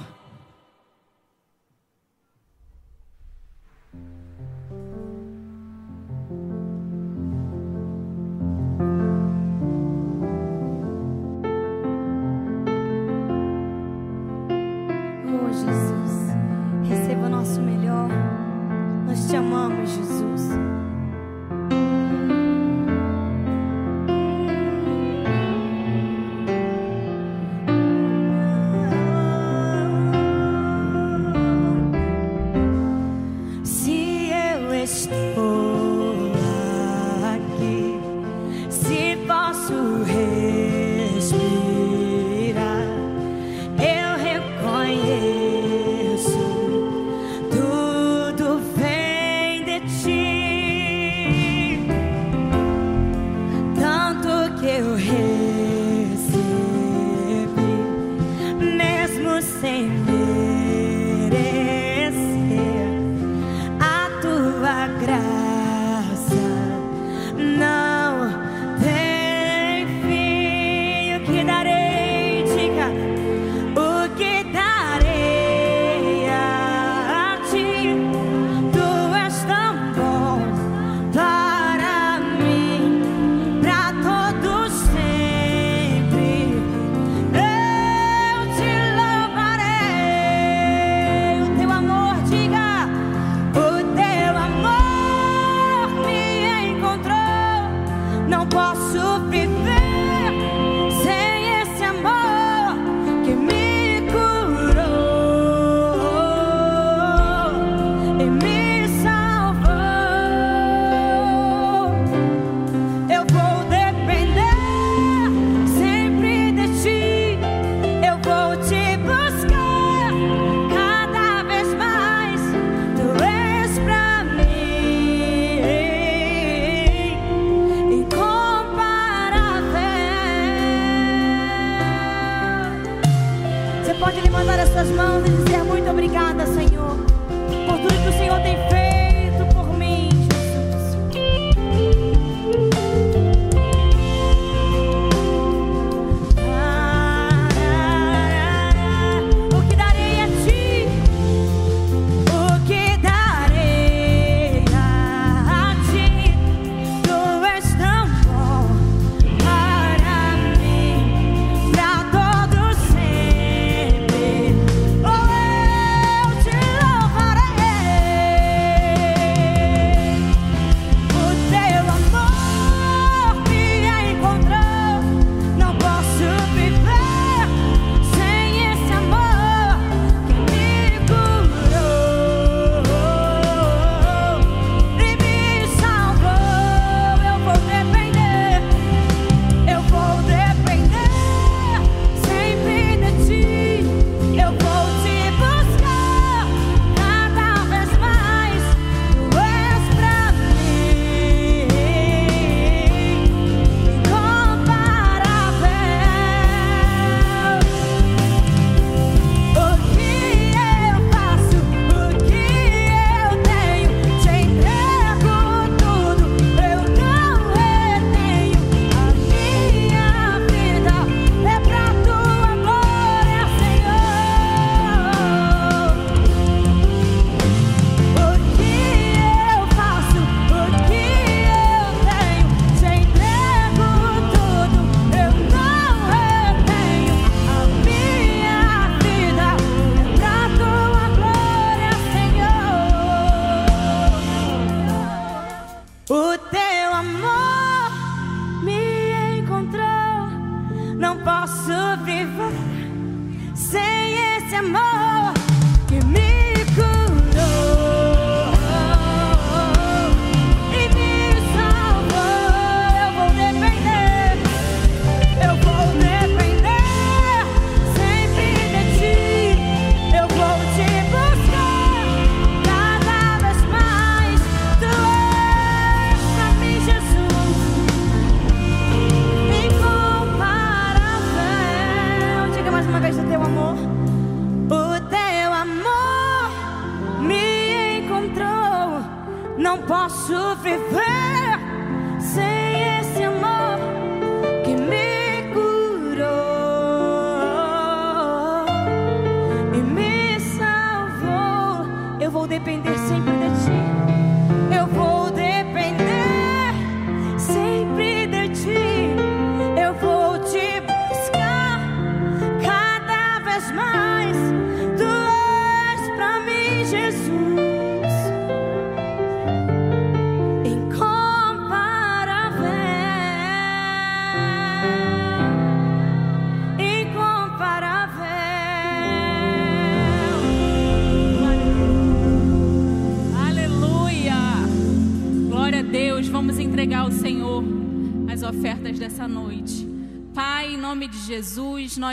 te 19.34 19.38
amamos, 19.38 19.90
Jesus. 19.90 20.53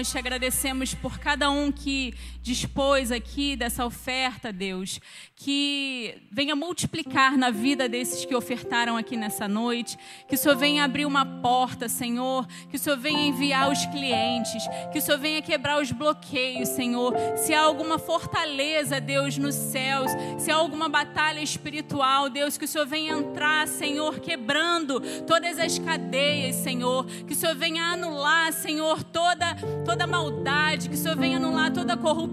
Nós 0.00 0.10
te 0.10 0.16
agradecemos 0.16 0.94
por 0.94 1.18
cada 1.18 1.50
um 1.50 1.70
que 1.70 2.14
dispôs 2.42 3.12
aqui 3.12 3.54
dessa 3.54 3.84
oferta, 3.84 4.52
Deus. 4.52 4.98
Que 5.36 6.22
venha 6.30 6.56
multiplicar 6.56 7.36
na 7.36 7.50
vida 7.50 7.88
desses 7.88 8.24
que 8.24 8.34
ofertaram 8.34 8.96
aqui 8.96 9.16
nessa 9.16 9.46
noite. 9.46 9.98
Que 10.26 10.34
o 10.34 10.38
Senhor 10.38 10.56
venha 10.56 10.84
abrir 10.84 11.06
uma 11.06 11.24
porta, 11.24 11.88
Senhor. 11.88 12.46
Que 12.68 12.76
o 12.76 12.78
Senhor 12.78 12.98
venha 12.98 13.26
enviar 13.26 13.70
os 13.70 13.84
clientes. 13.86 14.62
Que 14.92 14.98
o 14.98 15.02
Senhor 15.02 15.18
venha 15.18 15.42
quebrar 15.42 15.80
os 15.80 15.92
bloqueios, 15.92 16.68
Senhor. 16.70 17.14
Se 17.36 17.52
há 17.52 17.60
alguma 17.60 17.98
fortaleza, 17.98 19.00
Deus, 19.00 19.36
nos 19.36 19.54
céus. 19.54 20.10
Se 20.38 20.50
há 20.50 20.56
alguma 20.56 20.88
batalha 20.88 21.40
espiritual, 21.40 22.30
Deus, 22.30 22.56
que 22.56 22.64
o 22.64 22.68
Senhor 22.68 22.86
venha 22.86 23.14
entrar, 23.14 23.68
Senhor, 23.68 24.18
quebrando 24.20 25.00
todas 25.26 25.58
as 25.58 25.78
cadeias, 25.78 26.56
Senhor. 26.56 27.04
Que 27.06 27.32
o 27.32 27.36
Senhor 27.36 27.54
venha 27.54 27.84
anular, 27.84 28.52
Senhor, 28.52 29.02
toda, 29.04 29.54
toda 29.84 30.06
maldade. 30.06 30.88
Que 30.88 30.94
o 30.94 30.98
Senhor 30.98 31.16
venha 31.16 31.36
anular 31.36 31.70
toda 31.72 31.96
corrupção. 31.96 32.29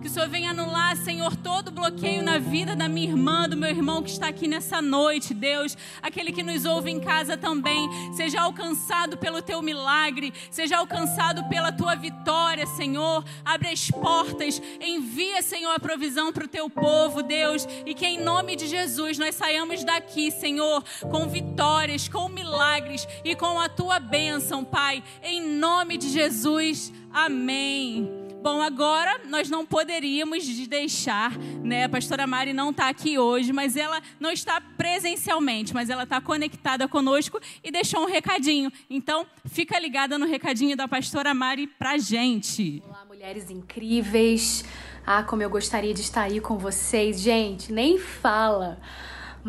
Que 0.00 0.06
o 0.06 0.10
Senhor 0.10 0.28
venha 0.28 0.50
anular, 0.50 0.96
Senhor, 0.96 1.34
todo 1.36 1.70
bloqueio 1.70 2.22
na 2.22 2.38
vida 2.38 2.76
da 2.76 2.88
minha 2.88 3.08
irmã, 3.08 3.48
do 3.48 3.56
meu 3.56 3.70
irmão 3.70 4.02
que 4.02 4.10
está 4.10 4.28
aqui 4.28 4.46
nessa 4.46 4.82
noite, 4.82 5.32
Deus. 5.32 5.76
Aquele 6.02 6.32
que 6.32 6.42
nos 6.42 6.64
ouve 6.64 6.90
em 6.90 7.00
casa 7.00 7.36
também. 7.36 7.88
Seja 8.12 8.42
alcançado 8.42 9.16
pelo 9.16 9.40
teu 9.40 9.62
milagre. 9.62 10.32
Seja 10.50 10.76
alcançado 10.76 11.44
pela 11.48 11.72
tua 11.72 11.94
vitória, 11.94 12.66
Senhor. 12.66 13.24
Abre 13.44 13.68
as 13.68 13.90
portas. 13.90 14.60
Envia, 14.80 15.40
Senhor, 15.40 15.72
a 15.72 15.80
provisão 15.80 16.32
para 16.32 16.44
o 16.44 16.48
teu 16.48 16.68
povo, 16.68 17.22
Deus. 17.22 17.66
E 17.86 17.94
que 17.94 18.06
em 18.06 18.22
nome 18.22 18.54
de 18.54 18.66
Jesus 18.66 19.18
nós 19.18 19.34
saiamos 19.34 19.82
daqui, 19.82 20.30
Senhor, 20.30 20.84
com 21.10 21.26
vitórias, 21.26 22.06
com 22.06 22.28
milagres 22.28 23.06
e 23.24 23.34
com 23.34 23.58
a 23.58 23.68
tua 23.68 23.98
bênção, 23.98 24.62
Pai. 24.62 25.02
Em 25.22 25.40
nome 25.40 25.96
de 25.96 26.10
Jesus. 26.10 26.92
Amém. 27.12 28.17
Bom, 28.40 28.62
agora 28.62 29.20
nós 29.26 29.50
não 29.50 29.66
poderíamos 29.66 30.46
deixar, 30.68 31.36
né? 31.62 31.84
A 31.84 31.88
pastora 31.88 32.24
Mari 32.24 32.52
não 32.52 32.70
está 32.70 32.88
aqui 32.88 33.18
hoje, 33.18 33.52
mas 33.52 33.76
ela 33.76 34.00
não 34.20 34.30
está 34.30 34.60
presencialmente, 34.60 35.74
mas 35.74 35.90
ela 35.90 36.04
está 36.04 36.20
conectada 36.20 36.86
conosco 36.86 37.40
e 37.64 37.72
deixou 37.72 38.02
um 38.02 38.06
recadinho. 38.06 38.72
Então, 38.88 39.26
fica 39.44 39.78
ligada 39.78 40.16
no 40.16 40.26
recadinho 40.26 40.76
da 40.76 40.86
pastora 40.86 41.34
Mari 41.34 41.66
pra 41.66 41.98
gente. 41.98 42.80
Olá, 42.86 43.04
mulheres 43.06 43.50
incríveis. 43.50 44.64
Ah, 45.04 45.24
como 45.24 45.42
eu 45.42 45.50
gostaria 45.50 45.92
de 45.92 46.02
estar 46.02 46.22
aí 46.22 46.40
com 46.40 46.56
vocês. 46.56 47.20
Gente, 47.20 47.72
nem 47.72 47.98
fala. 47.98 48.78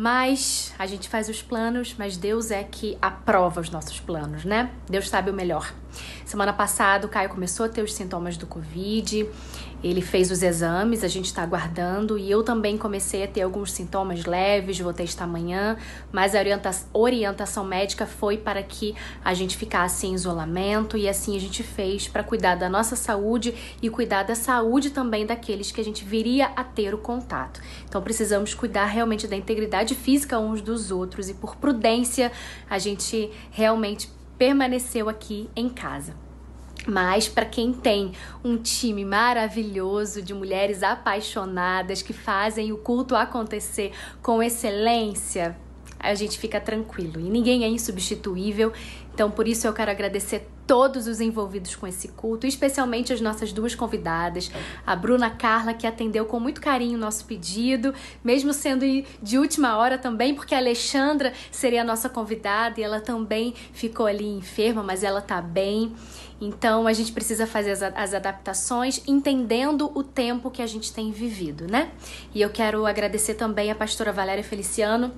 Mas 0.00 0.72
a 0.78 0.86
gente 0.86 1.10
faz 1.10 1.28
os 1.28 1.42
planos, 1.42 1.94
mas 1.98 2.16
Deus 2.16 2.50
é 2.50 2.64
que 2.64 2.96
aprova 3.02 3.60
os 3.60 3.68
nossos 3.68 4.00
planos, 4.00 4.46
né? 4.46 4.70
Deus 4.88 5.10
sabe 5.10 5.30
o 5.30 5.34
melhor. 5.34 5.74
Semana 6.24 6.54
passada 6.54 7.06
o 7.06 7.10
Caio 7.10 7.28
começou 7.28 7.66
a 7.66 7.68
ter 7.68 7.82
os 7.82 7.92
sintomas 7.92 8.38
do 8.38 8.46
Covid 8.46 9.28
Ele 9.82 10.02
fez 10.02 10.30
os 10.30 10.42
exames, 10.42 11.02
a 11.02 11.08
gente 11.08 11.26
está 11.26 11.42
aguardando 11.42 12.18
e 12.18 12.30
eu 12.30 12.42
também 12.42 12.76
comecei 12.76 13.24
a 13.24 13.28
ter 13.28 13.42
alguns 13.42 13.72
sintomas 13.72 14.24
leves, 14.24 14.78
vou 14.78 14.92
testar 14.92 15.24
amanhã, 15.24 15.76
mas 16.12 16.34
a 16.34 16.38
orienta 16.38 16.70
orientação 16.92 17.64
médica 17.64 18.06
foi 18.06 18.36
para 18.36 18.62
que 18.62 18.94
a 19.24 19.32
gente 19.32 19.56
ficasse 19.56 20.06
em 20.06 20.14
isolamento 20.14 20.96
e 20.96 21.08
assim 21.08 21.36
a 21.36 21.40
gente 21.40 21.62
fez 21.62 22.08
para 22.08 22.22
cuidar 22.22 22.56
da 22.56 22.68
nossa 22.68 22.94
saúde 22.94 23.54
e 23.80 23.88
cuidar 23.88 24.22
da 24.24 24.34
saúde 24.34 24.90
também 24.90 25.24
daqueles 25.24 25.72
que 25.72 25.80
a 25.80 25.84
gente 25.84 26.04
viria 26.04 26.46
a 26.56 26.62
ter 26.62 26.94
o 26.94 26.98
contato. 26.98 27.60
Então 27.88 28.02
precisamos 28.02 28.54
cuidar 28.54 28.86
realmente 28.86 29.26
da 29.26 29.36
integridade 29.36 29.94
física 29.94 30.38
uns 30.38 30.60
dos 30.60 30.90
outros 30.90 31.28
e 31.28 31.34
por 31.34 31.56
prudência 31.56 32.30
a 32.68 32.78
gente 32.78 33.30
realmente 33.50 34.08
permaneceu 34.36 35.08
aqui 35.08 35.50
em 35.54 35.68
casa. 35.68 36.29
Mas 36.90 37.28
para 37.28 37.46
quem 37.46 37.72
tem 37.72 38.12
um 38.42 38.56
time 38.56 39.04
maravilhoso 39.04 40.20
de 40.20 40.34
mulheres 40.34 40.82
apaixonadas 40.82 42.02
que 42.02 42.12
fazem 42.12 42.72
o 42.72 42.78
culto 42.78 43.14
acontecer 43.14 43.92
com 44.20 44.42
excelência, 44.42 45.56
a 46.00 46.14
gente 46.14 46.36
fica 46.36 46.60
tranquilo. 46.60 47.20
E 47.20 47.30
ninguém 47.30 47.62
é 47.62 47.68
insubstituível. 47.68 48.72
Então, 49.14 49.30
por 49.30 49.46
isso 49.46 49.66
eu 49.66 49.72
quero 49.72 49.90
agradecer 49.90 50.48
todos 50.66 51.06
os 51.06 51.20
envolvidos 51.20 51.74
com 51.74 51.86
esse 51.86 52.08
culto, 52.08 52.46
especialmente 52.46 53.12
as 53.12 53.20
nossas 53.20 53.52
duas 53.52 53.74
convidadas, 53.74 54.50
a 54.86 54.94
Bruna 54.94 55.28
Carla, 55.28 55.74
que 55.74 55.84
atendeu 55.84 56.24
com 56.26 56.38
muito 56.38 56.60
carinho 56.60 56.96
o 56.96 57.00
nosso 57.00 57.24
pedido, 57.24 57.92
mesmo 58.22 58.52
sendo 58.52 58.84
de 59.20 59.36
última 59.36 59.76
hora 59.76 59.98
também, 59.98 60.32
porque 60.32 60.54
a 60.54 60.58
Alexandra 60.58 61.32
seria 61.50 61.82
a 61.82 61.84
nossa 61.84 62.08
convidada 62.08 62.80
e 62.80 62.84
ela 62.84 63.00
também 63.00 63.52
ficou 63.72 64.06
ali 64.06 64.26
enferma, 64.26 64.80
mas 64.80 65.02
ela 65.02 65.20
tá 65.20 65.42
bem. 65.42 65.92
Então 66.40 66.86
a 66.86 66.92
gente 66.92 67.12
precisa 67.12 67.46
fazer 67.46 67.72
as, 67.72 67.82
as, 67.82 68.14
adaptações 68.14 69.02
entendendo 69.06 69.90
o 69.94 70.02
tempo 70.02 70.50
que 70.50 70.62
a 70.62 70.66
gente 70.66 70.92
tem 70.92 71.12
vivido, 71.12 71.66
né? 71.66 71.90
E 72.34 72.40
eu 72.40 72.50
quero 72.50 72.86
agradecer 72.86 73.34
também 73.34 73.70
a 73.70 73.74
pastora 73.74 74.12
Valéria 74.12 74.42
Feliciano, 74.42 75.12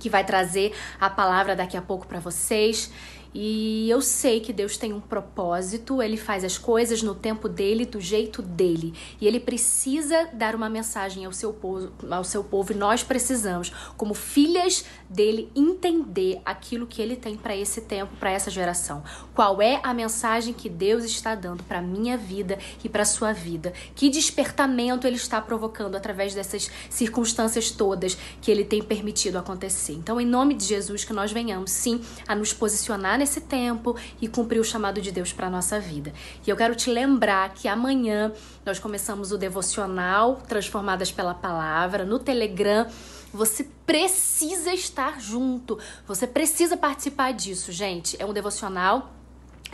que 0.00 0.10
vai 0.10 0.24
trazer 0.24 0.74
a 1.00 1.08
palavra 1.08 1.54
daqui 1.54 1.76
a 1.76 1.82
pouco 1.82 2.06
para 2.06 2.18
vocês. 2.18 2.90
E 3.38 3.90
eu 3.90 4.00
sei 4.00 4.40
que 4.40 4.50
Deus 4.50 4.78
tem 4.78 4.94
um 4.94 5.00
propósito, 5.00 6.00
ele 6.00 6.16
faz 6.16 6.42
as 6.42 6.56
coisas 6.56 7.02
no 7.02 7.14
tempo 7.14 7.50
dele, 7.50 7.84
do 7.84 8.00
jeito 8.00 8.40
dele. 8.40 8.94
E 9.20 9.26
ele 9.26 9.38
precisa 9.38 10.30
dar 10.32 10.54
uma 10.54 10.70
mensagem 10.70 11.26
ao 11.26 11.32
seu 11.32 11.52
povo, 11.52 11.92
ao 12.10 12.24
seu 12.24 12.42
povo 12.42 12.72
e 12.72 12.74
nós 12.74 13.02
precisamos, 13.02 13.70
como 13.94 14.14
filhas 14.14 14.86
dele, 15.06 15.52
entender 15.54 16.40
aquilo 16.46 16.86
que 16.86 17.02
ele 17.02 17.14
tem 17.14 17.36
para 17.36 17.54
esse 17.54 17.82
tempo, 17.82 18.16
para 18.16 18.30
essa 18.30 18.50
geração. 18.50 19.04
Qual 19.34 19.60
é 19.60 19.80
a 19.82 19.92
mensagem 19.92 20.54
que 20.54 20.70
Deus 20.70 21.04
está 21.04 21.34
dando 21.34 21.62
para 21.62 21.82
minha 21.82 22.16
vida 22.16 22.58
e 22.82 22.88
para 22.88 23.04
sua 23.04 23.34
vida? 23.34 23.74
Que 23.94 24.08
despertamento 24.08 25.06
ele 25.06 25.16
está 25.16 25.42
provocando 25.42 25.94
através 25.94 26.34
dessas 26.34 26.70
circunstâncias 26.88 27.70
todas 27.70 28.16
que 28.40 28.50
ele 28.50 28.64
tem 28.64 28.82
permitido 28.82 29.36
acontecer. 29.36 29.92
Então, 29.92 30.18
em 30.18 30.26
nome 30.26 30.54
de 30.54 30.64
Jesus, 30.64 31.04
que 31.04 31.12
nós 31.12 31.30
venhamos 31.30 31.70
sim 31.70 32.00
a 32.26 32.34
nos 32.34 32.54
posicionar 32.54 33.25
nesse 33.26 33.40
tempo 33.40 33.96
e 34.22 34.28
cumprir 34.28 34.60
o 34.60 34.64
chamado 34.64 35.00
de 35.00 35.10
Deus 35.10 35.32
para 35.32 35.50
nossa 35.50 35.80
vida. 35.80 36.12
E 36.46 36.48
eu 36.48 36.56
quero 36.56 36.76
te 36.76 36.88
lembrar 36.88 37.52
que 37.52 37.66
amanhã 37.66 38.32
nós 38.64 38.78
começamos 38.78 39.32
o 39.32 39.36
devocional 39.36 40.36
Transformadas 40.46 41.10
pela 41.10 41.34
Palavra 41.34 42.04
no 42.04 42.20
Telegram. 42.20 42.86
Você 43.32 43.68
precisa 43.84 44.72
estar 44.72 45.20
junto. 45.20 45.76
Você 46.06 46.24
precisa 46.24 46.76
participar 46.76 47.32
disso, 47.32 47.72
gente. 47.72 48.16
É 48.20 48.24
um 48.24 48.32
devocional 48.32 49.12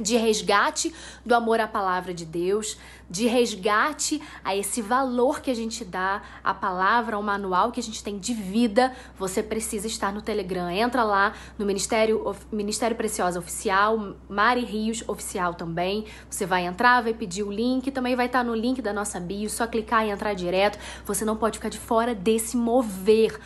de 0.01 0.17
resgate 0.17 0.91
do 1.25 1.35
amor 1.35 1.61
à 1.61 1.69
palavra 1.69 2.15
de 2.15 2.25
Deus, 2.25 2.79
de 3.13 3.27
resgate 3.27 4.23
a 4.43 4.57
esse 4.57 4.81
valor 4.81 5.43
que 5.43 5.51
a 5.51 5.55
gente 5.55 5.85
dá 5.85 6.23
à 6.43 6.55
palavra, 6.55 7.15
ao 7.17 7.23
manual 7.23 7.71
que 7.71 7.79
a 7.79 7.83
gente 7.83 8.03
tem 8.03 8.19
de 8.19 8.33
vida, 8.33 8.91
você 9.19 9.43
precisa 9.43 9.87
estar 9.87 10.11
no 10.13 10.23
Telegram. 10.23 10.71
Entra 10.71 11.05
lá 11.05 11.35
no 11.59 11.67
Ministério, 11.67 12.35
Ministério 12.51 12.97
Preciosa 12.97 13.39
Oficial, 13.39 14.17
Mari 14.31 14.65
Rios 14.65 15.05
Oficial 15.07 15.53
também. 15.53 16.07
Você 16.31 16.47
vai 16.47 16.65
entrar, 16.65 17.03
vai 17.03 17.13
pedir 17.13 17.43
o 17.43 17.53
link, 17.53 17.91
também 17.91 18.17
vai 18.17 18.27
estar 18.27 18.43
no 18.43 18.55
link 18.55 18.81
da 18.81 18.95
nossa 18.95 19.21
bio, 19.21 19.51
só 19.51 19.67
clicar 19.67 20.07
e 20.07 20.11
entrar 20.11 20.33
direto. 20.33 20.79
Você 21.05 21.23
não 21.23 21.37
pode 21.37 21.59
ficar 21.59 21.69
de 21.69 21.79
fora 21.79 22.15
desse 22.15 22.57
mover. 22.57 23.39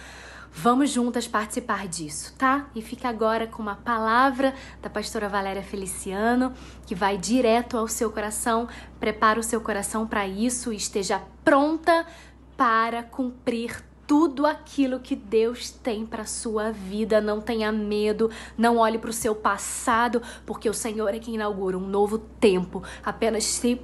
Vamos 0.58 0.88
juntas 0.88 1.28
participar 1.28 1.86
disso, 1.86 2.34
tá? 2.38 2.66
E 2.74 2.80
fica 2.80 3.10
agora 3.10 3.46
com 3.46 3.60
uma 3.60 3.76
palavra 3.76 4.54
da 4.80 4.88
pastora 4.88 5.28
Valéria 5.28 5.62
Feliciano, 5.62 6.54
que 6.86 6.94
vai 6.94 7.18
direto 7.18 7.76
ao 7.76 7.86
seu 7.86 8.10
coração. 8.10 8.66
Prepara 8.98 9.38
o 9.38 9.42
seu 9.42 9.60
coração 9.60 10.06
para 10.06 10.26
isso 10.26 10.72
e 10.72 10.76
esteja 10.76 11.22
pronta 11.44 12.06
para 12.56 13.02
cumprir 13.02 13.84
tudo 14.06 14.46
aquilo 14.46 14.98
que 14.98 15.14
Deus 15.14 15.70
tem 15.70 16.06
para 16.06 16.24
sua 16.24 16.72
vida. 16.72 17.20
Não 17.20 17.38
tenha 17.38 17.70
medo, 17.70 18.30
não 18.56 18.78
olhe 18.78 18.96
para 18.96 19.10
o 19.10 19.12
seu 19.12 19.34
passado, 19.34 20.22
porque 20.46 20.70
o 20.70 20.74
Senhor 20.74 21.14
é 21.14 21.18
quem 21.18 21.34
inaugura 21.34 21.76
um 21.76 21.86
novo 21.86 22.16
tempo. 22.16 22.82
Apenas 23.04 23.44
se 23.44 23.78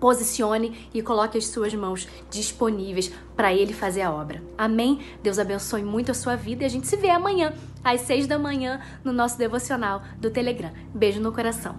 posicione 0.00 0.88
e 0.92 1.02
coloque 1.02 1.38
as 1.38 1.46
suas 1.46 1.74
mãos 1.74 2.08
disponíveis 2.30 3.12
para 3.36 3.52
Ele 3.52 3.72
fazer 3.72 4.02
a 4.02 4.12
obra. 4.12 4.42
Amém? 4.56 5.00
Deus 5.22 5.38
abençoe 5.38 5.82
muito 5.82 6.10
a 6.10 6.14
sua 6.14 6.36
vida 6.36 6.62
e 6.62 6.66
a 6.66 6.70
gente 6.70 6.86
se 6.86 6.96
vê 6.96 7.10
amanhã, 7.10 7.52
às 7.82 8.02
seis 8.02 8.26
da 8.26 8.38
manhã, 8.38 8.80
no 9.02 9.12
nosso 9.12 9.38
devocional 9.38 10.02
do 10.18 10.30
Telegram. 10.30 10.72
Beijo 10.94 11.20
no 11.20 11.32
coração. 11.32 11.76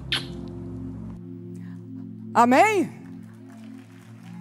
Amém? 2.33 2.91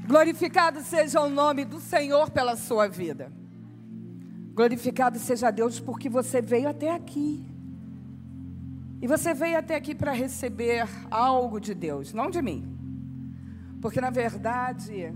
Glorificado 0.06 0.80
seja 0.82 1.20
o 1.20 1.30
nome 1.30 1.64
do 1.64 1.80
Senhor 1.80 2.30
pela 2.30 2.56
sua 2.56 2.88
vida. 2.88 3.32
Glorificado 4.52 5.18
seja 5.18 5.50
Deus 5.50 5.80
porque 5.80 6.08
você 6.08 6.42
veio 6.42 6.68
até 6.68 6.92
aqui. 6.92 7.44
E 9.00 9.06
você 9.06 9.34
veio 9.34 9.58
até 9.58 9.74
aqui 9.74 9.94
para 9.94 10.12
receber 10.12 10.86
algo 11.10 11.60
de 11.60 11.74
Deus, 11.74 12.12
não 12.12 12.30
de 12.30 12.40
mim. 12.40 12.83
Porque 13.84 14.00
na 14.00 14.08
verdade, 14.08 15.12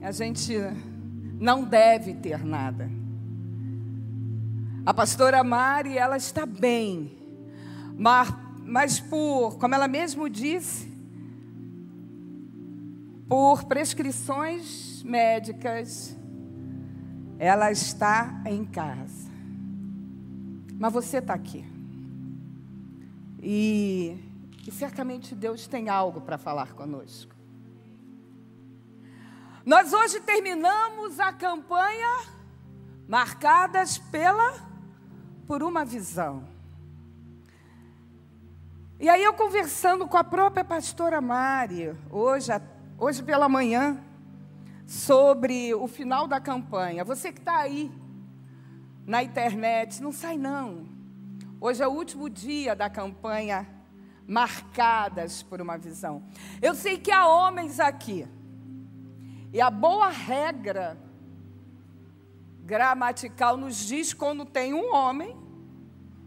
a 0.00 0.12
gente 0.12 0.54
não 1.40 1.64
deve 1.64 2.14
ter 2.14 2.44
nada. 2.44 2.88
A 4.86 4.94
pastora 4.94 5.42
Mari, 5.42 5.98
ela 5.98 6.16
está 6.16 6.46
bem, 6.46 7.18
mas, 7.98 8.32
mas 8.64 9.00
por, 9.00 9.58
como 9.58 9.74
ela 9.74 9.88
mesmo 9.88 10.30
disse, 10.30 10.86
por 13.28 13.64
prescrições 13.64 15.02
médicas, 15.02 16.16
ela 17.40 17.72
está 17.72 18.40
em 18.46 18.64
casa. 18.64 19.28
Mas 20.78 20.92
você 20.92 21.18
está 21.18 21.34
aqui. 21.34 21.64
E 23.42 24.25
e 24.66 24.72
certamente 24.72 25.34
Deus 25.34 25.66
tem 25.66 25.88
algo 25.88 26.20
para 26.20 26.36
falar 26.36 26.72
conosco. 26.72 27.34
Nós 29.64 29.92
hoje 29.92 30.20
terminamos 30.20 31.20
a 31.20 31.32
campanha 31.32 32.24
marcadas 33.08 33.98
pela 33.98 34.54
por 35.46 35.62
uma 35.62 35.84
visão. 35.84 36.44
E 38.98 39.08
aí 39.08 39.22
eu 39.22 39.34
conversando 39.34 40.08
com 40.08 40.16
a 40.16 40.24
própria 40.24 40.64
pastora 40.64 41.20
Mari, 41.20 41.94
hoje, 42.10 42.50
hoje 42.98 43.22
pela 43.22 43.48
manhã, 43.48 44.02
sobre 44.86 45.74
o 45.74 45.86
final 45.86 46.26
da 46.26 46.40
campanha. 46.40 47.04
Você 47.04 47.32
que 47.32 47.40
está 47.40 47.58
aí 47.58 47.92
na 49.04 49.22
internet, 49.22 50.02
não 50.02 50.12
sai 50.12 50.38
não. 50.38 50.86
Hoje 51.60 51.82
é 51.82 51.86
o 51.86 51.92
último 51.92 52.30
dia 52.30 52.74
da 52.74 52.88
campanha 52.88 53.75
marcadas 54.26 55.42
por 55.42 55.60
uma 55.60 55.78
visão. 55.78 56.22
Eu 56.60 56.74
sei 56.74 56.98
que 56.98 57.10
há 57.10 57.26
homens 57.26 57.78
aqui, 57.78 58.26
e 59.52 59.60
a 59.60 59.70
boa 59.70 60.08
regra 60.08 60.98
gramatical 62.64 63.56
nos 63.56 63.76
diz 63.76 64.12
quando 64.12 64.44
tem 64.44 64.74
um 64.74 64.92
homem, 64.92 65.36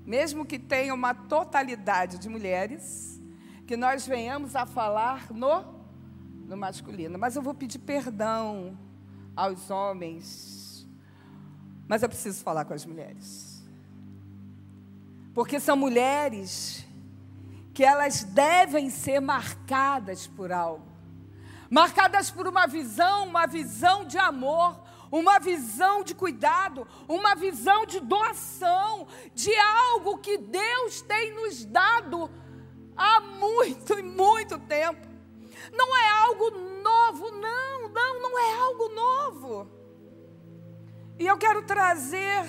mesmo 0.06 0.46
que 0.46 0.58
tenha 0.58 0.94
uma 0.94 1.14
totalidade 1.14 2.18
de 2.18 2.30
mulheres, 2.30 3.22
que 3.68 3.76
nós 3.78 4.08
venhamos 4.08 4.56
a 4.56 4.66
falar 4.66 5.32
no, 5.32 5.64
no 6.48 6.58
masculino. 6.58 7.20
Mas 7.20 7.36
eu 7.36 7.42
vou 7.42 7.54
pedir 7.54 7.80
perdão 7.80 8.76
aos 9.36 9.70
homens, 9.70 10.88
mas 11.88 12.02
eu 12.02 12.10
preciso 12.10 12.42
falar 12.44 12.66
com 12.66 12.74
as 12.74 12.86
mulheres. 12.86 13.64
Porque 15.34 15.60
são 15.60 15.76
mulheres 15.76 16.88
que 17.80 17.84
elas 17.86 18.26
devem 18.26 18.90
ser 18.90 19.22
marcadas 19.22 20.28
por 20.28 20.52
algo. 20.52 20.86
Marcadas 21.70 22.30
por 22.30 22.46
uma 22.46 22.68
visão, 22.68 23.26
uma 23.26 23.48
visão 23.48 24.04
de 24.04 24.18
amor, 24.18 24.84
uma 25.10 25.40
visão 25.40 26.04
de 26.04 26.14
cuidado, 26.14 26.86
uma 27.08 27.36
visão 27.36 27.86
de 27.86 28.02
doação, 28.02 29.08
de 29.34 29.56
algo 29.56 30.18
que 30.18 30.38
Deus 30.38 31.02
tem 31.04 31.34
nos 31.34 31.64
dado 31.64 32.30
há 32.98 33.22
muito 33.22 33.98
e 33.98 34.04
muito 34.04 34.60
tempo. 34.60 35.08
Não 35.72 35.96
é 35.96 36.10
algo 36.26 36.52
novo, 36.84 37.32
não, 37.32 37.88
não, 37.88 38.22
não 38.22 38.40
é 38.40 38.60
algo 38.60 38.90
novo. 38.90 39.72
E 41.18 41.26
eu 41.26 41.38
quero 41.38 41.62
trazer 41.62 42.46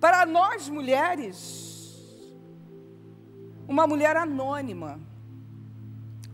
para 0.00 0.26
nós 0.26 0.68
mulheres 0.68 1.71
uma 3.66 3.86
mulher 3.86 4.16
anônima. 4.16 5.00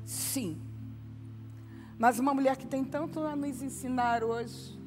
Sim. 0.05 0.60
Mas 1.98 2.18
uma 2.18 2.32
mulher 2.32 2.56
que 2.56 2.66
tem 2.66 2.84
tanto 2.84 3.20
a 3.20 3.34
nos 3.34 3.62
ensinar 3.62 4.22
hoje. 4.22 4.78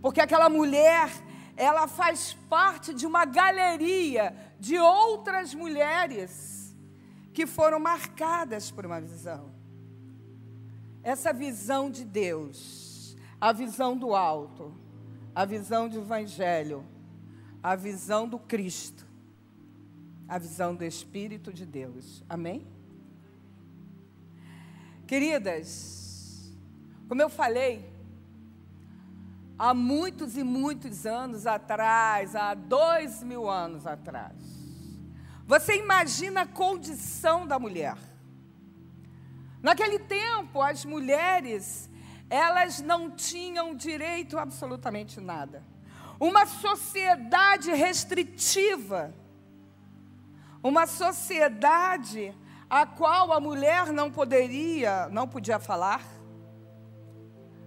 Porque 0.00 0.20
aquela 0.20 0.48
mulher, 0.48 1.10
ela 1.56 1.86
faz 1.86 2.34
parte 2.48 2.94
de 2.94 3.06
uma 3.06 3.24
galeria 3.24 4.34
de 4.58 4.78
outras 4.78 5.54
mulheres 5.54 6.76
que 7.32 7.46
foram 7.46 7.78
marcadas 7.78 8.70
por 8.70 8.86
uma 8.86 9.00
visão. 9.00 9.50
Essa 11.02 11.32
visão 11.32 11.90
de 11.90 12.04
Deus, 12.04 13.16
a 13.40 13.52
visão 13.52 13.96
do 13.96 14.14
alto, 14.14 14.74
a 15.34 15.44
visão 15.44 15.88
do 15.88 15.98
Evangelho, 15.98 16.84
a 17.62 17.74
visão 17.74 18.28
do 18.28 18.38
Cristo, 18.38 19.06
a 20.30 20.38
visão 20.38 20.76
do 20.76 20.84
Espírito 20.84 21.52
de 21.52 21.66
Deus. 21.66 22.22
Amém? 22.28 22.64
Queridas, 25.04 26.54
como 27.08 27.20
eu 27.20 27.28
falei, 27.28 27.92
há 29.58 29.74
muitos 29.74 30.36
e 30.36 30.44
muitos 30.44 31.04
anos 31.04 31.48
atrás, 31.48 32.36
há 32.36 32.54
dois 32.54 33.24
mil 33.24 33.50
anos 33.50 33.88
atrás, 33.88 34.36
você 35.48 35.76
imagina 35.76 36.42
a 36.42 36.46
condição 36.46 37.44
da 37.44 37.58
mulher. 37.58 37.96
Naquele 39.60 39.98
tempo, 39.98 40.62
as 40.62 40.84
mulheres, 40.84 41.90
elas 42.30 42.80
não 42.80 43.10
tinham 43.10 43.74
direito 43.74 44.38
a 44.38 44.42
absolutamente 44.42 45.20
nada. 45.20 45.64
Uma 46.20 46.46
sociedade 46.46 47.72
restritiva, 47.72 49.12
uma 50.62 50.86
sociedade 50.86 52.34
a 52.68 52.86
qual 52.86 53.32
a 53.32 53.40
mulher 53.40 53.92
não 53.92 54.10
poderia, 54.10 55.08
não 55.08 55.26
podia 55.26 55.58
falar. 55.58 56.04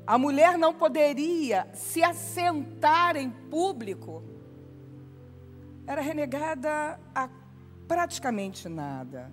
A 0.05 0.17
mulher 0.17 0.57
não 0.57 0.73
poderia 0.73 1.67
se 1.73 2.03
assentar 2.03 3.15
em 3.15 3.29
público. 3.29 4.23
Era 5.85 6.01
renegada 6.01 6.99
a 7.13 7.29
praticamente 7.87 8.69
nada. 8.69 9.31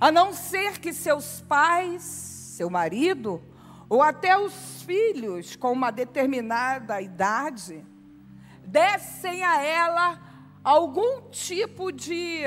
A 0.00 0.10
não 0.10 0.32
ser 0.32 0.78
que 0.78 0.92
seus 0.92 1.40
pais, 1.42 2.02
seu 2.02 2.70
marido, 2.70 3.42
ou 3.88 4.02
até 4.02 4.38
os 4.38 4.82
filhos 4.82 5.56
com 5.56 5.72
uma 5.72 5.90
determinada 5.90 7.00
idade, 7.00 7.84
dessem 8.64 9.42
a 9.44 9.62
ela 9.62 10.33
algum 10.64 11.28
tipo 11.30 11.92
de 11.92 12.40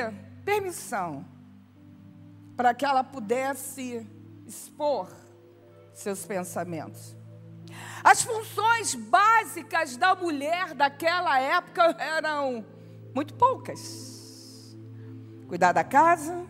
permissão 0.44 1.24
para 2.56 2.74
que 2.74 2.84
ela 2.84 3.04
pudesse 3.04 4.06
expor 4.48 5.08
seus 5.94 6.26
pensamentos. 6.26 7.16
As 8.04 8.24
funções 8.24 8.96
básicas 8.96 9.96
da 9.96 10.16
mulher 10.16 10.74
daquela 10.74 11.40
época 11.40 11.96
eram 12.00 12.66
muito 13.14 13.36
poucas: 13.36 14.76
cuidar 15.48 15.72
da 15.74 15.84
casa, 15.84 16.46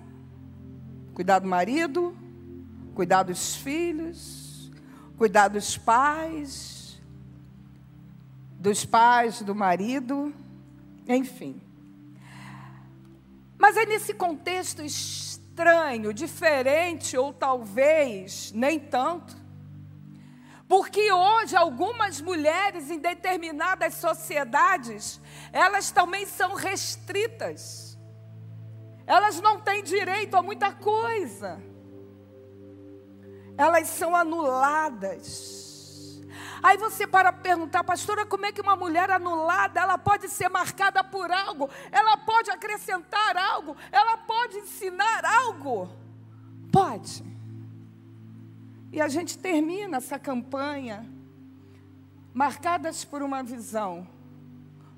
cuidar 1.14 1.40
do 1.40 1.48
marido, 1.48 2.16
cuidar 2.96 3.24
dos 3.24 3.56
filhos, 3.56 4.72
cuidar 5.18 5.50
dos 5.50 5.78
pais, 5.78 7.02
dos 8.52 8.86
pais 8.86 9.42
do 9.42 9.56
marido, 9.56 10.34
enfim. 11.08 11.62
Mas 13.58 13.76
é 13.76 13.86
nesse 13.86 14.14
contexto 14.14 14.84
estranho, 14.84 16.14
diferente 16.14 17.18
ou 17.18 17.34
talvez 17.34 18.52
nem 18.52 18.80
tanto. 18.80 19.36
Porque 20.68 21.12
hoje 21.12 21.56
algumas 21.56 22.20
mulheres 22.20 22.92
em 22.92 23.00
determinadas 23.00 23.96
sociedades, 23.96 25.20
elas 25.54 25.92
também 25.92 26.26
são 26.26 26.54
restritas. 26.54 27.98
Elas 29.06 29.40
não 29.40 29.62
têm 29.62 29.82
direito 29.82 30.36
a 30.36 30.42
muita 30.42 30.74
coisa. 30.74 31.62
Elas 33.58 33.88
são 33.88 34.14
anuladas. 34.14 35.67
Aí 36.62 36.78
você 36.78 37.06
para 37.06 37.32
perguntar, 37.32 37.84
pastora, 37.84 38.26
como 38.26 38.46
é 38.46 38.52
que 38.52 38.62
uma 38.62 38.76
mulher 38.76 39.10
anulada, 39.12 39.80
ela 39.80 39.98
pode 39.98 40.28
ser 40.30 40.50
marcada 40.50 41.04
por 41.04 41.32
algo? 41.32 41.70
Ela 41.92 42.18
pode 42.18 42.50
acrescentar 42.50 43.38
algo? 43.38 43.76
Ela 43.92 44.18
pode 44.18 44.58
ensinar 44.58 45.24
algo? 45.26 45.90
Pode. 46.72 47.24
E 48.92 49.02
a 49.02 49.08
gente 49.08 49.38
termina 49.38 49.98
essa 49.98 50.18
campanha 50.18 51.06
marcadas 52.34 53.06
por 53.06 53.22
uma 53.22 53.44
visão. 53.44 54.08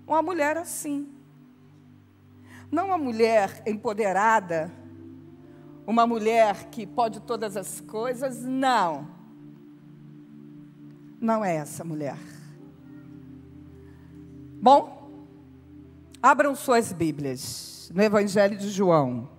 Uma 0.08 0.22
mulher 0.22 0.58
assim. 0.58 1.14
Não 2.72 2.88
uma 2.88 2.98
mulher 2.98 3.64
empoderada, 3.66 4.72
uma 5.88 6.06
mulher 6.06 6.66
que 6.66 6.86
pode 6.86 7.20
todas 7.20 7.58
as 7.58 7.82
coisas, 7.82 8.44
não 8.44 9.19
não 11.20 11.44
é 11.44 11.56
essa 11.56 11.84
mulher. 11.84 12.18
Bom, 14.62 15.12
abram 16.22 16.56
suas 16.56 16.92
Bíblias 16.92 17.92
no 17.94 18.02
Evangelho 18.02 18.58
de 18.58 18.70
João. 18.70 19.30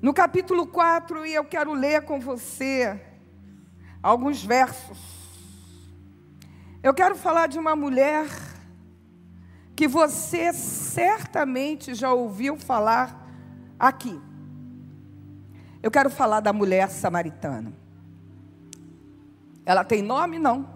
No 0.00 0.14
capítulo 0.14 0.66
4, 0.66 1.26
e 1.26 1.34
eu 1.34 1.44
quero 1.44 1.72
ler 1.72 2.02
com 2.02 2.18
você 2.20 3.00
alguns 4.02 4.44
versos. 4.44 4.98
Eu 6.82 6.94
quero 6.94 7.14
falar 7.16 7.46
de 7.46 7.58
uma 7.58 7.76
mulher 7.76 8.26
que 9.76 9.86
você 9.86 10.52
certamente 10.52 11.94
já 11.94 12.12
ouviu 12.12 12.56
falar 12.56 13.28
aqui. 13.78 14.18
Eu 15.82 15.90
quero 15.90 16.10
falar 16.10 16.40
da 16.40 16.52
mulher 16.52 16.88
samaritana. 16.90 17.79
Ela 19.70 19.84
tem 19.84 20.02
nome? 20.02 20.36
Não. 20.36 20.68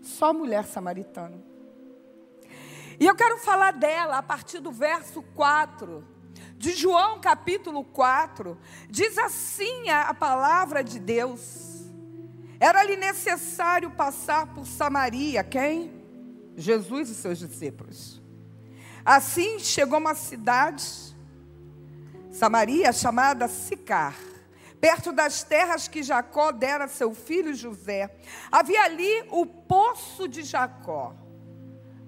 Só 0.00 0.32
mulher 0.32 0.64
samaritana. 0.64 1.36
E 3.00 3.04
eu 3.04 3.14
quero 3.16 3.38
falar 3.38 3.72
dela 3.72 4.18
a 4.18 4.22
partir 4.22 4.60
do 4.60 4.70
verso 4.70 5.20
4 5.34 6.06
de 6.56 6.74
João 6.74 7.20
capítulo 7.20 7.82
4. 7.82 8.56
Diz 8.88 9.18
assim 9.18 9.88
a, 9.88 10.14
palavra 10.14 10.84
de 10.84 11.00
Deus: 11.00 11.90
Era-lhe 12.60 12.94
necessário 12.94 13.90
passar 13.90 14.54
por 14.54 14.64
Samaria, 14.64 15.42
quem? 15.42 15.90
Jesus 16.56 17.10
e 17.10 17.16
seus 17.16 17.40
discípulos. 17.40 18.22
Assim 19.04 19.58
chegou 19.58 19.98
uma 19.98 20.14
cidade, 20.14 20.86
Samaria, 22.30 22.92
chamada 22.92 23.48
Sicar 23.48 24.14
perto 24.80 25.12
das 25.12 25.42
terras 25.42 25.88
que 25.88 26.02
Jacó 26.02 26.52
dera 26.52 26.84
a 26.84 26.88
seu 26.88 27.14
filho 27.14 27.54
José. 27.54 28.14
Havia 28.50 28.82
ali 28.84 29.24
o 29.30 29.44
poço 29.44 30.28
de 30.28 30.42
Jacó. 30.42 31.14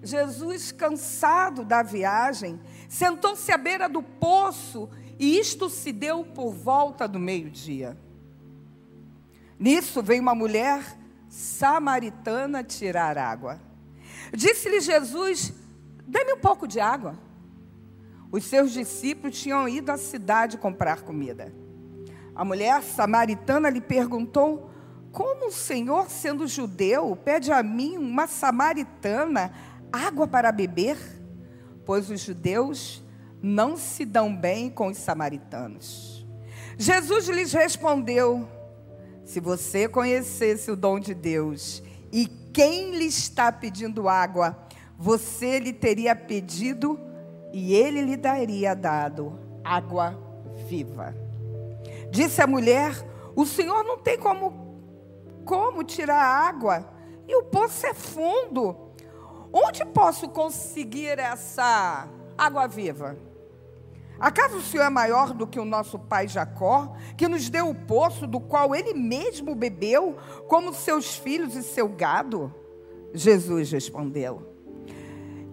Jesus, 0.02 0.72
cansado 0.72 1.64
da 1.64 1.82
viagem, 1.82 2.59
sentou-se 2.88 3.51
à 3.52 3.59
beira 3.59 3.88
do 3.88 4.02
poço 4.02 4.88
e 5.18 5.38
isto 5.38 5.68
se 5.68 5.92
deu 5.92 6.24
por 6.24 6.52
volta 6.52 7.06
do 7.06 7.18
meio-dia. 7.18 7.98
Nisso 9.59 10.02
veio 10.02 10.22
uma 10.22 10.34
mulher 10.34 10.82
samaritana 11.28 12.64
tirar 12.64 13.18
água. 13.18 13.60
Disse-lhe 14.32 14.80
Jesus: 14.80 15.52
Dê-me 16.06 16.32
um 16.32 16.40
pouco 16.40 16.66
de 16.66 16.80
água. 16.80 17.18
Os 18.32 18.44
seus 18.44 18.72
discípulos 18.72 19.38
tinham 19.38 19.68
ido 19.68 19.90
à 19.90 19.98
cidade 19.98 20.56
comprar 20.56 21.02
comida. 21.02 21.52
A 22.40 22.44
mulher 22.44 22.82
samaritana 22.82 23.68
lhe 23.68 23.82
perguntou: 23.82 24.70
Como 25.12 25.48
o 25.48 25.52
Senhor, 25.52 26.08
sendo 26.08 26.48
judeu, 26.48 27.14
pede 27.14 27.52
a 27.52 27.62
mim, 27.62 27.98
uma 27.98 28.26
samaritana, 28.26 29.52
água 29.92 30.26
para 30.26 30.50
beber? 30.50 30.96
Pois 31.84 32.08
os 32.08 32.18
judeus 32.22 33.04
não 33.42 33.76
se 33.76 34.06
dão 34.06 34.34
bem 34.34 34.70
com 34.70 34.86
os 34.86 34.96
samaritanos. 34.96 36.26
Jesus 36.78 37.28
lhes 37.28 37.52
respondeu: 37.52 38.48
Se 39.22 39.38
você 39.38 39.86
conhecesse 39.86 40.70
o 40.70 40.76
dom 40.76 40.98
de 40.98 41.12
Deus 41.12 41.82
e 42.10 42.26
quem 42.54 42.96
lhe 42.96 43.04
está 43.04 43.52
pedindo 43.52 44.08
água, 44.08 44.56
você 44.96 45.58
lhe 45.58 45.74
teria 45.74 46.16
pedido 46.16 46.98
e 47.52 47.74
ele 47.74 48.00
lhe 48.00 48.16
daria 48.16 48.74
dado 48.74 49.38
água 49.62 50.18
viva. 50.66 51.28
Disse 52.11 52.43
a 52.43 52.47
mulher: 52.47 52.93
O 53.35 53.47
senhor 53.47 53.85
não 53.85 53.99
tem 53.99 54.19
como, 54.19 54.82
como 55.45 55.85
tirar 55.85 56.23
água, 56.23 56.89
e 57.27 57.35
o 57.37 57.45
poço 57.45 57.87
é 57.87 57.95
fundo. 57.95 58.77
Onde 59.53 59.85
posso 59.85 60.28
conseguir 60.28 61.19
essa 61.19 62.09
água 62.39 62.69
viva? 62.69 63.16
Acaso 64.20 64.59
o 64.59 64.62
Senhor 64.62 64.85
é 64.85 64.91
maior 64.91 65.32
do 65.32 65.47
que 65.47 65.59
o 65.59 65.65
nosso 65.65 65.99
pai 65.99 66.28
Jacó, 66.28 66.95
que 67.16 67.27
nos 67.27 67.49
deu 67.49 67.70
o 67.70 67.74
poço 67.74 68.27
do 68.27 68.39
qual 68.39 68.74
ele 68.74 68.93
mesmo 68.93 69.55
bebeu, 69.55 70.19
como 70.47 70.74
seus 70.74 71.16
filhos 71.16 71.57
e 71.57 71.62
seu 71.62 71.89
gado? 71.89 72.55
Jesus 73.15 73.73
respondeu: 73.73 74.47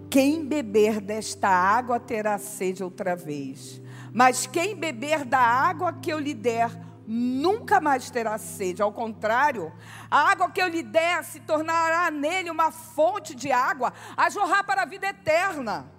Quem 0.09 0.45
beber 0.45 0.99
desta 0.99 1.47
água 1.47 1.97
terá 1.97 2.37
sede 2.37 2.83
outra 2.83 3.15
vez, 3.15 3.81
mas 4.13 4.47
quem 4.47 4.75
beber 4.75 5.25
da 5.25 5.39
água 5.39 5.93
que 5.93 6.11
eu 6.11 6.19
lhe 6.19 6.33
der, 6.33 6.71
nunca 7.05 7.79
mais 7.79 8.09
terá 8.09 8.37
sede. 8.37 8.81
Ao 8.81 8.91
contrário, 8.91 9.71
a 10.09 10.31
água 10.31 10.49
que 10.49 10.61
eu 10.61 10.67
lhe 10.67 10.83
der 10.83 11.23
se 11.23 11.39
tornará 11.39 12.11
nele 12.11 12.49
uma 12.49 12.71
fonte 12.71 13.35
de 13.35 13.51
água 13.51 13.93
a 14.15 14.29
jorrar 14.29 14.63
para 14.63 14.83
a 14.83 14.85
vida 14.85 15.07
eterna. 15.07 15.91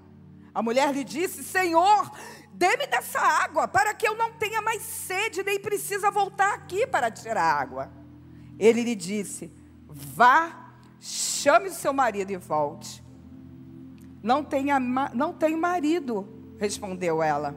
A 0.55 0.63
mulher 0.63 0.93
lhe 0.93 1.05
disse: 1.05 1.43
Senhor, 1.43 2.11
Dê-me 2.59 2.89
dessa 2.89 3.21
água, 3.21 3.69
para 3.69 3.95
que 3.95 4.07
eu 4.07 4.17
não 4.17 4.33
tenha 4.33 4.61
mais 4.61 4.83
sede, 4.83 5.45
nem 5.45 5.61
precisa 5.61 6.11
voltar 6.11 6.55
aqui 6.55 6.89
para 6.89 7.09
tirar 7.09 7.45
água. 7.45 7.89
Ele 8.59 8.83
lhe 8.83 8.97
disse: 8.97 9.53
Vá, 9.87 10.73
chame 10.99 11.69
o 11.69 11.73
seu 11.73 11.93
marido 11.93 12.33
e 12.33 12.37
volte. 12.37 13.01
Não, 14.21 14.43
tenha, 14.43 14.81
não 14.81 15.33
tenho 15.33 15.57
marido, 15.57 16.57
respondeu 16.59 17.23
ela. 17.23 17.55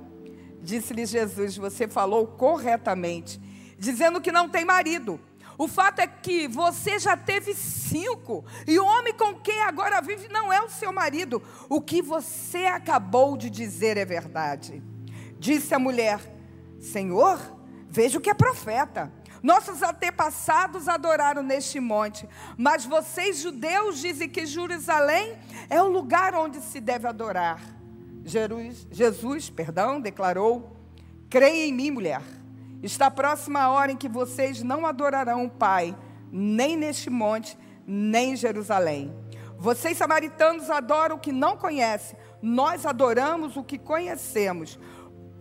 Disse-lhe 0.62 1.06
Jesus: 1.06 1.58
Você 1.58 1.88
falou 1.88 2.28
corretamente, 2.28 3.42
dizendo 3.78 4.22
que 4.22 4.32
não 4.32 4.48
tem 4.48 4.64
marido. 4.64 5.20
O 5.58 5.68
fato 5.68 6.00
é 6.00 6.08
que 6.08 6.48
você 6.48 6.98
já 6.98 7.16
teve 7.16 7.54
cinco, 7.54 8.44
e 8.68 8.80
o 8.80 8.86
homem 8.86 9.14
com 9.14 9.36
quem 9.36 9.62
agora 9.62 10.02
vive 10.02 10.28
não 10.30 10.52
é 10.52 10.62
o 10.62 10.70
seu 10.70 10.92
marido. 10.92 11.42
O 11.70 11.82
que 11.82 12.02
você 12.02 12.66
acabou 12.66 13.38
de 13.38 13.50
dizer 13.50 13.98
é 13.98 14.06
verdade. 14.06 14.82
Disse 15.38 15.74
a 15.74 15.80
mulher: 15.80 16.20
Senhor, 16.80 17.40
vejo 17.90 18.20
que 18.20 18.30
é 18.30 18.34
profeta. 18.34 19.12
Nossos 19.44 19.82
antepassados 19.82 20.88
adoraram 20.88 21.42
neste 21.42 21.80
monte, 21.80 22.30
mas 22.56 22.86
vocês, 22.86 23.40
judeus, 23.40 24.00
dizem 24.00 24.30
que 24.30 24.46
Jerusalém 24.46 25.36
é 25.68 25.82
o 25.82 25.88
lugar 25.88 26.36
onde 26.36 26.62
se 26.62 26.80
deve 26.80 27.08
adorar. 27.08 27.81
Jesus, 28.24 28.88
Jesus 28.92 29.50
perdão, 29.50 30.00
declarou: 30.00 30.76
Creia 31.30 31.68
em 31.68 31.74
mim, 31.74 31.92
mulher. 31.92 32.22
Está 32.84 33.12
próxima 33.12 33.60
a 33.60 33.70
hora 33.70 33.92
em 33.92 33.98
que 33.98 34.10
vocês 34.10 34.64
não 34.64 34.86
adorarão 34.86 35.46
o 35.46 35.50
Pai, 35.50 35.96
nem 36.32 36.76
neste 36.76 37.10
monte, 37.10 37.58
nem 37.86 38.34
em 38.34 38.36
Jerusalém. 38.36 39.14
Vocês, 39.58 39.98
samaritanos, 39.98 40.70
adoram 40.70 41.18
o 41.18 41.20
que 41.20 41.32
não 41.32 41.56
conhecem, 41.56 42.18
nós 42.42 42.86
adoramos 42.86 43.56
o 43.56 43.64
que 43.64 43.78
conhecemos 43.78 44.80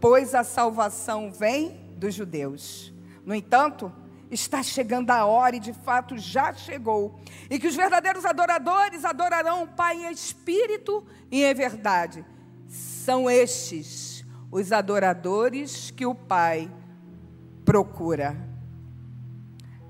pois 0.00 0.34
a 0.34 0.42
salvação 0.42 1.30
vem 1.30 1.72
dos 1.96 2.14
judeus. 2.14 2.92
No 3.24 3.34
entanto, 3.34 3.92
está 4.30 4.62
chegando 4.62 5.10
a 5.10 5.26
hora, 5.26 5.56
e 5.56 5.60
de 5.60 5.72
fato 5.72 6.16
já 6.16 6.52
chegou, 6.54 7.20
e 7.50 7.58
que 7.58 7.66
os 7.66 7.76
verdadeiros 7.76 8.24
adoradores 8.24 9.04
adorarão 9.04 9.64
o 9.64 9.68
Pai 9.68 10.06
em 10.06 10.10
espírito 10.10 11.04
e 11.30 11.44
em 11.44 11.54
verdade. 11.54 12.24
São 12.70 13.28
estes 13.28 14.24
os 14.48 14.70
adoradores 14.70 15.90
que 15.90 16.06
o 16.06 16.14
Pai 16.14 16.70
procura. 17.64 18.36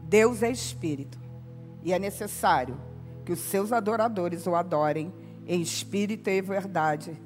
Deus 0.02 0.42
é 0.42 0.50
espírito, 0.50 1.18
e 1.82 1.92
é 1.92 1.98
necessário 1.98 2.80
que 3.24 3.32
os 3.32 3.38
seus 3.38 3.70
adoradores 3.70 4.46
o 4.46 4.54
adorem 4.54 5.12
em 5.46 5.60
espírito 5.60 6.30
e 6.30 6.40
verdade. 6.40 7.20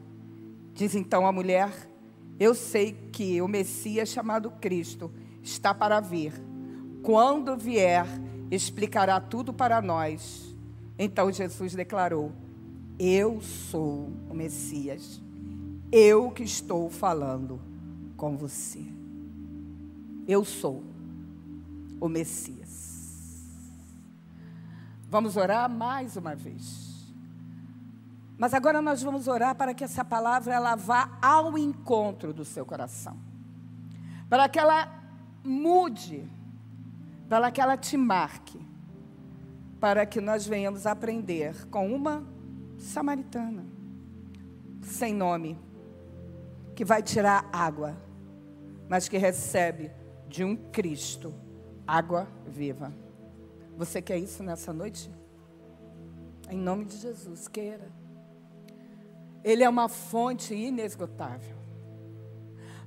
Diz 0.75 0.97
então 0.97 1.25
a 1.25 1.31
mulher: 1.31 1.71
eu 2.39 2.53
sei 2.53 2.93
que 3.13 3.41
o 3.41 3.47
Messias 3.47 4.09
chamado 4.09 4.51
Cristo 4.51 5.13
está 5.41 5.73
para 5.73 6.01
vir. 6.01 6.33
Quando 7.01 7.57
vier, 7.57 8.07
explicará 8.51 9.21
tudo 9.21 9.53
para 9.53 9.81
nós. 9.81 10.53
Então 10.99 11.31
Jesus 11.31 11.75
declarou: 11.75 12.33
Eu 12.99 13.41
sou 13.41 14.11
o 14.29 14.35
Messias. 14.35 15.24
Eu 15.97 16.33
que 16.33 16.43
estou 16.43 16.91
falando 16.91 17.61
com 18.17 18.37
você. 18.37 18.85
Eu 20.27 20.45
sou 20.45 20.83
o 22.01 22.09
Messias. 22.09 23.47
Vamos 25.09 25.37
orar 25.37 25.71
mais 25.71 26.17
uma 26.17 26.35
vez. 26.35 27.15
Mas 28.37 28.53
agora 28.55 28.83
nós 28.83 29.05
vamos 29.05 29.29
orar 29.29 29.55
para 29.55 29.73
que 29.73 29.85
essa 29.85 30.05
palavra 30.05 30.53
ela 30.53 30.75
vá 30.75 31.17
ao 31.23 31.57
encontro 31.57 32.33
do 32.33 32.45
seu 32.45 32.67
coração. 32.67 33.17
Para 34.29 34.49
que 34.49 34.59
ela 34.59 35.01
mude, 35.45 36.29
para 37.29 37.53
que 37.53 37.61
ela 37.61 37.77
te 37.77 37.97
marque, 37.97 38.61
para 39.79 40.05
que 40.05 40.21
nós 40.21 40.45
venhamos 40.45 40.89
aprender 40.89 41.69
com 41.69 41.95
uma 41.95 42.25
samaritana 42.79 43.65
sem 44.83 45.15
nome, 45.15 45.57
que 46.75 46.85
vai 46.85 47.03
tirar 47.03 47.49
água, 47.53 47.97
mas 48.89 49.09
que 49.09 49.17
recebe 49.17 49.91
de 50.29 50.45
um 50.45 50.57
Cristo 50.57 51.35
água 51.87 52.27
viva. 52.47 52.93
Você 53.77 54.01
quer 54.01 54.19
isso 54.19 54.43
nessa 54.43 54.73
noite? 54.73 55.11
Em 56.51 56.59
nome 56.59 56.85
de 56.85 56.97
Jesus, 56.97 57.49
queira. 57.49 57.89
Ele 59.43 59.63
é 59.63 59.69
uma 59.69 59.89
fonte 59.89 60.55
inesgotável. 60.55 61.57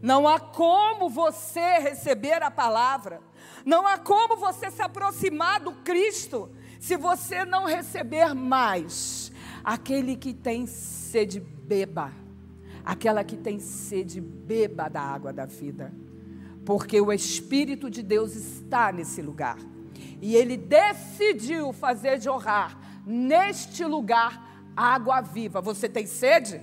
Não 0.02 0.28
há 0.28 0.40
como 0.40 1.10
você 1.10 1.80
receber 1.80 2.42
a 2.44 2.52
palavra, 2.52 3.20
não 3.66 3.86
há 3.88 3.98
como 3.98 4.38
você 4.38 4.70
se 4.70 4.82
aproximar 4.82 5.60
do 5.60 5.72
Cristo 5.84 6.52
se 6.80 6.96
você 6.96 7.44
não 7.44 7.66
receber 7.66 8.34
mais. 8.34 9.32
Aquele 9.64 10.16
que 10.16 10.34
tem 10.34 10.66
sede, 10.68 11.40
beba. 11.40 12.27
Aquela 12.88 13.22
que 13.22 13.36
tem 13.36 13.60
sede, 13.60 14.22
beba 14.22 14.88
da 14.88 15.02
água 15.02 15.34
da 15.34 15.46
vida. 15.46 15.94
Porque 16.66 17.02
o 17.02 17.12
Espírito 17.12 17.90
de 17.90 18.02
Deus 18.02 18.34
está 18.34 18.94
nesse 18.94 19.22
lugar. 19.22 19.58
E 20.22 20.38
ele 20.38 20.56
decidiu 20.56 21.74
fazer 21.74 22.22
jorrar 22.22 22.80
neste 23.06 23.84
lugar 23.84 24.64
água 24.74 25.20
viva. 25.20 25.60
Você 25.60 25.90
tem 25.90 26.08
sede? 26.08 26.62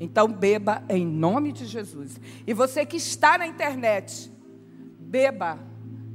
Então 0.00 0.26
beba 0.26 0.82
em 0.88 1.04
nome 1.06 1.52
de 1.52 1.66
Jesus. 1.66 2.18
E 2.46 2.54
você 2.54 2.86
que 2.86 2.96
está 2.96 3.36
na 3.36 3.46
internet, 3.46 4.32
beba 4.98 5.58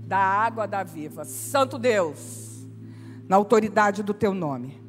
da 0.08 0.18
água 0.18 0.66
da 0.66 0.84
viva. 0.84 1.24
Santo 1.26 1.78
Deus, 1.78 2.68
na 3.30 3.36
autoridade 3.36 4.02
do 4.02 4.16
teu 4.16 4.34
nome. 4.34 4.82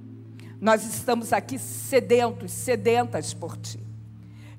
Nós 0.59 0.87
estamos 0.87 1.35
aqui 1.35 1.59
sedentos, 1.59 2.51
sedentas 2.51 3.35
por 3.35 3.55
ti. 3.59 3.88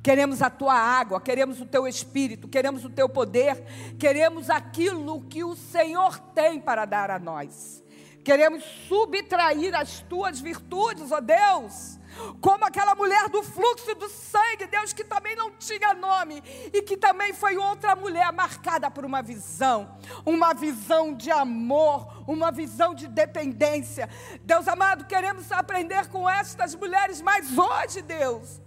Queremos 0.10 0.42
a 0.42 0.50
tua 0.50 0.74
água, 0.74 1.22
queremos 1.22 1.62
o 1.62 1.68
teu 1.68 1.88
espírito, 1.88 2.48
queremos 2.48 2.84
o 2.84 2.90
teu 2.90 3.08
poder, 3.08 3.64
queremos 4.00 4.50
aquilo 4.50 5.22
que 5.30 5.44
o 5.44 5.56
Senhor 5.56 6.18
tem 6.34 6.60
para 6.60 6.84
dar 6.84 7.12
a 7.12 7.20
nós. 7.20 7.84
Queremos 8.24 8.64
subtrair 8.88 9.76
as 9.76 10.00
tuas 10.00 10.40
virtudes, 10.40 11.12
ó 11.12 11.18
oh 11.18 11.22
Deus. 11.22 12.00
Como 12.42 12.66
aquela 12.66 12.96
mulher 12.96 13.30
do 13.30 13.44
fluxo 13.44 13.94
do 13.94 14.10
sangue, 14.10 14.66
Deus, 14.66 14.94
que 14.94 15.04
também 15.04 15.36
não 15.36 15.52
tinha 15.52 15.94
nome 15.94 16.42
e 16.74 16.82
que 16.82 16.98
também 16.98 17.32
foi 17.32 17.56
outra 17.58 17.96
mulher 17.96 18.34
marcada 18.34 18.90
por 18.90 19.06
uma 19.06 19.22
visão, 19.22 19.96
uma 20.26 20.56
visão 20.56 21.14
de 21.14 21.30
amor, 21.30 22.24
uma 22.28 22.52
visão 22.52 22.96
de 22.96 23.08
dependência. 23.08 24.10
Deus 24.42 24.68
amado, 24.68 25.06
queremos 25.06 25.52
aprender 25.52 26.08
com 26.08 26.28
estas 26.28 26.74
mulheres, 26.74 27.22
mas 27.22 27.56
hoje, 27.56 28.02
Deus, 28.02 28.60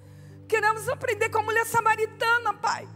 queremos 0.52 0.86
aprender 0.86 1.30
com 1.30 1.38
a 1.38 1.42
mulher 1.42 1.64
samaritana, 1.64 2.52
Pai. 2.52 2.86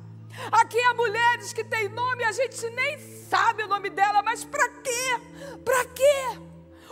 Aqui 0.53 0.79
há 0.79 0.93
mulheres 0.93 1.55
que 1.55 1.65
têm 1.65 1.89
nome, 1.89 2.23
a 2.23 2.31
gente 2.31 2.69
nem 2.69 2.99
sabe 2.99 3.63
o 3.63 3.67
nome 3.67 3.89
dela, 3.89 4.23
mas 4.23 4.45
para 4.45 4.69
quê? 4.69 5.57
Para 5.65 5.87
quê? 5.87 6.39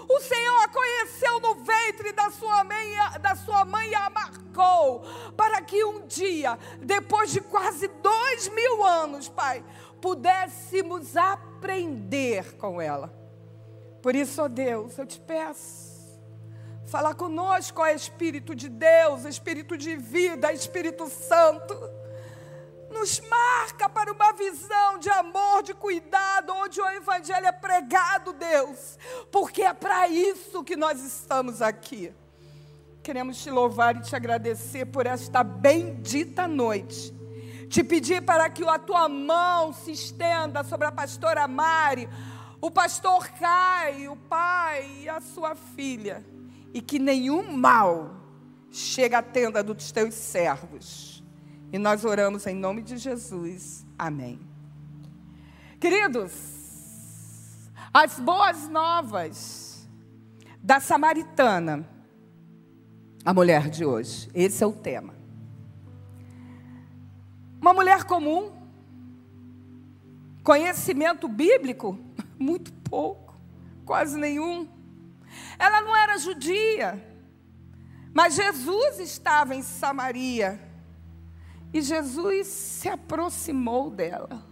O 0.08 0.20
Senhor 0.20 0.62
a 0.62 0.68
conheceu 0.68 1.38
no 1.40 1.56
ventre 1.56 2.12
da 2.12 2.30
sua 2.30 2.64
mãe, 2.64 2.94
da 3.20 3.34
sua 3.34 3.66
mãe 3.66 3.90
e 3.90 3.94
a 3.94 4.08
marcou, 4.08 5.04
para 5.36 5.60
que 5.60 5.84
um 5.84 6.06
dia, 6.06 6.58
depois 6.80 7.30
de 7.30 7.42
quase 7.42 7.86
dois 8.02 8.48
mil 8.48 8.82
anos, 8.82 9.28
Pai, 9.28 9.62
pudéssemos 10.00 11.14
aprender 11.14 12.56
com 12.56 12.80
ela. 12.80 13.12
Por 14.00 14.16
isso, 14.16 14.40
ó 14.40 14.48
Deus, 14.48 14.96
eu 14.96 15.04
te 15.04 15.20
peço, 15.20 15.83
fala 16.86 17.14
conosco, 17.14 17.80
ó 17.80 17.88
Espírito 17.88 18.54
de 18.54 18.68
Deus, 18.68 19.24
Espírito 19.24 19.76
de 19.76 19.96
vida, 19.96 20.52
Espírito 20.52 21.08
Santo 21.08 21.74
nos 22.94 23.20
marca 23.28 23.88
para 23.88 24.12
uma 24.12 24.32
visão 24.32 24.98
de 24.98 25.10
amor, 25.10 25.62
de 25.62 25.74
cuidado, 25.74 26.54
onde 26.54 26.80
o 26.80 26.88
Evangelho 26.88 27.46
é 27.46 27.52
pregado, 27.52 28.32
Deus, 28.32 28.96
porque 29.30 29.62
é 29.62 29.74
para 29.74 30.08
isso 30.08 30.62
que 30.62 30.76
nós 30.76 31.02
estamos 31.02 31.60
aqui. 31.60 32.14
Queremos 33.02 33.42
te 33.42 33.50
louvar 33.50 33.96
e 33.96 34.00
te 34.00 34.16
agradecer 34.16 34.86
por 34.86 35.06
esta 35.06 35.42
bendita 35.42 36.48
noite. 36.48 37.12
Te 37.68 37.82
pedir 37.82 38.22
para 38.22 38.48
que 38.48 38.66
a 38.66 38.78
tua 38.78 39.08
mão 39.08 39.72
se 39.72 39.90
estenda 39.90 40.62
sobre 40.62 40.86
a 40.86 40.92
pastora 40.92 41.46
Mari, 41.48 42.08
o 42.60 42.70
pastor 42.70 43.28
Caio, 43.32 44.12
o 44.12 44.16
pai 44.16 45.00
e 45.02 45.08
a 45.08 45.20
sua 45.20 45.54
filha, 45.54 46.24
e 46.74 46.82
que 46.82 46.98
nenhum 46.98 47.56
mal 47.56 48.16
chegue 48.68 49.14
à 49.14 49.22
tenda 49.22 49.62
dos 49.62 49.92
teus 49.92 50.12
servos. 50.14 51.24
E 51.72 51.78
nós 51.78 52.04
oramos 52.04 52.44
em 52.46 52.56
nome 52.56 52.82
de 52.82 52.98
Jesus. 52.98 53.86
Amém. 53.96 54.40
Queridos, 55.78 57.70
as 57.92 58.18
boas 58.18 58.68
novas 58.68 59.88
da 60.60 60.80
Samaritana, 60.80 61.88
a 63.24 63.32
mulher 63.32 63.70
de 63.70 63.84
hoje, 63.84 64.28
esse 64.34 64.64
é 64.64 64.66
o 64.66 64.72
tema. 64.72 65.14
Uma 67.60 67.72
mulher 67.72 68.04
comum, 68.04 68.52
conhecimento 70.42 71.28
bíblico, 71.28 71.98
muito 72.38 72.72
pouco, 72.72 73.38
quase 73.84 74.18
nenhum. 74.18 74.68
Ela 75.58 75.80
não 75.82 75.96
era 75.96 76.18
judia, 76.18 77.02
mas 78.12 78.34
Jesus 78.34 79.00
estava 79.00 79.54
em 79.54 79.62
Samaria. 79.62 80.60
E 81.72 81.82
Jesus 81.82 82.46
se 82.46 82.88
aproximou 82.88 83.90
dela. 83.90 84.46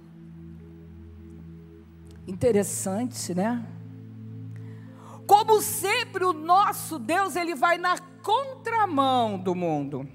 Interessante, 2.27 3.33
né? 3.33 3.65
Como 5.27 5.63
sempre, 5.63 6.25
o 6.25 6.33
nosso 6.33 6.99
Deus, 6.99 7.37
ele 7.37 7.55
vai 7.55 7.79
na 7.79 7.97
contramão 8.23 9.39
do 9.39 9.55
mundo. 9.55 10.09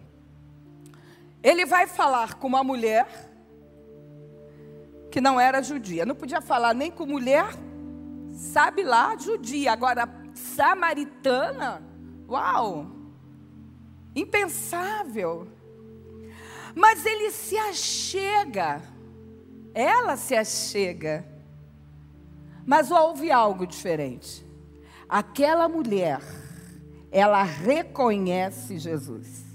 Ele 1.42 1.66
vai 1.66 1.88
falar 1.88 2.36
com 2.36 2.48
uma 2.48 2.64
mulher 2.64 3.08
que 5.10 5.22
não 5.22 5.40
era 5.40 5.62
judia. 5.62 6.06
Não 6.06 6.16
podia 6.16 6.42
falar 6.42 6.74
nem 6.74 6.92
com 6.92 7.06
mulher, 7.06 7.48
sabe 8.36 8.84
lá, 8.84 9.16
judia. 9.18 9.72
Agora, 9.72 10.08
samaritana, 10.38 11.82
uau, 12.28 12.88
impensável. 14.16 15.48
Mas 16.76 17.06
ele 17.06 17.32
se 17.32 17.58
achega, 17.58 18.82
ela 19.74 20.16
se 20.16 20.36
achega. 20.36 21.26
Mas 22.66 22.92
houve 22.92 23.32
algo 23.32 23.66
diferente. 23.66 24.46
Aquela 25.10 25.68
mulher, 25.70 26.22
ela 27.12 27.42
reconhece 27.44 28.78
Jesus. 28.78 29.46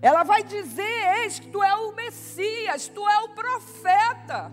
Ela 0.00 0.24
vai 0.24 0.42
dizer: 0.42 1.18
Eis 1.18 1.38
que 1.38 1.48
tu 1.48 1.62
é 1.62 1.74
o 1.76 1.94
Messias, 1.94 2.88
tu 2.88 3.06
é 3.08 3.20
o 3.20 3.28
profeta. 3.28 4.50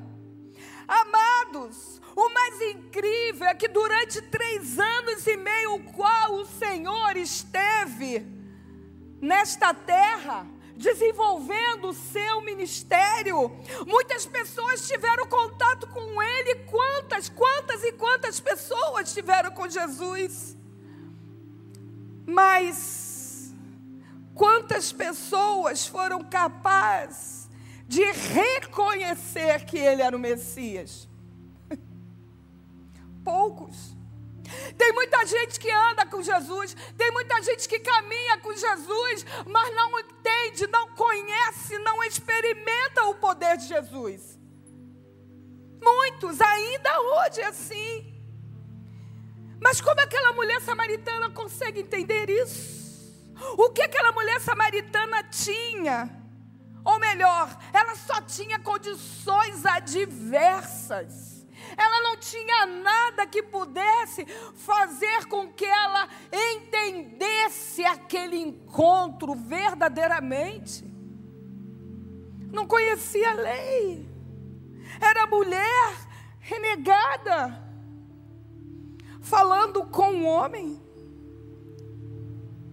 Amados, 0.87 1.98
o 2.19 2.33
mais 2.33 2.61
incrível 2.61 3.47
é 3.47 3.53
que 3.53 3.67
durante 3.67 4.21
três 4.21 4.77
anos 4.77 5.25
e 5.27 5.37
meio, 5.37 5.75
o 5.75 5.83
qual 5.93 6.35
o 6.35 6.45
Senhor 6.45 7.15
esteve 7.17 8.25
nesta 9.21 9.73
terra, 9.73 10.47
desenvolvendo 10.75 11.89
o 11.89 11.93
seu 11.93 12.41
ministério, 12.41 13.51
muitas 13.85 14.25
pessoas 14.25 14.87
tiveram 14.87 15.25
contato 15.27 15.87
com 15.87 16.21
ele. 16.21 16.55
Quantas, 16.65 17.27
quantas 17.29 17.83
e 17.83 17.91
quantas 17.93 18.39
pessoas 18.39 19.13
tiveram 19.13 19.51
com 19.51 19.67
Jesus? 19.67 20.57
Mas 22.25 23.09
Quantas 24.39 24.93
pessoas 24.93 25.85
foram 25.85 26.23
capazes 26.23 27.49
de 27.85 28.05
reconhecer 28.09 29.65
que 29.65 29.77
ele 29.77 30.01
era 30.01 30.15
o 30.15 30.19
Messias? 30.19 31.08
Poucos. 33.23 33.97
Tem 34.77 34.91
muita 34.93 35.25
gente 35.25 35.59
que 35.59 35.69
anda 35.69 36.05
com 36.05 36.21
Jesus, 36.21 36.75
tem 36.97 37.11
muita 37.11 37.41
gente 37.41 37.67
que 37.67 37.79
caminha 37.79 38.37
com 38.39 38.51
Jesus, 38.53 39.25
mas 39.45 39.75
não 39.75 39.99
entende, 39.99 40.65
não 40.67 40.89
conhece, 40.95 41.77
não 41.79 42.03
experimenta 42.03 43.05
o 43.05 43.15
poder 43.15 43.57
de 43.57 43.67
Jesus. 43.67 44.39
Muitos, 45.81 46.41
ainda 46.41 46.99
hoje 46.99 47.41
é 47.41 47.45
assim. 47.45 48.19
Mas 49.61 49.79
como 49.81 49.99
aquela 50.01 50.33
mulher 50.33 50.61
samaritana 50.61 51.29
consegue 51.29 51.81
entender 51.81 52.29
isso? 52.29 52.79
O 53.57 53.69
que 53.69 53.81
aquela 53.81 54.11
mulher 54.11 54.39
samaritana 54.41 55.23
tinha? 55.23 56.09
Ou 56.83 56.99
melhor, 56.99 57.55
ela 57.73 57.95
só 57.95 58.21
tinha 58.21 58.59
condições 58.59 59.65
adversas. 59.65 61.38
Ela 61.79 62.01
não 62.01 62.17
tinha 62.17 62.65
nada 62.65 63.25
que 63.25 63.41
pudesse 63.41 64.25
fazer 64.53 65.25
com 65.27 65.47
que 65.47 65.63
ela 65.63 66.09
entendesse 66.29 67.85
aquele 67.85 68.35
encontro 68.35 69.33
verdadeiramente. 69.33 70.83
Não 72.51 72.67
conhecia 72.67 73.29
a 73.29 73.33
lei. 73.33 74.09
Era 74.99 75.25
mulher 75.25 75.95
renegada, 76.39 77.63
falando 79.21 79.85
com 79.85 80.11
um 80.11 80.27
homem. 80.27 80.81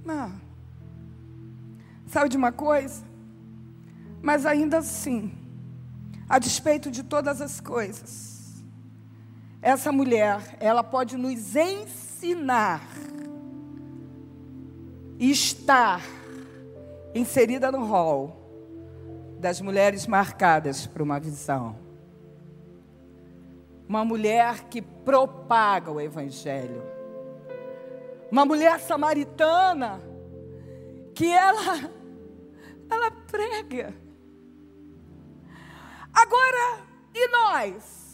Não. 0.05 0.41
Sabe 2.09 2.29
de 2.29 2.37
uma 2.37 2.51
coisa? 2.51 3.05
Mas 4.21 4.45
ainda 4.45 4.79
assim, 4.79 5.33
a 6.29 6.41
despeito 6.41 6.91
de 6.91 7.05
todas 7.05 7.41
as 7.41 7.61
coisas, 7.61 8.36
essa 9.67 9.91
mulher, 9.91 10.57
ela 10.61 10.85
pode 10.85 11.17
nos 11.17 11.57
ensinar 11.57 12.87
estar 15.19 16.01
inserida 17.13 17.73
no 17.73 17.85
rol 17.85 18.37
das 19.41 19.61
mulheres 19.61 20.07
marcadas 20.07 20.87
por 20.87 21.03
uma 21.03 21.19
visão. 21.19 21.77
Uma 23.89 24.05
mulher 24.05 24.69
que 24.69 24.81
propaga 24.81 25.91
o 25.91 26.01
evangelho. 26.01 26.85
Uma 28.31 28.45
mulher 28.45 28.79
samaritana 28.79 30.01
que 31.13 31.27
ela 31.27 31.91
ela 32.89 33.11
prega. 33.11 33.93
Agora, 36.15 36.85
e 37.13 37.29
nós? 37.33 38.06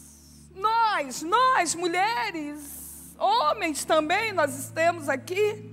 Nós, 0.55 1.21
nós, 1.21 1.75
mulheres, 1.75 3.15
homens 3.17 3.83
também, 3.83 4.31
nós 4.31 4.57
estamos 4.57 5.09
aqui, 5.09 5.71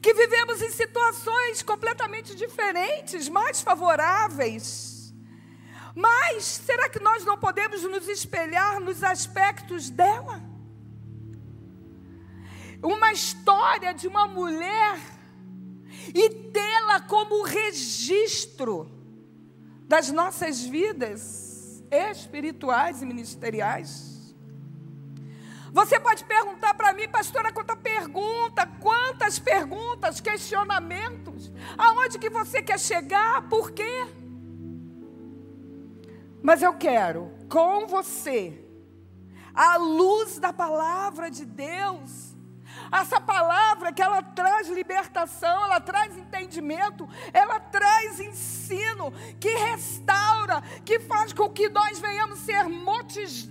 que 0.00 0.14
vivemos 0.14 0.62
em 0.62 0.70
situações 0.70 1.62
completamente 1.62 2.34
diferentes, 2.34 3.28
mais 3.28 3.60
favoráveis. 3.60 5.14
Mas 5.94 6.44
será 6.44 6.88
que 6.88 7.00
nós 7.00 7.24
não 7.24 7.36
podemos 7.36 7.82
nos 7.82 8.08
espelhar 8.08 8.80
nos 8.80 9.02
aspectos 9.02 9.90
dela? 9.90 10.40
Uma 12.82 13.12
história 13.12 13.92
de 13.92 14.08
uma 14.08 14.26
mulher 14.26 14.98
e 16.14 16.30
tê-la 16.50 17.00
como 17.02 17.42
registro 17.42 18.90
das 19.86 20.10
nossas 20.10 20.62
vidas 20.62 21.51
espirituais 21.92 23.02
e 23.02 23.06
ministeriais. 23.06 24.34
Você 25.72 25.98
pode 26.00 26.24
perguntar 26.24 26.74
para 26.74 26.92
mim, 26.92 27.08
pastora, 27.08 27.52
quanta 27.52 27.76
pergunta, 27.76 28.66
quantas 28.80 29.38
perguntas, 29.38 30.20
questionamentos, 30.20 31.50
aonde 31.78 32.18
que 32.18 32.28
você 32.28 32.62
quer 32.62 32.78
chegar, 32.78 33.48
por 33.48 33.70
quê? 33.70 34.06
Mas 36.42 36.60
eu 36.62 36.74
quero, 36.74 37.30
com 37.48 37.86
você, 37.86 38.66
à 39.54 39.76
luz 39.76 40.38
da 40.38 40.52
palavra 40.52 41.30
de 41.30 41.44
Deus, 41.44 42.31
essa 43.00 43.18
palavra 43.18 43.90
que 43.90 44.02
ela 44.02 44.22
traz 44.22 44.68
libertação, 44.68 45.64
ela 45.64 45.80
traz 45.80 46.16
entendimento, 46.16 47.08
ela 47.32 47.58
traz 47.58 48.20
ensino 48.20 49.10
que 49.40 49.48
restaura, 49.48 50.62
que 50.84 51.00
faz 51.00 51.32
com 51.32 51.48
que 51.48 51.70
nós 51.70 51.98
venhamos 51.98 52.40
ser 52.40 52.64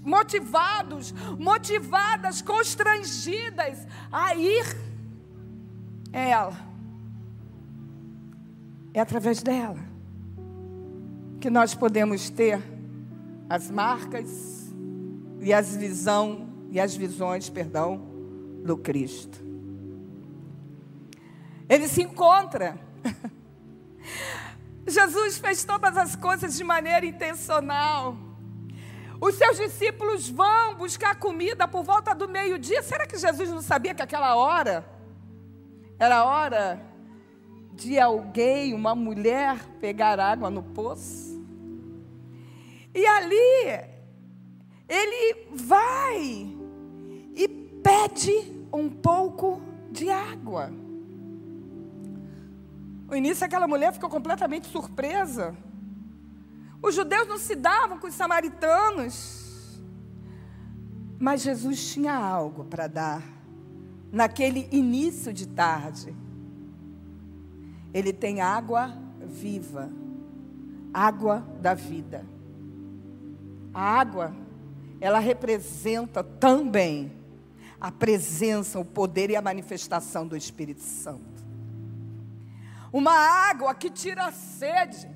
motivados, 0.04 1.12
motivadas, 1.40 2.42
constrangidas 2.42 3.88
a 4.12 4.36
ir. 4.36 4.66
É 6.14 6.30
ela. 6.30 6.58
É 8.94 9.00
através 9.00 9.42
dela 9.42 9.80
que 11.40 11.50
nós 11.50 11.74
podemos 11.74 12.30
ter 12.30 12.62
as 13.50 13.72
marcas 13.72 14.72
e 15.40 15.52
as 15.52 15.76
visão 15.76 16.48
e 16.70 16.80
as 16.80 16.96
visões, 16.96 17.50
perdão, 17.50 18.11
do 18.64 18.78
Cristo. 18.78 19.40
Ele 21.68 21.88
se 21.88 22.02
encontra. 22.02 22.78
Jesus 24.86 25.38
fez 25.38 25.64
todas 25.64 25.96
as 25.96 26.16
coisas 26.16 26.56
de 26.56 26.64
maneira 26.64 27.06
intencional. 27.06 28.18
Os 29.20 29.36
seus 29.36 29.58
discípulos 29.58 30.30
vão 30.30 30.76
buscar 30.76 31.16
comida 31.16 31.68
por 31.68 31.84
volta 31.84 32.14
do 32.14 32.28
meio-dia. 32.28 32.82
Será 32.82 33.06
que 33.06 33.18
Jesus 33.18 33.50
não 33.50 33.62
sabia 33.62 33.94
que 33.94 34.02
aquela 34.02 34.36
hora 34.36 34.86
era 36.00 36.26
hora 36.26 36.82
de 37.74 38.00
alguém, 38.00 38.74
uma 38.74 38.96
mulher, 38.96 39.64
pegar 39.80 40.20
água 40.20 40.50
no 40.50 40.64
poço? 40.64 41.40
E 42.94 43.06
ali, 43.06 43.80
ele 44.90 45.48
vai 45.52 46.61
pede 47.84 48.32
um 48.74 48.90
pouco 48.90 49.62
de 49.92 50.10
água. 50.10 50.72
No 53.08 53.16
início, 53.16 53.46
aquela 53.46 53.68
mulher 53.68 53.92
ficou 53.92 54.10
completamente 54.10 54.68
surpresa. 54.68 55.56
Os 56.82 56.96
judeus 56.96 57.28
não 57.28 57.38
se 57.38 57.56
davam 57.56 58.00
com 58.00 58.08
os 58.08 58.14
samaritanos. 58.14 59.82
Mas 61.20 61.42
Jesus 61.42 61.94
tinha 61.94 62.16
algo 62.16 62.64
para 62.64 62.88
dar 62.88 63.22
naquele 64.12 64.68
início 64.72 65.32
de 65.32 65.48
tarde. 65.48 66.16
Ele 67.94 68.14
tem 68.14 68.42
água 68.42 68.98
viva, 69.20 69.92
água 70.94 71.46
da 71.60 71.74
vida. 71.74 72.26
A 73.74 74.00
água, 74.00 74.34
ela 75.00 75.20
representa 75.20 76.24
também 76.24 77.21
a 77.82 77.92
presença, 77.92 78.80
o 78.80 78.86
poder 78.86 79.32
e 79.32 79.36
a 79.36 79.42
manifestação 79.42 80.28
do 80.28 80.38
Espírito 80.38 80.82
Santo. 80.82 81.42
Uma 82.94 83.14
água 83.14 83.74
que 83.74 83.90
tira 83.90 84.26
a 84.26 84.32
sede. 84.32 85.10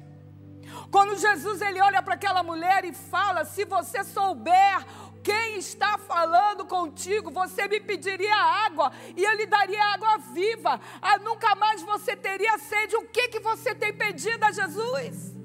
Quando 0.90 1.16
Jesus 1.16 1.62
ele 1.62 1.80
olha 1.80 2.02
para 2.02 2.16
aquela 2.16 2.42
mulher 2.42 2.84
e 2.84 2.92
fala: 2.92 3.46
"Se 3.46 3.66
você 3.66 4.04
souber 4.04 4.84
quem 5.22 5.58
está 5.58 5.98
falando 5.98 6.66
contigo, 6.66 7.30
você 7.32 7.68
me 7.68 7.80
pediria 7.80 8.36
água 8.36 8.92
e 9.16 9.24
eu 9.24 9.36
lhe 9.36 9.46
daria 9.46 9.84
água 9.94 10.18
viva. 10.18 10.80
Ah, 11.02 11.18
nunca 11.18 11.56
mais 11.56 11.82
você 11.82 12.16
teria 12.16 12.58
sede. 12.58 12.96
O 12.96 13.08
que 13.08 13.28
que 13.30 13.40
você 13.40 13.74
tem 13.74 13.94
pedido 13.94 14.44
a 14.44 14.52
Jesus? 14.52 15.36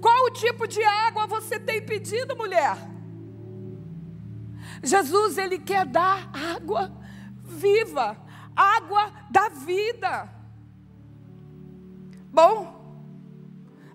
Qual 0.00 0.26
o 0.26 0.30
tipo 0.30 0.66
de 0.66 0.82
água 0.84 1.26
você 1.26 1.58
tem 1.58 1.84
pedido, 1.84 2.36
mulher? 2.36 2.93
Jesus, 4.84 5.38
ele 5.38 5.58
quer 5.58 5.86
dar 5.86 6.30
água 6.32 6.92
viva, 7.42 8.16
água 8.54 9.12
da 9.30 9.48
vida. 9.48 10.28
Bom, 12.32 13.00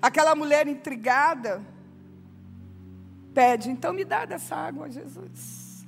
aquela 0.02 0.36
mulher 0.36 0.68
intrigada 0.68 1.62
pede, 3.34 3.70
então 3.70 3.94
me 3.94 4.04
dá 4.04 4.26
dessa 4.26 4.56
água, 4.56 4.90
Jesus. 4.90 5.86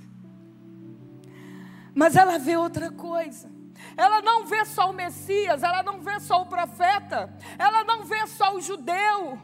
Mas 1.93 2.15
ela 2.15 2.37
vê 2.37 2.55
outra 2.55 2.91
coisa. 2.91 3.49
Ela 3.97 4.21
não 4.21 4.45
vê 4.45 4.63
só 4.65 4.89
o 4.89 4.93
Messias, 4.93 5.63
ela 5.63 5.83
não 5.83 6.01
vê 6.01 6.19
só 6.19 6.41
o 6.41 6.45
profeta, 6.45 7.33
ela 7.57 7.83
não 7.83 8.05
vê 8.05 8.25
só 8.27 8.55
o 8.55 8.61
judeu. 8.61 9.39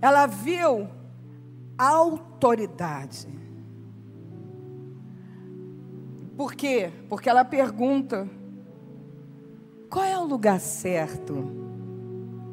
Ela 0.00 0.26
viu 0.26 0.88
a 1.78 1.88
autoridade. 1.88 3.43
Por 6.36 6.54
quê? 6.54 6.92
Porque 7.08 7.28
ela 7.28 7.44
pergunta: 7.44 8.28
qual 9.88 10.04
é 10.04 10.18
o 10.18 10.24
lugar 10.24 10.60
certo 10.60 11.44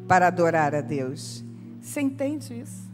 para 0.08 0.28
adorar 0.28 0.76
a 0.76 0.82
Deus? 0.82 1.44
Você 1.82 2.02
entende 2.02 2.60
isso? 2.60 2.90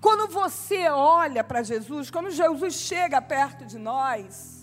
Quando 0.00 0.32
você 0.32 0.88
olha 0.88 1.44
para 1.44 1.62
Jesus, 1.62 2.10
quando 2.10 2.30
Jesus 2.30 2.74
chega 2.74 3.20
perto 3.20 3.66
de 3.66 3.78
nós, 3.78 4.60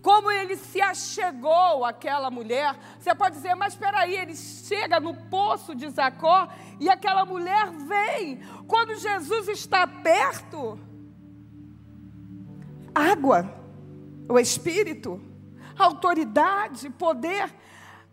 como 0.00 0.30
ele 0.30 0.56
se 0.56 0.80
achegou 0.80 1.84
àquela 1.84 2.30
mulher, 2.30 2.76
você 2.98 3.14
pode 3.14 3.36
dizer, 3.36 3.54
mas 3.54 3.72
espera 3.72 4.00
aí, 4.00 4.16
ele 4.16 4.36
chega 4.36 5.00
no 5.00 5.14
poço 5.14 5.74
de 5.74 5.88
Zacó 5.88 6.48
e 6.78 6.88
aquela 6.88 7.24
mulher 7.24 7.70
vem. 7.70 8.40
Quando 8.66 8.94
Jesus 8.96 9.48
está 9.48 9.86
perto, 9.86 10.78
água, 12.94 13.63
o 14.28 14.38
Espírito, 14.38 15.20
autoridade, 15.78 16.88
poder, 16.90 17.52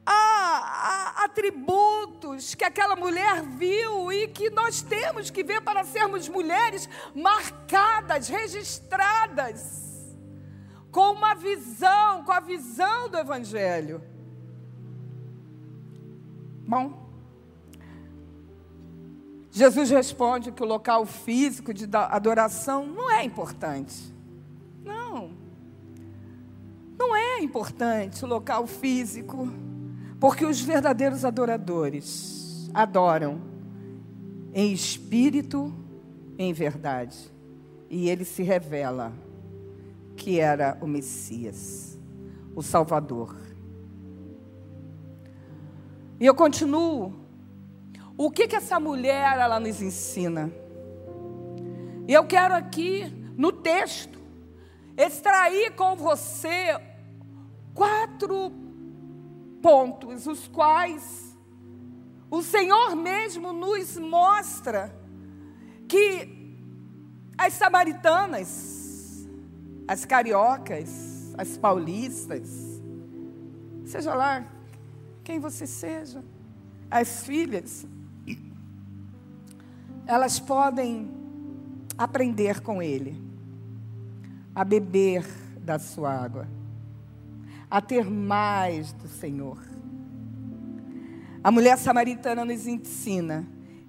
há, 0.05 0.13
há 0.13 1.25
atributos 1.25 2.55
que 2.55 2.63
aquela 2.63 2.95
mulher 2.95 3.43
viu 3.43 4.11
e 4.11 4.27
que 4.27 4.49
nós 4.49 4.81
temos 4.81 5.29
que 5.29 5.43
ver 5.43 5.61
para 5.61 5.83
sermos 5.83 6.27
mulheres 6.27 6.89
marcadas, 7.15 8.27
registradas, 8.27 10.15
com 10.91 11.11
uma 11.11 11.33
visão, 11.33 12.23
com 12.23 12.31
a 12.31 12.39
visão 12.39 13.09
do 13.09 13.17
Evangelho. 13.17 14.03
Bom, 16.67 17.09
Jesus 19.51 19.89
responde 19.89 20.51
que 20.51 20.63
o 20.63 20.65
local 20.65 21.05
físico 21.05 21.73
de 21.73 21.85
adoração 21.93 22.85
não 22.85 23.11
é 23.11 23.23
importante. 23.23 24.11
Não. 27.01 27.15
É 27.15 27.43
importante 27.43 28.23
o 28.23 28.27
local 28.27 28.67
físico. 28.67 29.51
Porque 30.19 30.45
os 30.45 30.61
verdadeiros 30.61 31.25
adoradores 31.25 32.69
adoram 32.73 33.41
em 34.53 34.71
espírito, 34.71 35.73
em 36.37 36.53
verdade. 36.53 37.17
E 37.89 38.07
ele 38.07 38.23
se 38.23 38.43
revela 38.43 39.11
que 40.15 40.39
era 40.39 40.77
o 40.79 40.85
Messias, 40.85 41.99
o 42.55 42.61
Salvador. 42.61 43.35
E 46.19 46.25
eu 46.25 46.35
continuo. 46.35 47.19
O 48.15 48.29
que 48.29 48.47
que 48.47 48.55
essa 48.55 48.79
mulher 48.79 49.39
ela 49.39 49.59
nos 49.59 49.81
ensina? 49.81 50.51
E 52.07 52.13
eu 52.13 52.23
quero 52.27 52.53
aqui 52.53 53.11
no 53.35 53.51
texto 53.51 54.19
extrair 54.95 55.71
com 55.71 55.95
você 55.95 56.90
quatro 57.73 58.51
pontos, 59.61 60.27
os 60.27 60.47
quais 60.47 61.37
o 62.29 62.41
Senhor 62.41 62.95
mesmo 62.95 63.51
nos 63.51 63.97
mostra 63.97 64.95
que 65.87 66.55
as 67.37 67.53
samaritanas, 67.53 69.27
as 69.87 70.05
cariocas, 70.05 71.33
as 71.37 71.57
paulistas, 71.57 72.81
seja 73.85 74.13
lá 74.13 74.45
quem 75.23 75.39
você 75.39 75.67
seja, 75.67 76.23
as 76.89 77.25
filhas, 77.25 77.85
elas 80.05 80.39
podem 80.39 81.11
aprender 81.97 82.61
com 82.61 82.81
Ele, 82.81 83.21
a 84.55 84.63
beber 84.63 85.25
da 85.59 85.77
sua 85.77 86.11
água 86.11 86.60
a 87.71 87.79
ter 87.79 88.03
mais 88.09 88.91
do 88.91 89.07
Senhor. 89.07 89.57
A 91.41 91.49
mulher 91.49 91.77
samaritana 91.77 92.43
nos 92.43 92.67
ensina 92.67 93.47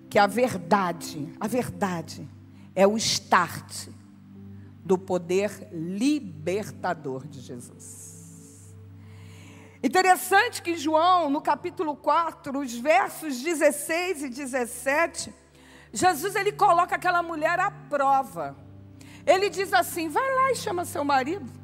que 0.09 0.21
a 0.21 0.27
verdade, 0.29 1.29
a 1.41 1.49
verdade 1.49 2.29
é 2.77 2.87
o 2.87 2.97
start 2.97 3.89
do 4.85 4.97
poder 4.97 5.69
libertador 5.73 7.27
de 7.27 7.41
Jesus. 7.41 8.73
Interessante 9.83 10.63
que 10.63 10.77
João, 10.77 11.29
no 11.29 11.41
capítulo 11.41 11.97
4, 11.97 12.57
os 12.61 12.75
versos 12.77 13.43
16 13.43 14.23
e 14.23 14.29
17, 14.29 15.35
Jesus 15.93 16.37
ele 16.37 16.53
coloca 16.53 16.95
aquela 16.95 17.21
mulher 17.21 17.59
à 17.59 17.71
prova. 17.71 18.57
Ele 19.27 19.51
diz 19.51 19.73
assim: 19.73 20.09
vai 20.09 20.35
lá 20.37 20.53
e 20.53 20.57
chama 20.57 20.85
seu 20.85 21.05
marido. 21.05 21.62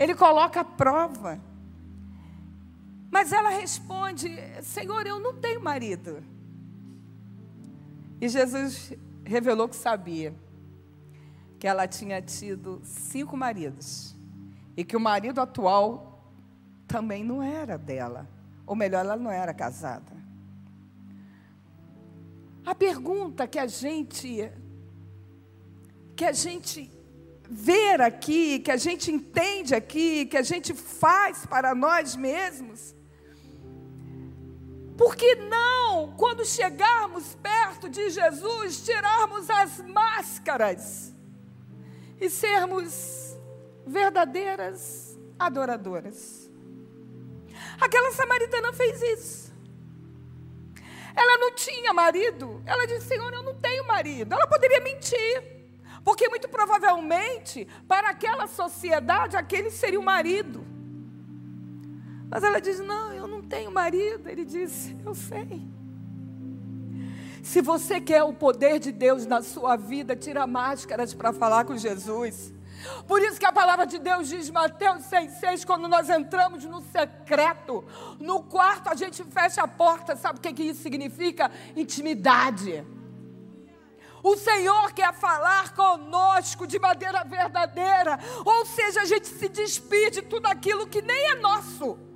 Ele 0.00 0.14
coloca 0.14 0.60
a 0.60 0.64
prova. 0.64 1.38
Mas 3.10 3.32
ela 3.34 3.50
responde: 3.50 4.30
Senhor, 4.62 5.06
eu 5.06 5.20
não 5.20 5.34
tenho 5.34 5.62
marido. 5.62 6.24
E 8.18 8.26
Jesus 8.26 8.94
revelou 9.22 9.68
que 9.68 9.76
sabia 9.76 10.34
que 11.58 11.68
ela 11.68 11.86
tinha 11.86 12.22
tido 12.22 12.80
cinco 12.82 13.36
maridos 13.36 14.16
e 14.74 14.82
que 14.82 14.96
o 14.96 15.00
marido 15.00 15.38
atual 15.38 16.24
também 16.88 17.22
não 17.22 17.42
era 17.42 17.76
dela, 17.76 18.26
ou 18.66 18.74
melhor, 18.74 19.04
ela 19.04 19.16
não 19.16 19.30
era 19.30 19.52
casada. 19.52 20.12
A 22.64 22.74
pergunta 22.74 23.46
que 23.46 23.58
a 23.58 23.66
gente 23.66 24.50
que 26.16 26.24
a 26.24 26.32
gente 26.32 26.90
vê 27.50 27.94
aqui, 27.94 28.60
que 28.60 28.70
a 28.70 28.76
gente 28.76 29.10
entende 29.10 29.74
aqui, 29.74 30.24
que 30.26 30.36
a 30.36 30.42
gente 30.42 30.72
faz 30.72 31.44
para 31.44 31.74
nós 31.74 32.14
mesmos, 32.14 32.94
por 34.96 35.16
que 35.16 35.34
não, 35.34 36.14
quando 36.16 36.44
chegarmos 36.44 37.34
perto 37.42 37.88
de 37.88 38.10
Jesus, 38.10 38.84
tirarmos 38.84 39.50
as 39.50 39.80
máscaras 39.80 41.12
e 42.20 42.30
sermos 42.30 43.36
verdadeiras 43.84 45.18
adoradoras? 45.38 46.48
Aquela 47.80 48.12
samaritana 48.12 48.72
fez 48.72 49.02
isso. 49.02 49.52
Ela 51.16 51.38
não 51.38 51.54
tinha 51.54 51.92
marido. 51.92 52.62
Ela 52.64 52.86
disse: 52.86 53.08
Senhor, 53.08 53.32
eu 53.32 53.42
não 53.42 53.54
tenho 53.54 53.86
marido. 53.86 54.32
Ela 54.34 54.46
poderia 54.46 54.80
mentir. 54.80 55.59
Porque 56.04 56.28
muito 56.28 56.48
provavelmente, 56.48 57.66
para 57.86 58.10
aquela 58.10 58.46
sociedade, 58.46 59.36
aquele 59.36 59.70
seria 59.70 60.00
o 60.00 60.02
marido. 60.02 60.64
Mas 62.28 62.42
ela 62.42 62.60
diz: 62.60 62.78
Não, 62.78 63.12
eu 63.12 63.26
não 63.26 63.42
tenho 63.42 63.70
marido. 63.70 64.28
Ele 64.28 64.44
disse: 64.44 64.96
Eu 65.04 65.14
sei. 65.14 65.68
Se 67.42 67.60
você 67.60 68.00
quer 68.00 68.22
o 68.22 68.32
poder 68.32 68.78
de 68.78 68.92
Deus 68.92 69.26
na 69.26 69.42
sua 69.42 69.76
vida, 69.76 70.14
tira 70.14 70.46
máscaras 70.46 71.14
para 71.14 71.32
falar 71.32 71.64
com 71.64 71.76
Jesus. 71.76 72.52
Por 73.06 73.20
isso 73.20 73.38
que 73.38 73.46
a 73.46 73.52
palavra 73.52 73.86
de 73.86 73.98
Deus 73.98 74.28
diz, 74.28 74.48
Mateus 74.50 75.04
6,6, 75.04 75.66
quando 75.66 75.88
nós 75.88 76.08
entramos 76.08 76.64
no 76.64 76.80
secreto, 76.80 77.84
no 78.18 78.42
quarto 78.42 78.88
a 78.88 78.94
gente 78.94 79.22
fecha 79.24 79.62
a 79.62 79.68
porta, 79.68 80.16
sabe 80.16 80.38
o 80.38 80.42
que, 80.42 80.52
que 80.52 80.62
isso 80.62 80.82
significa? 80.82 81.50
Intimidade. 81.76 82.84
O 84.22 84.36
Senhor 84.36 84.92
quer 84.92 85.14
falar 85.14 85.74
conosco 85.74 86.66
de 86.66 86.78
maneira 86.78 87.24
verdadeira, 87.24 88.18
ou 88.44 88.66
seja, 88.66 89.02
a 89.02 89.04
gente 89.04 89.26
se 89.26 89.48
despide 89.48 90.20
de 90.20 90.22
tudo 90.22 90.46
aquilo 90.46 90.86
que 90.86 91.00
nem 91.00 91.30
é 91.30 91.34
nosso 91.36 92.10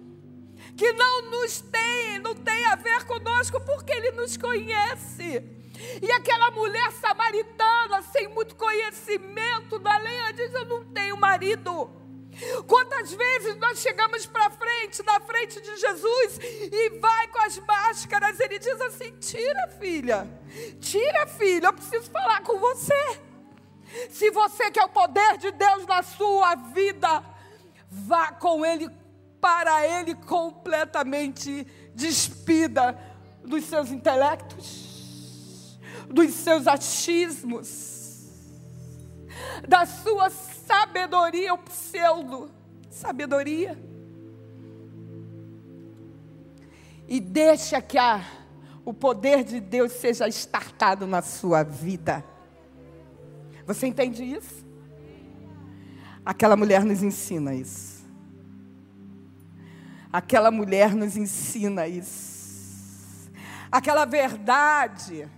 que 0.76 0.93
não 0.93 1.31
nos 1.31 1.60
tem, 1.60 2.18
não 2.18 2.35
tem 2.35 2.66
a 2.66 2.74
ver 2.74 3.05
conosco, 3.05 3.60
porque 3.60 3.93
Ele 3.93 4.12
nos 4.12 4.36
conhece. 4.36 5.43
E 6.02 6.12
aquela 6.12 6.51
mulher 6.51 6.93
samaritana, 6.93 8.02
sem 8.02 8.28
muito 8.28 8.55
conhecimento 8.56 9.78
da 9.78 9.97
lei, 9.98 10.16
ela 10.16 10.32
diz: 10.32 10.52
Eu 10.55 10.64
não 10.66 10.85
tenho 10.86 11.16
marido. 11.16 11.90
Quantas 12.66 13.12
vezes 13.12 13.56
nós 13.56 13.78
chegamos 13.78 14.27
para 14.27 14.51
frente, 14.51 15.02
na 15.05 15.20
frente 15.20 15.61
de 15.61 15.77
Jesus, 15.77 16.39
e 16.40 16.98
vai 16.98 17.28
com 17.28 17.39
as 17.43 17.59
máscaras, 17.59 18.40
ele 18.40 18.59
diz 18.59 18.81
assim: 18.81 19.12
Tira, 19.19 19.69
filha, 19.78 20.28
tira, 20.81 21.27
filha, 21.27 21.66
eu 21.66 21.73
preciso 21.73 22.11
falar 22.11 22.43
com 22.43 22.59
você. 22.59 23.20
Se 24.11 24.31
você 24.31 24.70
quer 24.70 24.85
o 24.85 24.89
poder 24.89 25.39
de 25.39 25.52
Deus 25.52 25.86
na 25.86 26.02
sua 26.02 26.55
vida, 26.56 27.23
vá 27.90 28.32
com 28.32 28.65
Ele 28.66 28.90
para 29.44 29.86
ele 29.86 30.15
completamente 30.15 31.66
despida 31.94 32.98
dos 33.44 33.65
seus 33.65 33.90
intelectos, 33.90 35.78
dos 36.09 36.32
seus 36.32 36.66
achismos, 36.66 38.31
da 39.69 39.85
sua 39.85 40.31
sabedoria 40.66 41.53
ou 41.53 41.59
pseudo 41.59 42.51
sabedoria. 42.91 43.78
E 47.07 47.20
deixa 47.20 47.82
que 47.82 47.99
a, 47.99 48.24
o 48.85 48.95
poder 48.95 49.45
de 49.45 49.61
Deus 49.61 49.93
seja 49.93 50.27
estartado 50.27 51.07
na 51.07 51.20
sua 51.20 51.62
vida. 51.62 52.24
Você 53.66 53.86
entende 53.86 54.23
isso? 54.23 54.65
Aquela 56.24 56.57
mulher 56.57 56.85
nos 56.85 57.03
ensina 57.03 57.55
isso. 57.55 58.05
Aquela 60.12 60.51
mulher 60.51 60.95
nos 60.95 61.16
ensina 61.16 61.86
isso. 61.86 63.31
Aquela 63.70 64.05
verdade 64.05 65.28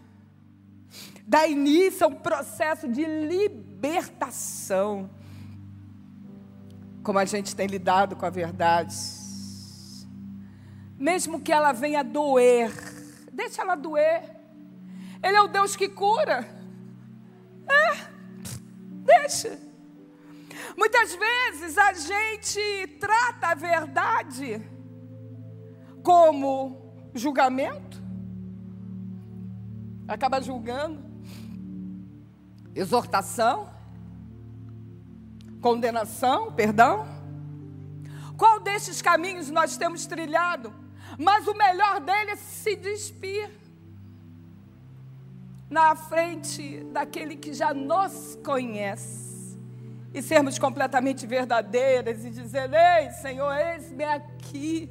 dá 1.27 1.47
início 1.47 2.05
a 2.05 2.09
um 2.09 2.15
processo 2.15 2.86
de 2.86 3.05
libertação. 3.77 5.11
Como 7.03 7.19
a 7.19 7.24
gente 7.24 7.55
tem 7.55 7.66
lidado 7.66 8.16
com 8.16 8.27
a 8.27 8.31
verdade. 8.31 8.97
Mesmo 10.98 11.40
que 11.40 11.53
ela 11.53 11.73
venha 11.73 12.03
doer, 12.03 12.73
deixa 13.32 13.62
ela 13.62 13.74
doer. 13.77 14.35
Ele 15.23 15.36
é 15.36 15.43
o 15.43 15.47
Deus 15.47 15.77
que 15.77 15.89
cura. 15.89 16.47
É, 17.69 17.97
deixa. 19.05 19.59
Muitas 20.77 21.15
vezes 21.15 21.77
a 21.78 21.93
gente 21.93 22.98
trata 22.98 23.48
a 23.48 23.55
verdade 23.55 24.62
como 26.03 27.11
julgamento, 27.15 28.03
acaba 30.09 30.40
julgando, 30.40 31.05
exortação, 32.77 33.70
condenação, 35.62 36.53
perdão. 36.53 37.07
Qual 38.36 38.61
destes 38.61 39.01
caminhos 39.01 39.51
nós 39.51 39.77
temos 39.77 40.07
trilhado? 40.07 40.73
Mas 41.19 41.47
o 41.48 41.55
melhor 41.55 42.01
dele 42.01 42.32
é 42.32 42.36
se 42.36 42.77
despir 42.77 43.51
na 45.70 45.97
frente 45.97 46.85
daquele 46.93 47.36
que 47.36 47.55
já 47.55 47.73
nos 47.73 48.39
conhece 48.44 49.59
e 50.12 50.23
sermos 50.23 50.59
completamente 50.59 51.27
verdadeiras 51.27 52.24
e 52.24 52.31
dizer: 52.31 52.70
Ei, 52.73 53.11
Senhor, 53.11 53.53
eis-me 53.55 54.05
aqui, 54.05 54.90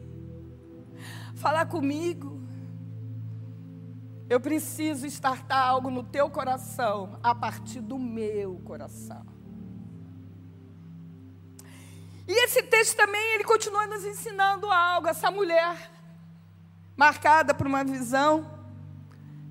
falar 1.35 1.67
comigo. 1.67 2.34
Eu 4.29 4.39
preciso 4.39 5.05
estartar 5.05 5.59
algo 5.59 5.89
no 5.89 6.03
teu 6.03 6.29
coração 6.29 7.19
a 7.21 7.35
partir 7.35 7.81
do 7.81 7.99
meu 7.99 8.59
coração. 8.65 9.25
E 12.27 12.45
esse 12.45 12.63
texto 12.63 12.95
também, 12.97 13.35
ele 13.35 13.43
continua 13.43 13.85
nos 13.85 14.03
ensinando 14.03 14.65
algo. 14.71 15.07
Essa 15.07 15.29
mulher, 15.29 15.91
marcada 16.97 17.53
por 17.53 17.67
uma 17.67 17.83
visão 17.83 18.49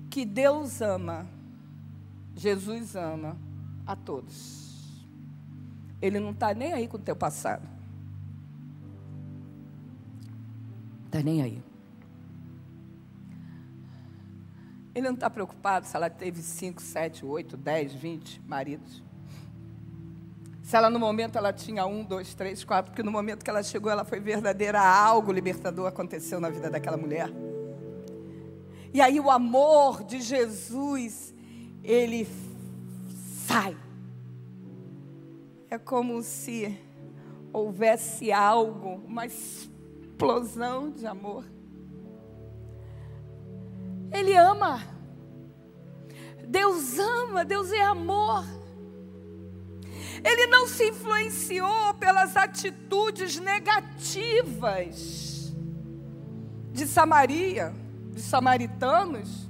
que 0.09 0.25
Deus 0.25 0.81
ama, 0.81 1.25
Jesus 2.35 2.95
ama 2.97 3.37
a 3.87 3.95
todos. 3.95 5.05
Ele 6.01 6.19
não 6.19 6.31
está 6.31 6.53
nem 6.53 6.73
aí 6.73 6.87
com 6.87 6.97
o 6.97 7.01
teu 7.01 7.15
passado. 7.15 7.67
Está 11.05 11.21
nem 11.21 11.41
aí. 11.41 11.64
Ele 14.95 15.05
não 15.07 15.13
está 15.13 15.29
preocupado 15.29 15.85
se 15.85 15.95
ela 15.95 16.09
teve 16.09 16.41
5, 16.41 16.81
7, 16.81 17.25
8, 17.25 17.57
10, 17.57 17.93
20 17.93 18.41
maridos. 18.47 19.03
Se 20.63 20.75
ela 20.75 20.89
no 20.89 20.97
momento 20.97 21.37
ela 21.37 21.53
tinha 21.53 21.85
um, 21.85 22.03
dois, 22.03 22.33
três, 22.33 22.63
quatro, 22.63 22.91
porque 22.91 23.03
no 23.03 23.11
momento 23.11 23.43
que 23.43 23.49
ela 23.49 23.61
chegou 23.61 23.91
ela 23.91 24.03
foi 24.03 24.19
verdadeira, 24.19 24.81
algo 24.81 25.31
libertador 25.31 25.85
aconteceu 25.85 26.39
na 26.39 26.49
vida 26.49 26.71
daquela 26.71 26.97
mulher. 26.97 27.29
E 28.93 29.01
aí 29.01 29.19
o 29.19 29.29
amor 29.29 30.03
de 30.03 30.21
Jesus, 30.21 31.35
ele 31.83 32.27
sai 33.45 33.77
é 35.69 35.77
como 35.77 36.23
se 36.23 36.79
houvesse 37.51 38.31
algo, 38.31 39.01
uma 39.05 39.25
explosão 39.25 40.89
de 40.89 41.05
amor. 41.05 41.43
Ele 44.15 44.35
ama. 44.37 44.81
Deus 46.47 46.97
ama, 46.97 47.43
Deus 47.43 47.69
é 47.71 47.81
amor. 47.81 48.45
Ele 50.23 50.47
não 50.47 50.67
se 50.67 50.87
influenciou 50.87 51.93
pelas 51.95 52.37
atitudes 52.37 53.37
negativas 53.37 55.53
de 56.71 56.87
Samaria, 56.87 57.73
de 58.13 58.21
samaritanos. 58.21 59.49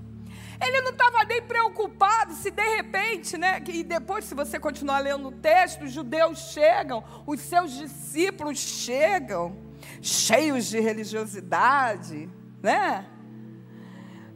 Ele 0.60 0.82
não 0.82 0.92
estava 0.92 1.24
nem 1.26 1.44
preocupado 1.44 2.34
se 2.34 2.50
de 2.50 2.76
repente, 2.76 3.38
né? 3.38 3.62
E 3.68 3.84
depois, 3.84 4.26
se 4.26 4.34
você 4.34 4.60
continuar 4.60 4.98
lendo 5.00 5.28
o 5.28 5.32
texto, 5.32 5.84
os 5.84 5.92
judeus 5.92 6.40
chegam, 6.54 7.04
os 7.28 7.40
seus 7.40 7.72
discípulos 7.72 8.58
chegam, 8.58 9.56
cheios 10.02 10.66
de 10.66 10.80
religiosidade, 10.80 12.28
né? 12.64 13.12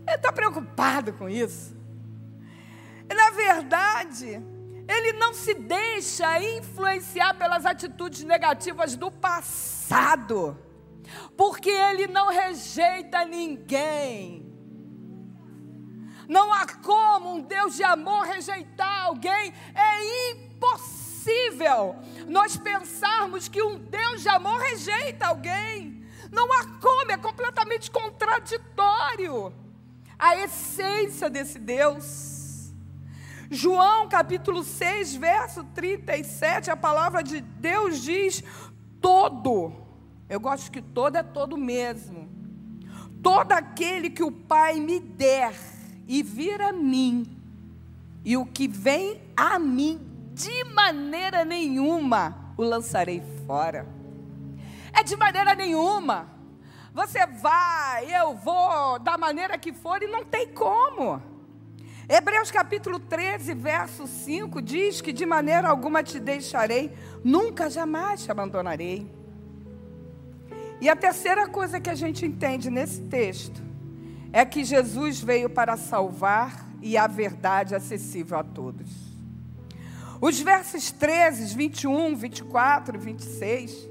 Ele 0.10 0.16
está 0.16 0.32
preocupado 0.32 1.14
com 1.14 1.30
isso. 1.30 1.78
Na 3.16 3.30
verdade, 3.30 4.42
ele 4.88 5.14
não 5.14 5.36
se 5.36 5.54
deixa 5.54 6.42
influenciar 6.58 7.36
pelas 7.36 7.64
atitudes 7.64 8.24
negativas 8.24 8.96
do 8.96 9.12
passado, 9.12 10.58
porque 11.38 11.70
ele 11.70 12.08
não 12.08 12.30
rejeita 12.30 13.24
ninguém 13.24 14.48
Não 16.28 16.52
há 16.54 16.66
como 16.84 17.36
um 17.36 17.42
Deus 17.42 17.76
de 17.76 17.84
amor 17.84 18.26
rejeitar 18.26 19.06
alguém. 19.06 19.54
É 19.76 20.32
impossível 20.32 21.96
nós 22.28 22.58
pensarmos 22.58 23.48
que 23.48 23.62
um 23.62 23.78
Deus 23.78 24.24
de 24.24 24.30
amor 24.30 24.60
rejeita 24.60 25.28
alguém. 25.28 26.04
Não 26.32 26.52
há 26.54 26.66
como, 26.80 27.12
é 27.12 27.18
completamente 27.18 27.92
contraditório 27.92 29.69
a 30.20 30.36
essência 30.36 31.30
desse 31.30 31.58
Deus. 31.58 32.74
João 33.50 34.08
capítulo 34.10 34.64
6, 34.64 35.16
verso 35.16 35.64
37, 35.74 36.70
a 36.70 36.76
palavra 36.76 37.24
de 37.24 37.40
Deus 37.40 38.02
diz: 38.02 38.44
todo, 39.02 39.74
eu 40.28 40.40
gosto 40.40 40.70
que 40.70 40.82
todo 40.82 41.16
é 41.16 41.24
todo 41.24 41.58
mesmo, 41.58 42.30
todo 43.24 43.54
aquele 43.54 44.10
que 44.10 44.22
o 44.22 44.32
Pai 44.32 44.80
me 44.80 45.00
der 45.00 45.56
e 46.08 46.22
vir 46.22 46.62
a 46.62 46.72
mim, 46.72 47.26
e 48.24 48.38
o 48.38 48.46
que 48.46 48.68
vem 48.68 49.20
a 49.36 49.58
mim, 49.58 50.00
de 50.34 50.64
maneira 50.66 51.44
nenhuma 51.44 52.54
o 52.56 52.64
lançarei 52.64 53.24
fora. 53.48 53.88
É 54.94 55.02
de 55.02 55.16
maneira 55.16 55.56
nenhuma. 55.56 56.39
Você 57.00 57.26
vai, 57.26 58.14
eu 58.14 58.36
vou, 58.36 59.00
da 59.00 59.18
maneira 59.18 59.58
que 59.58 59.72
for, 59.72 60.04
e 60.04 60.08
não 60.08 60.26
tem 60.26 60.50
como. 60.50 61.22
Hebreus 62.10 62.52
capítulo 62.52 63.00
13, 63.00 63.54
verso 63.54 64.06
5 64.06 64.62
diz 64.62 65.00
que 65.00 65.14
de 65.14 65.26
maneira 65.26 65.70
alguma 65.70 66.04
te 66.04 66.20
deixarei, 66.20 66.92
nunca 67.24 67.70
jamais 67.70 68.26
te 68.26 68.30
abandonarei. 68.30 69.10
E 70.82 70.90
a 70.90 70.96
terceira 70.96 71.48
coisa 71.48 71.80
que 71.80 71.90
a 71.90 71.96
gente 71.96 72.26
entende 72.26 72.70
nesse 72.70 73.00
texto 73.04 73.64
é 74.34 74.44
que 74.44 74.66
Jesus 74.66 75.22
veio 75.22 75.50
para 75.50 75.78
salvar 75.78 76.68
e 76.82 76.98
a 76.98 77.08
verdade 77.08 77.76
acessível 77.76 78.38
a 78.38 78.44
todos. 78.44 78.90
Os 80.20 80.38
versos 80.42 80.92
13, 80.92 81.56
21, 81.56 82.14
24 82.18 82.98
e 82.98 83.00
26 83.00 83.89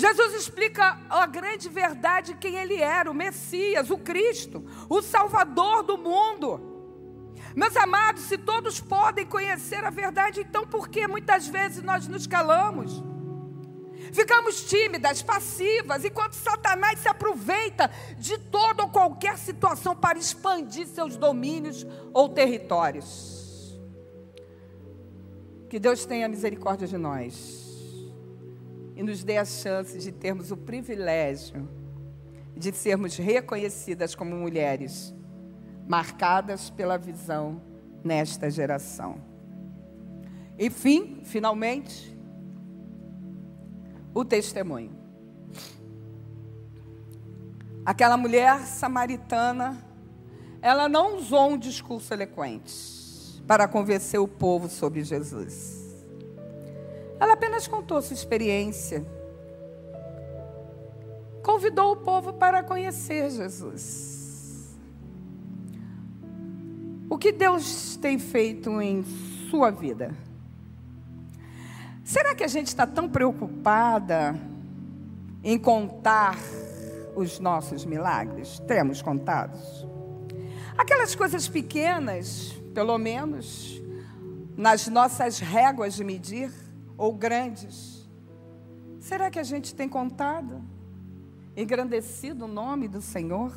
Jesus 0.00 0.32
explica 0.32 0.98
a 1.10 1.26
grande 1.26 1.68
verdade 1.68 2.34
quem 2.34 2.56
ele 2.56 2.76
era, 2.76 3.10
o 3.10 3.14
Messias, 3.14 3.90
o 3.90 3.98
Cristo, 3.98 4.64
o 4.88 5.02
Salvador 5.02 5.82
do 5.82 5.98
mundo. 5.98 6.58
Meus 7.54 7.76
amados, 7.76 8.22
se 8.22 8.38
todos 8.38 8.80
podem 8.80 9.26
conhecer 9.26 9.84
a 9.84 9.90
verdade, 9.90 10.40
então 10.40 10.66
por 10.66 10.88
que 10.88 11.06
muitas 11.06 11.46
vezes 11.46 11.82
nós 11.82 12.08
nos 12.08 12.26
calamos? 12.26 13.02
Ficamos 14.10 14.64
tímidas, 14.64 15.22
passivas, 15.22 16.02
enquanto 16.02 16.32
Satanás 16.32 17.00
se 17.00 17.08
aproveita 17.08 17.90
de 18.16 18.38
toda 18.38 18.84
ou 18.84 18.88
qualquer 18.88 19.36
situação 19.36 19.94
para 19.94 20.18
expandir 20.18 20.86
seus 20.86 21.14
domínios 21.14 21.86
ou 22.14 22.26
territórios. 22.30 23.78
Que 25.68 25.78
Deus 25.78 26.06
tenha 26.06 26.26
misericórdia 26.26 26.88
de 26.88 26.96
nós 26.96 27.59
e 29.00 29.02
nos 29.02 29.24
dê 29.24 29.38
a 29.38 29.46
chance 29.46 29.96
de 29.96 30.12
termos 30.12 30.50
o 30.50 30.56
privilégio 30.58 31.66
de 32.54 32.70
sermos 32.70 33.16
reconhecidas 33.16 34.14
como 34.14 34.36
mulheres 34.36 35.14
marcadas 35.88 36.68
pela 36.68 36.98
visão 36.98 37.62
nesta 38.04 38.50
geração. 38.50 39.22
Enfim, 40.58 41.22
finalmente, 41.24 42.14
o 44.12 44.22
testemunho. 44.22 44.92
Aquela 47.86 48.18
mulher 48.18 48.66
samaritana, 48.66 49.82
ela 50.60 50.90
não 50.90 51.16
usou 51.16 51.52
um 51.52 51.56
discurso 51.56 52.12
eloquente 52.12 53.42
para 53.46 53.66
convencer 53.66 54.20
o 54.20 54.28
povo 54.28 54.68
sobre 54.68 55.02
Jesus. 55.02 55.79
Ela 57.20 57.34
apenas 57.34 57.68
contou 57.68 58.00
sua 58.00 58.14
experiência. 58.14 59.04
Convidou 61.42 61.92
o 61.92 61.96
povo 61.96 62.32
para 62.32 62.62
conhecer 62.62 63.30
Jesus. 63.30 64.78
O 67.10 67.18
que 67.18 67.30
Deus 67.30 67.96
tem 67.96 68.18
feito 68.18 68.80
em 68.80 69.04
sua 69.50 69.70
vida? 69.70 70.16
Será 72.02 72.34
que 72.34 72.42
a 72.42 72.48
gente 72.48 72.68
está 72.68 72.86
tão 72.86 73.08
preocupada 73.08 74.34
em 75.44 75.58
contar 75.58 76.38
os 77.14 77.38
nossos 77.38 77.84
milagres? 77.84 78.58
Temos 78.60 79.02
contados? 79.02 79.86
Aquelas 80.78 81.14
coisas 81.14 81.48
pequenas, 81.48 82.52
pelo 82.74 82.96
menos, 82.96 83.80
nas 84.56 84.88
nossas 84.88 85.38
réguas 85.38 85.94
de 85.94 86.04
medir 86.04 86.50
ou 87.00 87.14
grandes. 87.14 88.06
Será 89.00 89.30
que 89.30 89.38
a 89.38 89.42
gente 89.42 89.74
tem 89.74 89.88
contado? 89.88 90.62
Engrandecido 91.56 92.44
o 92.44 92.48
nome 92.48 92.88
do 92.88 93.00
Senhor? 93.00 93.56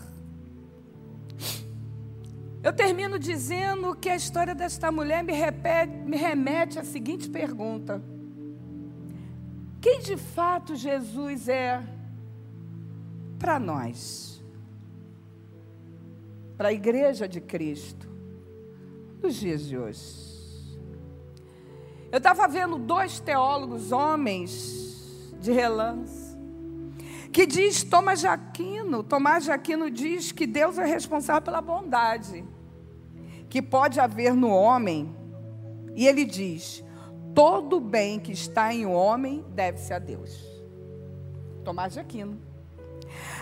Eu 2.63 2.71
termino 2.71 3.19
dizendo 3.19 3.93
que 3.97 4.07
a 4.07 4.15
história 4.15 4.55
desta 4.55 4.89
mulher 4.89 5.21
me, 5.25 5.33
repete, 5.33 5.93
me 5.93 6.15
remete 6.15 6.79
à 6.79 6.85
seguinte 6.85 7.29
pergunta: 7.29 8.01
Quem 9.81 9.99
de 9.99 10.15
fato 10.15 10.73
Jesus 10.73 11.49
é 11.49 11.83
para 13.37 13.59
nós? 13.59 14.41
Para 16.55 16.69
a 16.69 16.73
igreja 16.73 17.27
de 17.27 17.41
Cristo, 17.41 18.07
nos 19.21 19.35
dias 19.35 19.65
de 19.65 19.77
hoje. 19.77 20.32
Eu 22.13 22.19
estava 22.19 22.47
vendo 22.47 22.77
dois 22.77 23.19
teólogos, 23.19 23.91
homens 23.91 25.33
de 25.39 25.51
relance, 25.51 26.37
que 27.31 27.43
diz 27.43 27.83
de 27.83 28.27
Aquino, 28.27 29.01
Tomás 29.01 29.49
Aquino 29.49 29.89
diz 29.89 30.31
que 30.31 30.45
Deus 30.45 30.77
é 30.77 30.85
responsável 30.85 31.41
pela 31.41 31.59
bondade 31.59 32.45
que 33.49 33.63
pode 33.63 33.99
haver 33.99 34.35
no 34.35 34.49
homem. 34.49 35.11
E 35.95 36.05
ele 36.05 36.23
diz: 36.23 36.83
todo 37.33 37.79
bem 37.79 38.19
que 38.19 38.31
está 38.31 38.71
em 38.71 38.85
homem 38.85 39.43
deve-se 39.49 39.91
a 39.91 39.97
Deus. 39.97 40.39
Tomás 41.65 41.97
Aquino. 41.97 42.39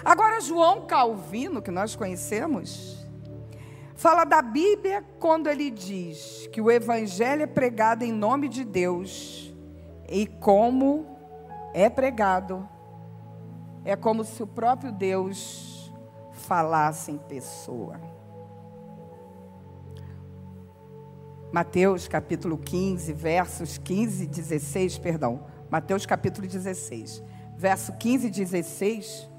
Agora, 0.01 0.39
João 0.39 0.85
Calvino, 0.85 1.61
que 1.61 1.71
nós 1.71 1.93
conhecemos, 1.93 3.00
fala 4.01 4.23
da 4.23 4.41
Bíblia 4.41 5.05
quando 5.19 5.47
ele 5.47 5.69
diz 5.69 6.49
que 6.51 6.59
o 6.59 6.71
Evangelho 6.71 7.43
é 7.43 7.47
pregado 7.47 8.03
em 8.03 8.11
nome 8.11 8.49
de 8.49 8.65
Deus 8.65 9.53
e 10.09 10.25
como 10.25 11.05
é 11.71 11.87
pregado, 11.87 12.67
é 13.85 13.95
como 13.95 14.23
se 14.23 14.41
o 14.41 14.47
próprio 14.47 14.91
Deus 14.91 15.93
falasse 16.31 17.11
em 17.11 17.17
pessoa. 17.19 18.01
Mateus 21.51 22.07
capítulo 22.07 22.57
15, 22.57 23.13
versos 23.13 23.77
15 23.77 24.23
e 24.23 24.27
16, 24.27 24.97
perdão. 24.97 25.45
Mateus 25.69 26.07
capítulo 26.07 26.47
16, 26.47 27.21
verso 27.55 27.93
15 27.97 28.27
e 28.27 28.31
16 28.31 29.30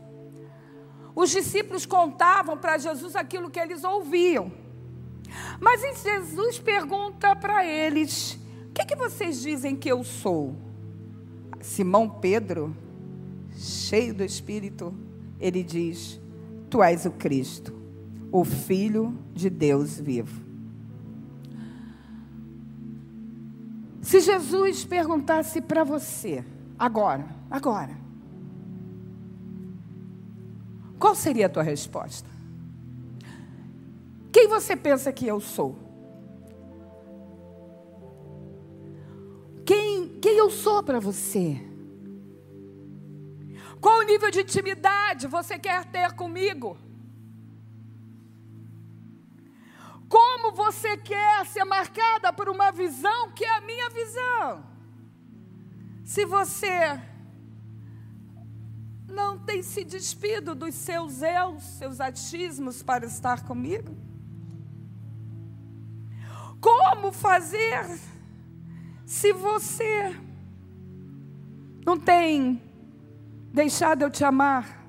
os 1.15 1.31
discípulos 1.31 1.85
contavam 1.85 2.57
para 2.57 2.79
Jesus 2.79 3.15
aquilo 3.15 3.51
que 3.51 3.61
eles 3.61 3.85
ouviam. 3.85 4.51
Mas 5.61 5.81
Jesus 6.03 6.59
pergunta 6.59 7.35
para 7.37 7.65
eles: 7.65 8.39
O 8.69 8.73
que, 8.73 8.85
que 8.85 8.97
vocês 8.97 9.41
dizem 9.41 9.77
que 9.77 9.91
eu 9.91 10.03
sou? 10.03 10.57
Simão 11.61 12.09
Pedro, 12.09 12.77
cheio 13.57 14.15
do 14.15 14.25
Espírito, 14.25 14.95
ele 15.39 15.63
diz: 15.63 16.21
Tu 16.69 16.83
és 16.83 17.05
o 17.07 17.11
Cristo, 17.11 17.75
o 18.31 18.45
Filho 18.45 19.19
de 19.33 19.49
Deus 19.51 19.99
vivo. 19.99 20.43
Se 24.01 24.21
Jesus 24.21 24.85
perguntasse 24.85 25.61
para 25.61 25.85
você, 25.85 26.45
agora, 26.77 27.25
agora, 27.49 28.02
qual 31.03 31.17
seria 31.17 31.47
a 31.47 31.49
tua 31.49 31.65
resposta? 31.65 32.31
Quem 34.33 34.47
você 34.47 34.77
pensa 34.77 35.13
que 35.13 35.27
eu 35.27 35.41
sou? 35.41 35.77
Quem, 39.67 40.21
quem 40.21 40.37
eu 40.37 40.49
sou 40.49 40.81
para 40.81 41.01
você? 41.01 41.61
Qual 43.81 43.99
o 43.99 44.03
nível 44.03 44.31
de 44.31 44.43
intimidade 44.43 45.27
você 45.27 45.59
quer 45.59 45.85
ter 45.87 46.13
comigo? 46.13 46.79
Como 50.09 50.53
você 50.53 50.97
quer 50.97 51.45
ser 51.47 51.65
marcada 51.65 52.33
por 52.33 52.49
uma 52.49 52.71
visão 52.71 53.33
que 53.33 53.45
é 53.45 53.57
a 53.57 53.61
minha 53.61 53.91
visão? 53.91 54.65
Se 56.05 56.25
você 56.25 57.12
não 59.13 59.39
tem 59.39 59.63
se 59.63 59.85
despido 59.85 60.55
dos 60.55 60.75
seus 60.75 61.23
eus, 61.23 61.63
seus 61.63 62.01
achismos 62.01 62.83
para 62.83 63.07
estar 63.07 63.45
comigo? 63.45 63.95
como 66.63 67.11
fazer 67.11 67.99
se 69.05 69.33
você 69.33 70.17
não 71.85 71.99
tem 71.99 72.63
deixado 73.53 74.03
eu 74.03 74.11
te 74.11 74.25
amar 74.25 74.87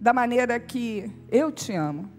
da 0.00 0.12
maneira 0.12 0.58
que 0.58 1.08
eu 1.30 1.52
te 1.52 1.72
amo? 1.72 2.10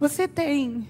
Você 0.00 0.26
tem 0.26 0.88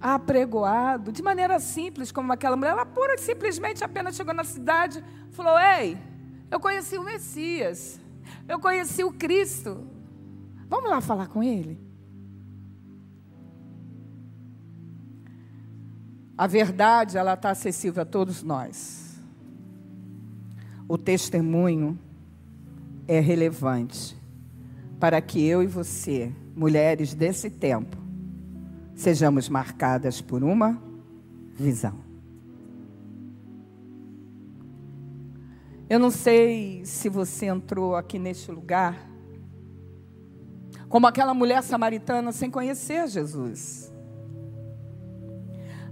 apregoado 0.00 1.12
de 1.12 1.22
maneira 1.22 1.60
simples, 1.60 2.10
como 2.10 2.32
aquela 2.32 2.56
mulher, 2.56 2.72
ela 2.72 2.86
pura 2.86 3.18
simplesmente 3.18 3.84
apenas 3.84 4.16
chegou 4.16 4.34
na 4.34 4.44
cidade, 4.44 5.04
falou: 5.34 5.58
Ei, 5.58 5.98
eu 6.50 6.58
conheci 6.60 6.96
o 6.96 7.02
Messias, 7.02 8.00
eu 8.48 8.58
conheci 8.58 9.02
o 9.04 9.12
Cristo, 9.12 9.86
vamos 10.68 10.90
lá 10.90 11.00
falar 11.00 11.28
com 11.28 11.42
ele. 11.42 11.78
A 16.36 16.46
verdade, 16.46 17.16
ela 17.16 17.34
está 17.34 17.50
acessível 17.50 18.02
a 18.02 18.06
todos 18.06 18.42
nós. 18.42 19.20
O 20.88 20.98
testemunho 20.98 21.98
é 23.06 23.20
relevante 23.20 24.16
para 24.98 25.20
que 25.20 25.44
eu 25.44 25.62
e 25.62 25.66
você, 25.66 26.32
mulheres 26.56 27.14
desse 27.14 27.48
tempo, 27.48 27.96
sejamos 28.94 29.48
marcadas 29.48 30.20
por 30.20 30.42
uma 30.42 30.80
visão. 31.56 32.03
Eu 35.94 36.00
não 36.00 36.10
sei 36.10 36.84
se 36.84 37.08
você 37.08 37.46
entrou 37.46 37.94
aqui 37.94 38.18
neste 38.18 38.50
lugar 38.50 39.08
como 40.88 41.06
aquela 41.06 41.32
mulher 41.32 41.62
samaritana 41.62 42.32
sem 42.32 42.50
conhecer 42.50 43.06
Jesus. 43.06 43.92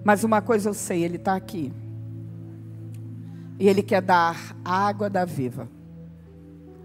Mas 0.03 0.25
uma 0.25 0.43
coisa 0.43 0.71
eu 0.71 0.75
sei, 0.75 1.05
Ele 1.05 1.19
está 1.19 1.37
aqui. 1.37 1.73
E 3.61 3.69
Ele 3.69 3.81
quer 3.81 4.03
dar 4.03 4.57
água 4.65 5.09
da 5.09 5.25
viva. 5.25 5.69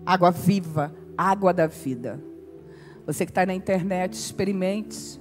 Água 0.06 0.30
viva, 0.30 0.94
água 1.18 1.52
da 1.52 1.65
vida. 1.65 2.22
Você 3.07 3.26
que 3.26 3.31
está 3.31 3.48
na 3.48 3.56
internet, 3.56 4.14
experimente 4.14 5.19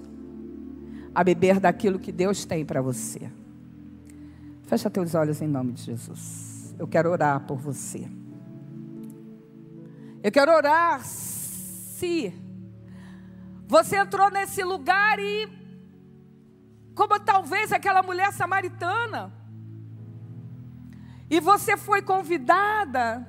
a 1.15 1.25
beber 1.25 1.59
daquilo 1.59 1.99
que 1.99 2.13
Deus 2.13 2.45
tem 2.45 2.63
para 2.63 2.83
você. 2.83 3.33
Fecha 4.65 4.91
teus 4.91 5.15
olhos 5.15 5.41
em 5.41 5.49
nome 5.49 5.73
de 5.73 5.81
Jesus. 5.81 6.56
Eu 6.79 6.87
quero 6.87 7.11
orar 7.11 7.41
por 7.47 7.57
você. 7.57 8.09
Eu 10.23 10.33
quero 10.33 10.53
orar 10.53 11.05
se 11.05 12.33
você 13.67 13.97
entrou 13.97 14.31
nesse 14.31 14.63
lugar 14.63 15.19
e, 15.19 15.49
como 16.95 17.19
talvez 17.21 17.73
aquela 17.73 18.03
mulher 18.03 18.33
samaritana, 18.33 19.33
e 21.29 21.41
você 21.41 21.77
foi 21.77 22.03
convidada 22.03 23.27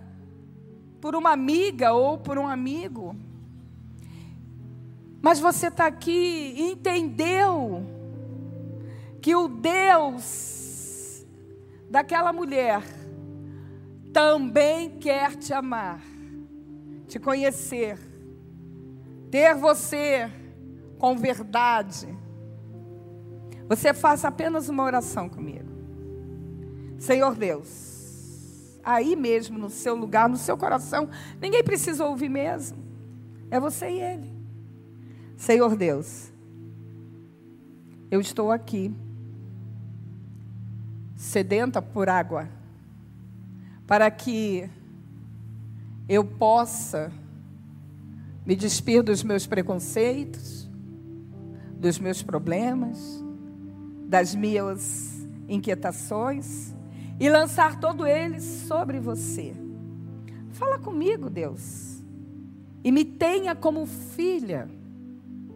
por 1.01 1.15
uma 1.15 1.31
amiga 1.31 1.93
ou 1.93 2.17
por 2.17 2.37
um 2.37 2.47
amigo 2.47 3.15
mas 5.27 5.39
você 5.39 5.67
está 5.67 5.87
aqui 5.87 6.53
e 6.55 6.71
entendeu 6.71 7.85
que 9.21 9.35
o 9.35 9.47
Deus 9.47 11.25
daquela 11.89 12.31
mulher 12.31 12.81
também 14.13 14.97
quer 14.97 15.35
te 15.35 15.53
amar, 15.53 16.01
te 17.07 17.19
conhecer, 17.19 17.97
ter 19.29 19.55
você 19.55 20.31
com 20.97 21.15
verdade. 21.15 22.07
Você 23.67 23.93
faça 23.93 24.27
apenas 24.27 24.69
uma 24.69 24.83
oração 24.83 25.27
comigo. 25.27 25.67
Senhor 26.97 27.35
Deus, 27.35 28.79
aí 28.83 29.15
mesmo 29.15 29.57
no 29.57 29.69
seu 29.69 29.95
lugar, 29.95 30.27
no 30.27 30.37
seu 30.37 30.57
coração, 30.57 31.09
ninguém 31.39 31.63
precisa 31.63 32.05
ouvir 32.05 32.29
mesmo. 32.29 32.77
É 33.51 33.59
você 33.59 33.89
e 33.89 34.01
ele. 34.01 34.33
Senhor 35.35 35.75
Deus, 35.75 36.31
eu 38.09 38.19
estou 38.19 38.51
aqui, 38.51 38.93
sedenta 41.15 41.81
por 41.81 42.09
água, 42.09 42.49
para 43.87 44.11
que 44.11 44.69
eu 46.09 46.23
possa 46.23 47.11
me 48.45 48.55
despir 48.55 49.01
dos 49.01 49.23
meus 49.23 49.47
preconceitos, 49.47 50.69
dos 51.79 51.97
meus 51.97 52.21
problemas, 52.21 53.23
das 54.07 54.35
minhas 54.35 55.25
inquietações 55.47 56.75
e 57.19 57.29
lançar 57.29 57.79
todo 57.79 58.05
eles 58.05 58.43
sobre 58.43 58.99
você. 58.99 59.53
Fala 60.51 60.77
comigo, 60.77 61.29
Deus, 61.29 62.03
e 62.83 62.91
me 62.91 63.05
tenha 63.05 63.55
como 63.55 63.85
filha 63.85 64.69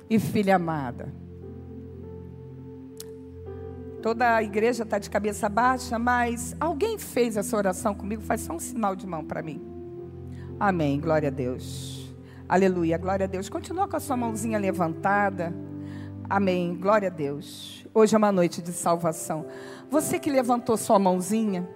e 0.10 0.20
filha 0.20 0.56
amada. 0.56 1.20
Toda 4.02 4.36
a 4.36 4.44
igreja 4.44 4.84
está 4.84 4.98
de 4.98 5.10
cabeça 5.10 5.48
baixa, 5.48 5.99
mas 5.99 6.56
alguém 6.60 6.98
fez 6.98 7.38
essa 7.38 7.56
oração 7.56 7.94
comigo? 7.94 8.22
Faz 8.22 8.41
só 8.41 8.53
um 8.53 8.60
sinal 8.60 8.95
de 8.95 9.06
mão 9.06 9.23
para 9.23 9.41
mim. 9.41 9.61
Amém. 10.60 10.99
Glória 10.99 11.28
a 11.28 11.32
Deus. 11.32 12.14
Aleluia. 12.48 12.98
Glória 12.98 13.26
a 13.26 13.28
Deus. 13.28 13.49
Continua 13.49 13.88
com 13.88 13.95
a 13.95 13.99
sua 13.99 14.18
mãozinha 14.18 14.57
levantada. 14.57 15.53
Amém. 16.30 16.76
Glória 16.76 17.10
a 17.10 17.11
Deus. 17.11 17.86
Hoje 17.94 18.15
é 18.15 18.18
uma 18.18 18.32
noite 18.32 18.61
de 18.61 18.72
salvação. 18.72 19.45
Você 19.90 20.18
que 20.18 20.32
levantou 20.32 20.78
sua 20.78 20.98
mãozinha, 20.98 21.68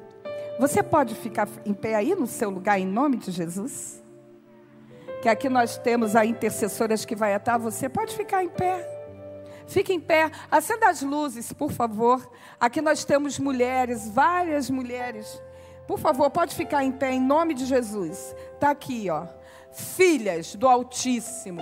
você 0.60 0.82
pode 0.82 1.14
ficar 1.16 1.48
em 1.66 1.74
pé 1.74 1.96
aí 1.96 2.16
no 2.16 2.28
seu 2.28 2.50
lugar 2.50 2.80
em 2.80 2.88
nome 2.88 3.18
de 3.18 3.32
Jesus? 3.32 4.04
que 5.26 5.30
aqui 5.30 5.50
nós 5.50 5.76
temos 5.80 6.16
a 6.16 6.24
intercessoras 6.24 7.04
que 7.04 7.16
vai 7.16 7.34
atar 7.34 7.58
você. 7.58 7.90
Pode 7.90 8.16
ficar 8.16 8.44
em 8.44 8.48
pé. 8.48 8.95
Fique 9.68 9.94
em 9.94 10.00
pé. 10.00 10.32
Acenda 10.50 10.90
as 10.90 11.02
luzes, 11.02 11.52
por 11.54 11.72
favor. 11.72 12.32
Aqui 12.60 12.82
nós 12.82 13.04
temos 13.04 13.40
mulheres, 13.40 14.10
várias 14.10 14.70
mulheres. 14.70 15.42
Por 15.88 16.00
favor, 16.00 16.30
pode 16.30 16.56
ficar 16.56 16.84
em 16.84 16.92
pé 16.92 17.12
em 17.12 17.22
nome 17.22 17.54
de 17.54 17.66
Jesus. 17.66 18.36
Está 18.54 18.72
aqui, 18.72 19.10
ó. 19.10 19.26
Filhas 19.72 20.56
do 20.56 20.68
Altíssimo. 20.68 21.62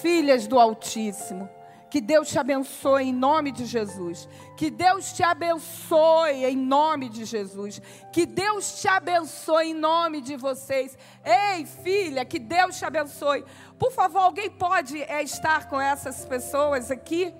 Filhas 0.00 0.46
do 0.46 0.58
Altíssimo. 0.58 1.48
Que 1.90 2.00
Deus 2.00 2.28
te 2.28 2.38
abençoe 2.38 3.04
em 3.04 3.12
nome 3.12 3.50
de 3.50 3.64
Jesus. 3.64 4.28
Que 4.56 4.70
Deus 4.70 5.12
te 5.12 5.22
abençoe 5.22 6.44
em 6.44 6.56
nome 6.56 7.08
de 7.08 7.24
Jesus. 7.24 7.80
Que 8.12 8.26
Deus 8.26 8.80
te 8.80 8.88
abençoe 8.88 9.70
em 9.70 9.74
nome 9.74 10.20
de 10.20 10.36
vocês. 10.36 10.98
Ei, 11.24 11.64
filha, 11.64 12.24
que 12.24 12.38
Deus 12.38 12.78
te 12.78 12.84
abençoe. 12.84 13.44
Por 13.78 13.92
favor, 13.92 14.20
alguém 14.20 14.50
pode 14.50 15.00
é, 15.02 15.22
estar 15.22 15.68
com 15.68 15.80
essas 15.80 16.24
pessoas 16.26 16.90
aqui? 16.90 17.34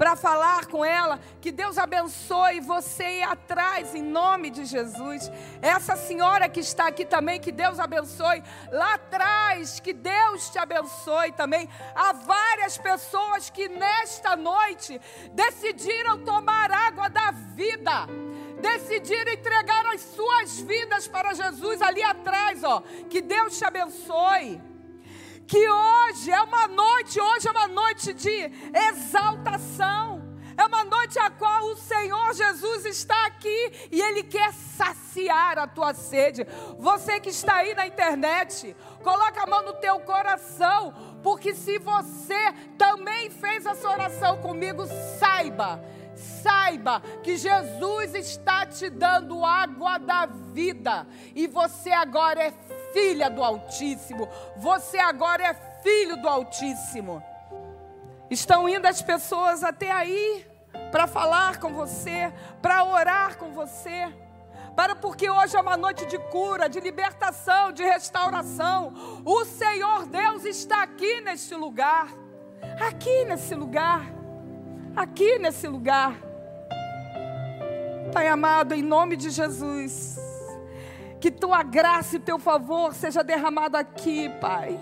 Para 0.00 0.16
falar 0.16 0.64
com 0.64 0.82
ela. 0.82 1.20
Que 1.42 1.52
Deus 1.52 1.76
abençoe 1.76 2.58
você 2.60 3.18
ir 3.18 3.22
atrás, 3.22 3.94
em 3.94 4.02
nome 4.02 4.48
de 4.48 4.64
Jesus. 4.64 5.30
Essa 5.60 5.94
senhora 5.94 6.48
que 6.48 6.60
está 6.60 6.86
aqui 6.86 7.04
também, 7.04 7.38
que 7.38 7.52
Deus 7.52 7.78
abençoe. 7.78 8.42
Lá 8.72 8.94
atrás, 8.94 9.78
que 9.78 9.92
Deus 9.92 10.48
te 10.48 10.58
abençoe 10.58 11.32
também. 11.32 11.68
Há 11.94 12.14
várias 12.14 12.78
pessoas 12.78 13.50
que 13.50 13.68
nesta 13.68 14.34
noite 14.36 14.98
decidiram 15.34 16.24
tomar 16.24 16.72
água 16.72 17.10
da 17.10 17.30
vida 17.30 18.08
decidiram 18.60 19.32
entregar 19.32 19.86
as 19.86 20.02
suas 20.02 20.60
vidas 20.60 21.08
para 21.08 21.32
Jesus 21.32 21.80
ali 21.80 22.02
atrás, 22.02 22.62
ó. 22.62 22.82
Que 23.08 23.22
Deus 23.22 23.56
te 23.56 23.64
abençoe 23.64 24.60
que 25.50 25.68
hoje 25.68 26.30
é 26.30 26.40
uma 26.42 26.68
noite, 26.68 27.20
hoje 27.20 27.48
é 27.48 27.50
uma 27.50 27.66
noite 27.66 28.14
de 28.14 28.52
exaltação. 28.72 30.22
É 30.56 30.64
uma 30.64 30.84
noite 30.84 31.18
a 31.18 31.28
qual 31.28 31.64
o 31.64 31.76
Senhor 31.76 32.32
Jesus 32.34 32.84
está 32.84 33.26
aqui 33.26 33.88
e 33.90 34.00
Ele 34.00 34.22
quer 34.22 34.52
saciar 34.52 35.58
a 35.58 35.66
tua 35.66 35.92
sede. 35.92 36.46
Você 36.78 37.18
que 37.18 37.30
está 37.30 37.56
aí 37.56 37.74
na 37.74 37.84
internet, 37.84 38.76
coloca 39.02 39.42
a 39.42 39.46
mão 39.46 39.62
no 39.62 39.72
teu 39.72 39.98
coração, 40.00 40.94
porque 41.20 41.52
se 41.52 41.78
você 41.78 42.52
também 42.78 43.28
fez 43.28 43.66
essa 43.66 43.90
oração 43.90 44.36
comigo, 44.40 44.86
saiba, 45.18 45.82
saiba 46.14 47.00
que 47.24 47.36
Jesus 47.36 48.14
está 48.14 48.66
te 48.66 48.88
dando 48.88 49.44
água 49.44 49.98
da 49.98 50.26
vida 50.26 51.08
e 51.34 51.48
você 51.48 51.90
agora 51.90 52.40
é 52.40 52.52
filha 52.92 53.28
do 53.30 53.42
Altíssimo. 53.42 54.28
Você 54.56 54.98
agora 54.98 55.42
é 55.44 55.54
filho 55.82 56.16
do 56.16 56.28
Altíssimo. 56.28 57.22
Estão 58.30 58.68
indo 58.68 58.86
as 58.86 59.02
pessoas 59.02 59.64
até 59.64 59.90
aí 59.90 60.46
para 60.90 61.06
falar 61.06 61.58
com 61.58 61.72
você, 61.72 62.32
para 62.62 62.84
orar 62.84 63.36
com 63.36 63.50
você. 63.52 64.08
Para 64.76 64.94
porque 64.94 65.28
hoje 65.28 65.56
é 65.56 65.60
uma 65.60 65.76
noite 65.76 66.06
de 66.06 66.18
cura, 66.18 66.68
de 66.68 66.80
libertação, 66.80 67.72
de 67.72 67.82
restauração. 67.82 69.22
O 69.24 69.44
Senhor 69.44 70.06
Deus 70.06 70.44
está 70.44 70.82
aqui 70.82 71.20
neste 71.20 71.54
lugar. 71.54 72.08
aqui 72.80 73.24
nesse 73.24 73.54
lugar, 73.54 74.02
aqui 74.94 75.38
nesse 75.38 75.66
lugar. 75.66 76.14
Pai 78.12 78.26
amado, 78.28 78.74
em 78.74 78.82
nome 78.82 79.16
de 79.16 79.30
Jesus, 79.30 80.18
que 81.20 81.30
tua 81.30 81.62
graça 81.62 82.16
e 82.16 82.20
teu 82.20 82.38
favor 82.38 82.94
seja 82.94 83.22
derramado 83.22 83.76
aqui, 83.76 84.28
Pai. 84.40 84.80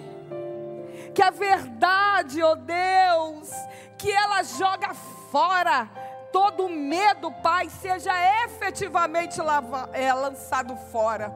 Que 1.15 1.23
a 1.23 1.31
verdade, 1.31 2.43
ó 2.43 2.52
oh 2.52 2.56
Deus, 2.56 3.51
que 3.98 4.10
ela 4.10 4.43
joga 4.44 4.94
fora 4.94 5.90
todo 6.32 6.69
medo, 6.69 7.32
Pai, 7.43 7.69
seja 7.69 8.12
efetivamente 8.44 9.40
lava, 9.40 9.90
é, 9.93 10.12
lançado 10.12 10.77
fora. 10.77 11.35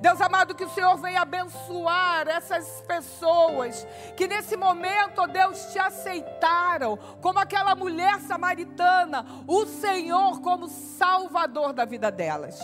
Deus 0.00 0.20
amado, 0.20 0.54
que 0.54 0.64
o 0.64 0.70
Senhor 0.70 0.96
venha 0.98 1.22
abençoar 1.22 2.28
essas 2.28 2.80
pessoas 2.82 3.84
que 4.16 4.28
nesse 4.28 4.56
momento, 4.56 5.20
ó 5.20 5.26
Deus, 5.26 5.72
te 5.72 5.78
aceitaram, 5.78 6.96
como 7.20 7.40
aquela 7.40 7.74
mulher 7.74 8.20
samaritana, 8.20 9.26
o 9.48 9.66
Senhor 9.66 10.40
como 10.40 10.68
Salvador 10.68 11.72
da 11.72 11.84
vida 11.84 12.10
delas. 12.12 12.60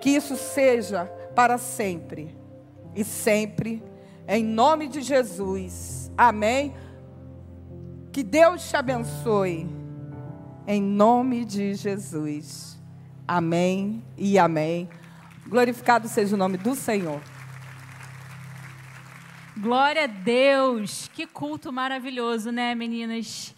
Que 0.00 0.10
isso 0.10 0.36
seja 0.36 1.06
para 1.34 1.58
sempre 1.58 2.36
e 2.94 3.04
sempre, 3.04 3.82
em 4.26 4.44
nome 4.44 4.88
de 4.88 5.00
Jesus. 5.02 6.10
Amém. 6.16 6.74
Que 8.12 8.22
Deus 8.22 8.68
te 8.68 8.76
abençoe, 8.76 9.68
em 10.66 10.80
nome 10.80 11.44
de 11.44 11.74
Jesus. 11.74 12.78
Amém 13.28 14.02
e 14.16 14.38
amém. 14.38 14.88
Glorificado 15.46 16.08
seja 16.08 16.34
o 16.34 16.38
nome 16.38 16.56
do 16.56 16.74
Senhor. 16.74 17.20
Glória 19.58 20.04
a 20.04 20.06
Deus. 20.06 21.10
Que 21.14 21.26
culto 21.26 21.72
maravilhoso, 21.72 22.52
né, 22.52 22.74
meninas? 22.74 23.55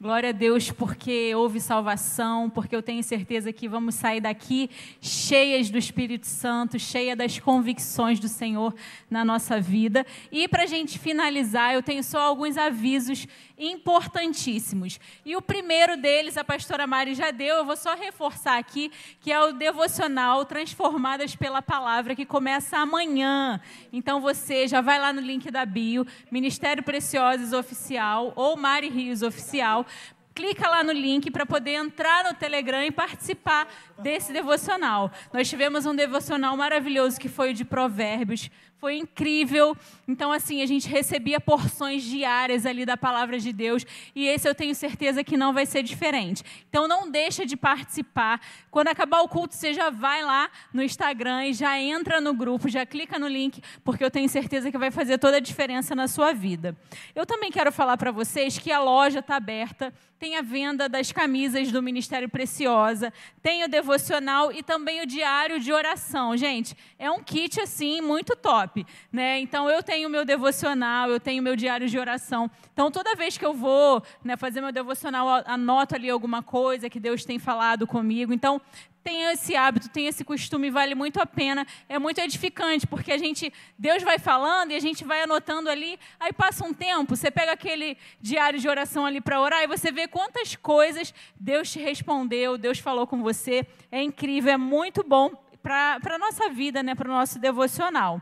Glória 0.00 0.28
a 0.28 0.32
Deus 0.32 0.70
porque 0.70 1.34
houve 1.34 1.58
salvação, 1.58 2.48
porque 2.48 2.76
eu 2.76 2.80
tenho 2.80 3.02
certeza 3.02 3.52
que 3.52 3.68
vamos 3.68 3.96
sair 3.96 4.20
daqui 4.20 4.70
cheias 5.00 5.70
do 5.70 5.76
Espírito 5.76 6.24
Santo, 6.24 6.78
cheia 6.78 7.16
das 7.16 7.40
convicções 7.40 8.20
do 8.20 8.28
Senhor 8.28 8.72
na 9.10 9.24
nossa 9.24 9.60
vida. 9.60 10.06
E 10.30 10.46
para 10.46 10.62
a 10.62 10.66
gente 10.66 11.00
finalizar, 11.00 11.74
eu 11.74 11.82
tenho 11.82 12.04
só 12.04 12.20
alguns 12.20 12.56
avisos 12.56 13.26
importantíssimos. 13.58 15.00
E 15.24 15.34
o 15.34 15.42
primeiro 15.42 15.96
deles, 15.96 16.36
a 16.36 16.44
pastora 16.44 16.86
Mari 16.86 17.14
já 17.14 17.32
deu, 17.32 17.56
eu 17.56 17.64
vou 17.64 17.76
só 17.76 17.96
reforçar 17.96 18.56
aqui, 18.56 18.92
que 19.20 19.32
é 19.32 19.42
o 19.42 19.52
devocional 19.52 20.44
Transformadas 20.44 21.34
pela 21.34 21.60
Palavra, 21.60 22.14
que 22.14 22.24
começa 22.24 22.78
amanhã. 22.78 23.60
Então 23.92 24.20
você 24.20 24.68
já 24.68 24.80
vai 24.80 25.00
lá 25.00 25.12
no 25.12 25.20
link 25.20 25.50
da 25.50 25.66
bio, 25.66 26.06
Ministério 26.30 26.84
Preciosos 26.84 27.52
Oficial 27.52 28.32
ou 28.36 28.56
Mari 28.56 28.88
Rios 28.88 29.22
Oficial, 29.22 29.84
clica 30.38 30.68
lá 30.68 30.84
no 30.84 30.92
link 30.92 31.32
para 31.32 31.44
poder 31.44 31.72
entrar 31.72 32.22
no 32.22 32.32
Telegram 32.32 32.84
e 32.84 32.92
participar 32.92 33.66
desse 33.98 34.32
devocional. 34.32 35.10
Nós 35.32 35.48
tivemos 35.48 35.84
um 35.84 35.96
devocional 35.96 36.56
maravilhoso 36.56 37.18
que 37.18 37.28
foi 37.28 37.50
o 37.50 37.54
de 37.54 37.64
Provérbios. 37.64 38.48
Foi 38.80 38.96
incrível. 38.96 39.76
Então, 40.06 40.30
assim, 40.30 40.62
a 40.62 40.66
gente 40.66 40.88
recebia 40.88 41.40
porções 41.40 42.04
diárias 42.04 42.64
ali 42.64 42.86
da 42.86 42.96
palavra 42.96 43.38
de 43.38 43.52
Deus. 43.52 43.84
E 44.14 44.26
esse 44.26 44.48
eu 44.48 44.54
tenho 44.54 44.74
certeza 44.74 45.24
que 45.24 45.36
não 45.36 45.52
vai 45.52 45.66
ser 45.66 45.82
diferente. 45.82 46.44
Então, 46.68 46.86
não 46.86 47.10
deixa 47.10 47.44
de 47.44 47.56
participar. 47.56 48.40
Quando 48.70 48.88
acabar 48.88 49.20
o 49.22 49.28
culto, 49.28 49.54
você 49.54 49.74
já 49.74 49.90
vai 49.90 50.22
lá 50.22 50.48
no 50.72 50.82
Instagram 50.82 51.46
e 51.46 51.52
já 51.52 51.78
entra 51.80 52.20
no 52.20 52.32
grupo, 52.32 52.68
já 52.68 52.86
clica 52.86 53.18
no 53.18 53.26
link, 53.26 53.60
porque 53.82 54.04
eu 54.04 54.10
tenho 54.10 54.28
certeza 54.28 54.70
que 54.70 54.78
vai 54.78 54.90
fazer 54.90 55.18
toda 55.18 55.38
a 55.38 55.40
diferença 55.40 55.94
na 55.94 56.06
sua 56.06 56.32
vida. 56.32 56.76
Eu 57.14 57.26
também 57.26 57.50
quero 57.50 57.72
falar 57.72 57.96
para 57.96 58.12
vocês 58.12 58.58
que 58.58 58.70
a 58.70 58.80
loja 58.80 59.18
está 59.18 59.36
aberta. 59.36 59.92
Tem 60.18 60.36
a 60.36 60.42
venda 60.42 60.88
das 60.88 61.12
camisas 61.12 61.70
do 61.70 61.80
Ministério 61.80 62.28
Preciosa, 62.28 63.12
tem 63.40 63.62
o 63.62 63.68
devocional 63.68 64.50
e 64.50 64.64
também 64.64 65.00
o 65.00 65.06
diário 65.06 65.60
de 65.60 65.72
oração. 65.72 66.36
Gente, 66.36 66.76
é 66.98 67.08
um 67.08 67.22
kit 67.22 67.60
assim 67.60 68.00
muito 68.00 68.34
top, 68.34 68.67
né? 69.12 69.40
Então 69.40 69.68
eu 69.68 69.82
tenho 69.82 70.08
meu 70.08 70.24
devocional, 70.24 71.10
eu 71.10 71.20
tenho 71.20 71.42
meu 71.42 71.56
diário 71.56 71.88
de 71.88 71.98
oração. 71.98 72.50
Então 72.72 72.90
toda 72.90 73.14
vez 73.14 73.36
que 73.36 73.44
eu 73.44 73.54
vou, 73.54 74.02
né, 74.24 74.36
fazer 74.36 74.60
meu 74.60 74.72
devocional, 74.72 75.42
anoto 75.46 75.94
ali 75.94 76.10
alguma 76.10 76.42
coisa 76.42 76.90
que 76.90 77.00
Deus 77.00 77.24
tem 77.24 77.38
falado 77.38 77.86
comigo. 77.86 78.32
Então 78.32 78.60
tem 79.08 79.22
esse 79.32 79.56
hábito, 79.56 79.88
tem 79.88 80.06
esse 80.06 80.22
costume, 80.22 80.70
vale 80.70 80.94
muito 80.94 81.18
a 81.18 81.24
pena, 81.24 81.66
é 81.88 81.98
muito 81.98 82.18
edificante, 82.18 82.86
porque 82.86 83.10
a 83.10 83.16
gente, 83.16 83.50
Deus 83.78 84.02
vai 84.02 84.18
falando 84.18 84.72
e 84.72 84.76
a 84.76 84.80
gente 84.80 85.02
vai 85.02 85.22
anotando 85.22 85.70
ali, 85.70 85.98
aí 86.20 86.30
passa 86.30 86.62
um 86.62 86.74
tempo, 86.74 87.16
você 87.16 87.30
pega 87.30 87.52
aquele 87.52 87.96
diário 88.20 88.60
de 88.60 88.68
oração 88.68 89.06
ali 89.06 89.18
para 89.20 89.40
orar 89.40 89.62
e 89.62 89.66
você 89.66 89.90
vê 89.90 90.06
quantas 90.06 90.56
coisas 90.56 91.14
Deus 91.40 91.70
te 91.70 91.78
respondeu, 91.78 92.58
Deus 92.58 92.80
falou 92.80 93.06
com 93.06 93.22
você, 93.22 93.66
é 93.90 94.02
incrível, 94.02 94.52
é 94.52 94.58
muito 94.58 95.02
bom 95.02 95.30
para 95.62 95.98
a 96.04 96.18
nossa 96.18 96.50
vida, 96.50 96.82
né, 96.82 96.94
para 96.94 97.08
o 97.08 97.12
nosso 97.12 97.38
devocional. 97.38 98.20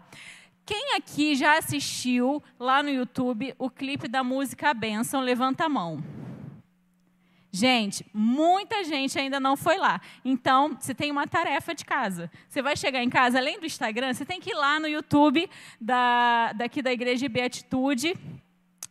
Quem 0.67 0.97
aqui 0.97 1.37
já 1.37 1.57
assistiu 1.59 2.43
lá 2.59 2.83
no 2.83 2.91
YouTube 2.91 3.55
o 3.57 3.71
clipe 3.71 4.09
da 4.09 4.25
música 4.25 4.75
Benção? 4.75 5.21
Levanta 5.21 5.67
a 5.67 5.69
mão. 5.69 6.03
Gente, 7.53 8.05
muita 8.13 8.83
gente 8.83 9.17
ainda 9.17 9.39
não 9.39 9.57
foi 9.57 9.79
lá. 9.79 10.01
Então, 10.25 10.77
você 10.79 10.93
tem 10.93 11.13
uma 11.13 11.25
tarefa 11.25 11.73
de 11.73 11.85
casa. 11.85 12.29
Você 12.49 12.61
vai 12.61 12.77
chegar 12.77 13.01
em 13.01 13.09
casa, 13.09 13.39
além 13.39 13.61
do 13.61 13.65
Instagram, 13.65 14.13
você 14.13 14.25
tem 14.27 14.41
que 14.41 14.51
ir 14.51 14.55
lá 14.55 14.81
no 14.81 14.89
YouTube 14.89 15.49
da, 15.81 16.53
daqui 16.53 16.83
da 16.83 16.93
Igreja 16.93 17.29
Beatitude 17.29 18.15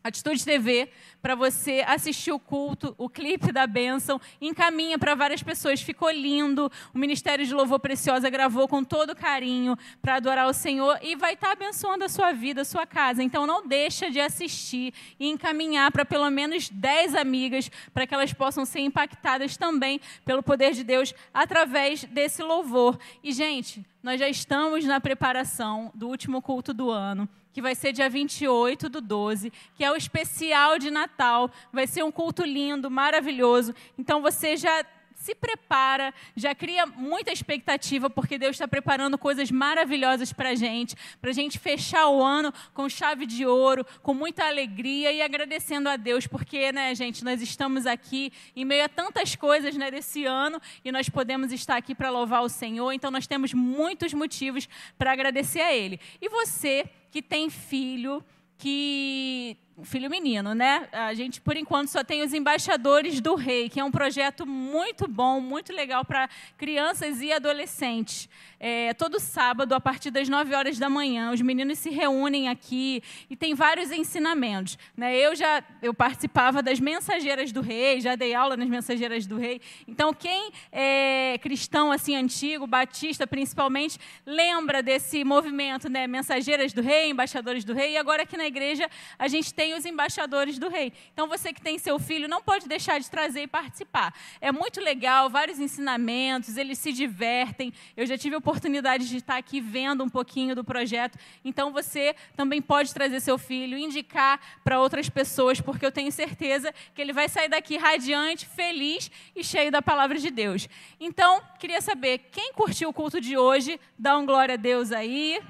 Atitude 0.06 0.46
TV, 0.46 0.88
para 1.20 1.34
você 1.34 1.84
assistir 1.88 2.32
o 2.32 2.38
culto, 2.38 2.94
o 2.96 3.10
clipe 3.10 3.52
da 3.52 3.66
bênção, 3.66 4.22
encaminha 4.40 5.00
para 5.00 5.16
várias 5.16 5.42
pessoas. 5.42 5.82
Ficou 5.82 6.12
lindo. 6.12 6.72
O 6.94 7.00
Ministério 7.00 7.44
de 7.44 7.52
Louvor 7.52 7.80
Preciosa 7.80 8.30
gravou 8.30 8.68
com 8.68 8.84
todo 8.84 9.16
carinho 9.16 9.76
para 10.04 10.18
adorar 10.18 10.48
o 10.48 10.54
Senhor 10.54 11.00
e 11.02 11.16
vai 11.16 11.34
estar 11.34 11.48
tá 11.48 11.54
abençoando 11.54 12.04
a 12.04 12.08
sua 12.08 12.32
vida, 12.34 12.62
a 12.62 12.66
sua 12.66 12.86
casa. 12.86 13.24
Então 13.24 13.48
não 13.48 13.68
deixa 13.68 14.12
de 14.12 14.20
assistir 14.20 14.94
e 15.20 15.28
encaminhar 15.28 15.92
para 15.92 16.06
pelo 16.06 16.30
menos 16.30 16.70
10 16.70 17.16
amigas, 17.16 17.72
para 17.92 18.06
que 18.06 18.14
elas 18.14 18.32
possam 18.32 18.64
ser 18.64 18.82
impactadas 18.82 19.58
também 19.58 20.00
pelo 20.24 20.44
poder 20.44 20.74
de 20.74 20.84
Deus 20.84 21.16
através 21.34 22.04
desse 22.04 22.44
louvor. 22.44 23.00
E, 23.24 23.32
gente, 23.32 23.84
nós 24.04 24.20
já 24.20 24.30
estamos 24.30 24.86
na 24.86 25.02
preparação 25.02 25.92
do 25.96 26.08
último 26.08 26.44
culto 26.44 26.76
do 26.76 26.92
ano 26.92 27.28
que 27.56 27.62
vai 27.62 27.74
ser 27.74 27.94
dia 27.94 28.10
28 28.10 28.90
do 28.90 29.00
12, 29.00 29.50
que 29.76 29.84
é 29.86 29.90
o 29.90 29.96
especial 29.96 30.78
de 30.78 30.92
Natal. 30.92 31.50
Vai 31.72 31.88
ser 31.88 32.04
um 32.04 32.12
culto 32.12 32.44
lindo, 32.44 32.92
maravilhoso. 32.92 33.74
Então 33.98 34.22
você 34.22 34.58
já 34.58 34.84
se 35.26 35.34
prepara, 35.34 36.14
já 36.36 36.54
cria 36.54 36.86
muita 36.86 37.32
expectativa, 37.32 38.12
porque 38.12 38.38
Deus 38.38 38.52
está 38.52 38.68
preparando 38.68 39.18
coisas 39.18 39.50
maravilhosas 39.50 40.32
para 40.32 40.50
a 40.50 40.56
gente, 40.56 40.96
para 41.20 41.32
a 41.32 41.34
gente 41.34 41.58
fechar 41.58 42.08
o 42.10 42.22
ano 42.22 42.54
com 42.76 42.88
chave 42.88 43.26
de 43.26 43.44
ouro, 43.44 43.84
com 44.04 44.14
muita 44.14 44.46
alegria 44.46 45.12
e 45.12 45.24
agradecendo 45.24 45.90
a 45.90 45.96
Deus, 45.98 46.28
porque, 46.28 46.72
né, 46.72 46.94
gente, 46.94 47.24
nós 47.24 47.42
estamos 47.42 47.88
aqui 47.88 48.32
em 48.56 48.64
meio 48.64 48.86
a 48.86 48.90
tantas 48.90 49.36
coisas 49.36 49.76
né, 49.76 49.90
desse 49.90 50.26
ano 50.26 50.62
e 50.84 50.92
nós 50.92 51.10
podemos 51.10 51.52
estar 51.52 51.76
aqui 51.76 51.96
para 51.96 52.12
louvar 52.12 52.44
o 52.44 52.50
Senhor, 52.50 52.92
então 52.92 53.10
nós 53.10 53.26
temos 53.26 53.52
muitos 53.52 54.14
motivos 54.14 54.70
para 54.96 55.12
agradecer 55.12 55.62
a 55.62 55.74
Ele. 55.74 56.00
E 56.22 56.30
você 56.30 56.86
que 57.10 57.24
tem 57.24 57.50
filho, 57.50 58.24
que 58.60 59.58
filho 59.84 60.10
menino, 60.10 60.56
né? 60.56 60.88
A 60.92 61.14
gente, 61.14 61.42
por 61.42 61.58
enquanto, 61.58 61.90
só 61.90 62.04
tem 62.04 62.22
os 62.24 62.34
embaixadores 62.34 63.20
do 63.20 63.36
rei, 63.36 63.68
que 63.68 63.80
é 63.80 63.84
um 63.84 63.92
projeto 63.92 64.46
muito 64.46 65.06
bom, 65.08 65.42
muito 65.42 65.74
legal 65.74 66.06
para 66.06 66.30
crianças 66.58 67.22
e 67.22 67.32
adolescentes. 67.32 68.30
É, 68.58 68.94
todo 68.94 69.20
sábado, 69.20 69.76
a 69.76 69.82
partir 69.82 70.12
das 70.12 70.30
9 70.30 70.56
horas 70.56 70.80
da 70.80 70.90
manhã, 70.90 71.32
os 71.32 71.42
meninos 71.42 71.78
se 71.78 71.90
reúnem 71.90 72.48
aqui 72.48 73.04
e 73.30 73.36
tem 73.36 73.54
vários 73.54 73.92
ensinamentos. 73.92 74.78
Né? 74.96 75.18
Eu 75.18 75.36
já 75.36 75.62
eu 75.82 75.94
participava 75.94 76.64
das 76.64 76.80
mensageiras 76.80 77.52
do 77.52 77.60
rei, 77.60 78.00
já 78.00 78.16
dei 78.16 78.34
aula 78.34 78.56
nas 78.56 78.70
mensageiras 78.70 79.28
do 79.28 79.38
rei. 79.38 79.60
Então, 79.86 80.14
quem 80.14 80.52
é 80.72 81.38
cristão 81.42 81.92
assim 81.92 82.16
antigo, 82.16 82.66
batista 82.66 83.28
principalmente, 83.28 84.00
lembra 84.26 84.82
desse 84.82 85.24
movimento, 85.24 85.90
né? 85.90 86.08
Mensageiras 86.08 86.72
do 86.72 86.82
rei, 86.82 87.10
embaixadores 87.10 87.66
do 87.66 87.74
rei. 87.74 87.92
E 87.92 87.98
agora 87.98 88.24
aqui 88.24 88.38
na 88.38 88.46
igreja 88.46 88.90
a 89.20 89.28
gente 89.28 89.54
tem 89.54 89.65
tem 89.66 89.74
os 89.74 89.84
embaixadores 89.84 90.60
do 90.60 90.70
rei. 90.70 90.94
Então, 91.12 91.28
você 91.28 91.52
que 91.52 91.60
tem 91.60 91.80
seu 91.80 91.98
filho, 91.98 92.28
não 92.28 92.40
pode 92.40 92.68
deixar 92.68 93.00
de 93.00 93.10
trazer 93.10 93.42
e 93.42 93.48
participar. 93.48 94.14
É 94.40 94.52
muito 94.52 94.80
legal, 94.80 95.28
vários 95.28 95.60
ensinamentos, 95.60 96.56
eles 96.56 96.78
se 96.78 96.94
divertem. 96.94 97.74
Eu 97.98 98.06
já 98.06 98.16
tive 98.16 98.36
a 98.36 98.38
oportunidade 98.38 99.10
de 99.10 99.18
estar 99.18 99.38
aqui 99.38 99.60
vendo 99.60 100.04
um 100.04 100.10
pouquinho 100.10 100.56
do 100.56 100.64
projeto. 100.64 101.18
Então, 101.44 101.74
você 101.74 102.16
também 102.38 102.62
pode 102.62 102.94
trazer 102.94 103.20
seu 103.22 103.40
filho, 103.40 103.76
indicar 103.76 104.40
para 104.64 104.80
outras 104.80 105.10
pessoas, 105.10 105.60
porque 105.60 105.84
eu 105.84 105.92
tenho 105.92 106.12
certeza 106.12 106.72
que 106.94 107.02
ele 107.02 107.12
vai 107.12 107.28
sair 107.28 107.50
daqui 107.50 107.76
radiante, 107.76 108.46
feliz 108.46 109.10
e 109.36 109.44
cheio 109.44 109.72
da 109.72 109.82
palavra 109.82 110.20
de 110.20 110.30
Deus. 110.30 110.70
Então, 111.00 111.42
queria 111.58 111.82
saber, 111.82 112.20
quem 112.32 112.54
curtiu 112.54 112.90
o 112.90 112.94
culto 112.94 113.20
de 113.20 113.36
hoje? 113.36 113.80
Dá 113.98 114.16
um 114.16 114.28
glória 114.28 114.54
a 114.54 114.58
Deus 114.58 114.92
aí. 114.92 115.42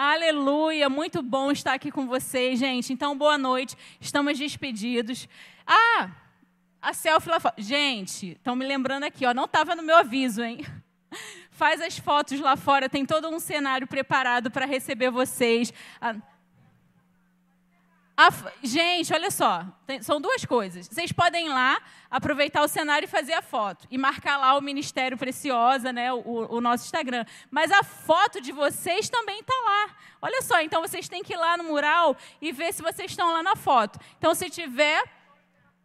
Aleluia, 0.00 0.88
muito 0.88 1.20
bom 1.20 1.50
estar 1.50 1.74
aqui 1.74 1.90
com 1.90 2.06
vocês, 2.06 2.56
gente. 2.60 2.92
Então, 2.92 3.18
boa 3.18 3.36
noite. 3.36 3.76
Estamos 4.00 4.38
despedidos. 4.38 5.28
Ah, 5.66 6.12
a 6.80 6.94
selfie 6.94 7.28
lá 7.28 7.40
fora. 7.40 7.56
Gente, 7.58 8.28
estão 8.28 8.54
me 8.54 8.64
lembrando 8.64 9.02
aqui, 9.02 9.26
ó, 9.26 9.34
não 9.34 9.46
estava 9.46 9.74
no 9.74 9.82
meu 9.82 9.96
aviso, 9.96 10.40
hein? 10.40 10.64
Faz 11.50 11.80
as 11.80 11.98
fotos 11.98 12.38
lá 12.38 12.56
fora, 12.56 12.88
tem 12.88 13.04
todo 13.04 13.28
um 13.28 13.40
cenário 13.40 13.88
preparado 13.88 14.52
para 14.52 14.66
receber 14.66 15.10
vocês. 15.10 15.72
Ah, 16.00 16.14
a, 18.20 18.30
gente, 18.64 19.14
olha 19.14 19.30
só, 19.30 19.64
tem, 19.86 20.02
são 20.02 20.20
duas 20.20 20.44
coisas. 20.44 20.88
Vocês 20.88 21.12
podem 21.12 21.46
ir 21.46 21.50
lá, 21.50 21.80
aproveitar 22.10 22.64
o 22.64 22.66
cenário 22.66 23.06
e 23.06 23.08
fazer 23.08 23.32
a 23.34 23.40
foto. 23.40 23.86
E 23.88 23.96
marcar 23.96 24.36
lá 24.38 24.58
o 24.58 24.60
Ministério 24.60 25.16
Preciosa, 25.16 25.92
né, 25.92 26.12
o, 26.12 26.56
o 26.56 26.60
nosso 26.60 26.84
Instagram. 26.84 27.24
Mas 27.48 27.70
a 27.70 27.84
foto 27.84 28.40
de 28.40 28.50
vocês 28.50 29.08
também 29.08 29.38
está 29.38 29.54
lá. 29.64 29.94
Olha 30.20 30.42
só, 30.42 30.60
então 30.60 30.82
vocês 30.82 31.08
têm 31.08 31.22
que 31.22 31.34
ir 31.34 31.36
lá 31.36 31.56
no 31.56 31.62
mural 31.62 32.16
e 32.42 32.50
ver 32.50 32.74
se 32.74 32.82
vocês 32.82 33.08
estão 33.08 33.32
lá 33.32 33.40
na 33.40 33.54
foto. 33.54 34.00
Então, 34.18 34.34
se 34.34 34.50
tiver, 34.50 35.00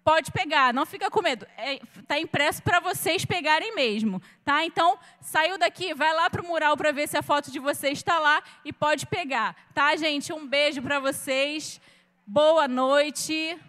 pode 0.04 0.32
pegar, 0.32 0.74
não 0.74 0.88
fica 0.88 1.12
com 1.12 1.22
medo. 1.22 1.46
Está 1.52 1.64
é, 1.64 1.80
tá 2.08 2.20
impresso 2.20 2.64
para 2.64 2.80
vocês 2.80 3.26
pegarem 3.26 3.76
mesmo, 3.76 4.20
tá? 4.44 4.66
Então, 4.66 4.98
saiu 5.22 5.60
daqui, 5.60 5.94
vai 5.94 6.12
lá 6.16 6.32
para 6.32 6.42
o 6.42 6.48
mural 6.48 6.76
para 6.76 6.92
ver 6.92 7.08
se 7.08 7.16
a 7.16 7.22
foto 7.22 7.52
de 7.52 7.60
vocês 7.60 8.00
está 8.00 8.18
lá 8.18 8.42
e 8.66 8.74
pode 8.74 9.06
pegar, 9.06 9.56
tá, 9.72 9.96
gente? 9.96 10.34
Um 10.34 10.48
beijo 10.48 10.82
para 10.82 11.00
vocês. 11.00 11.80
Boa 12.26 12.70
noite. 12.70 13.60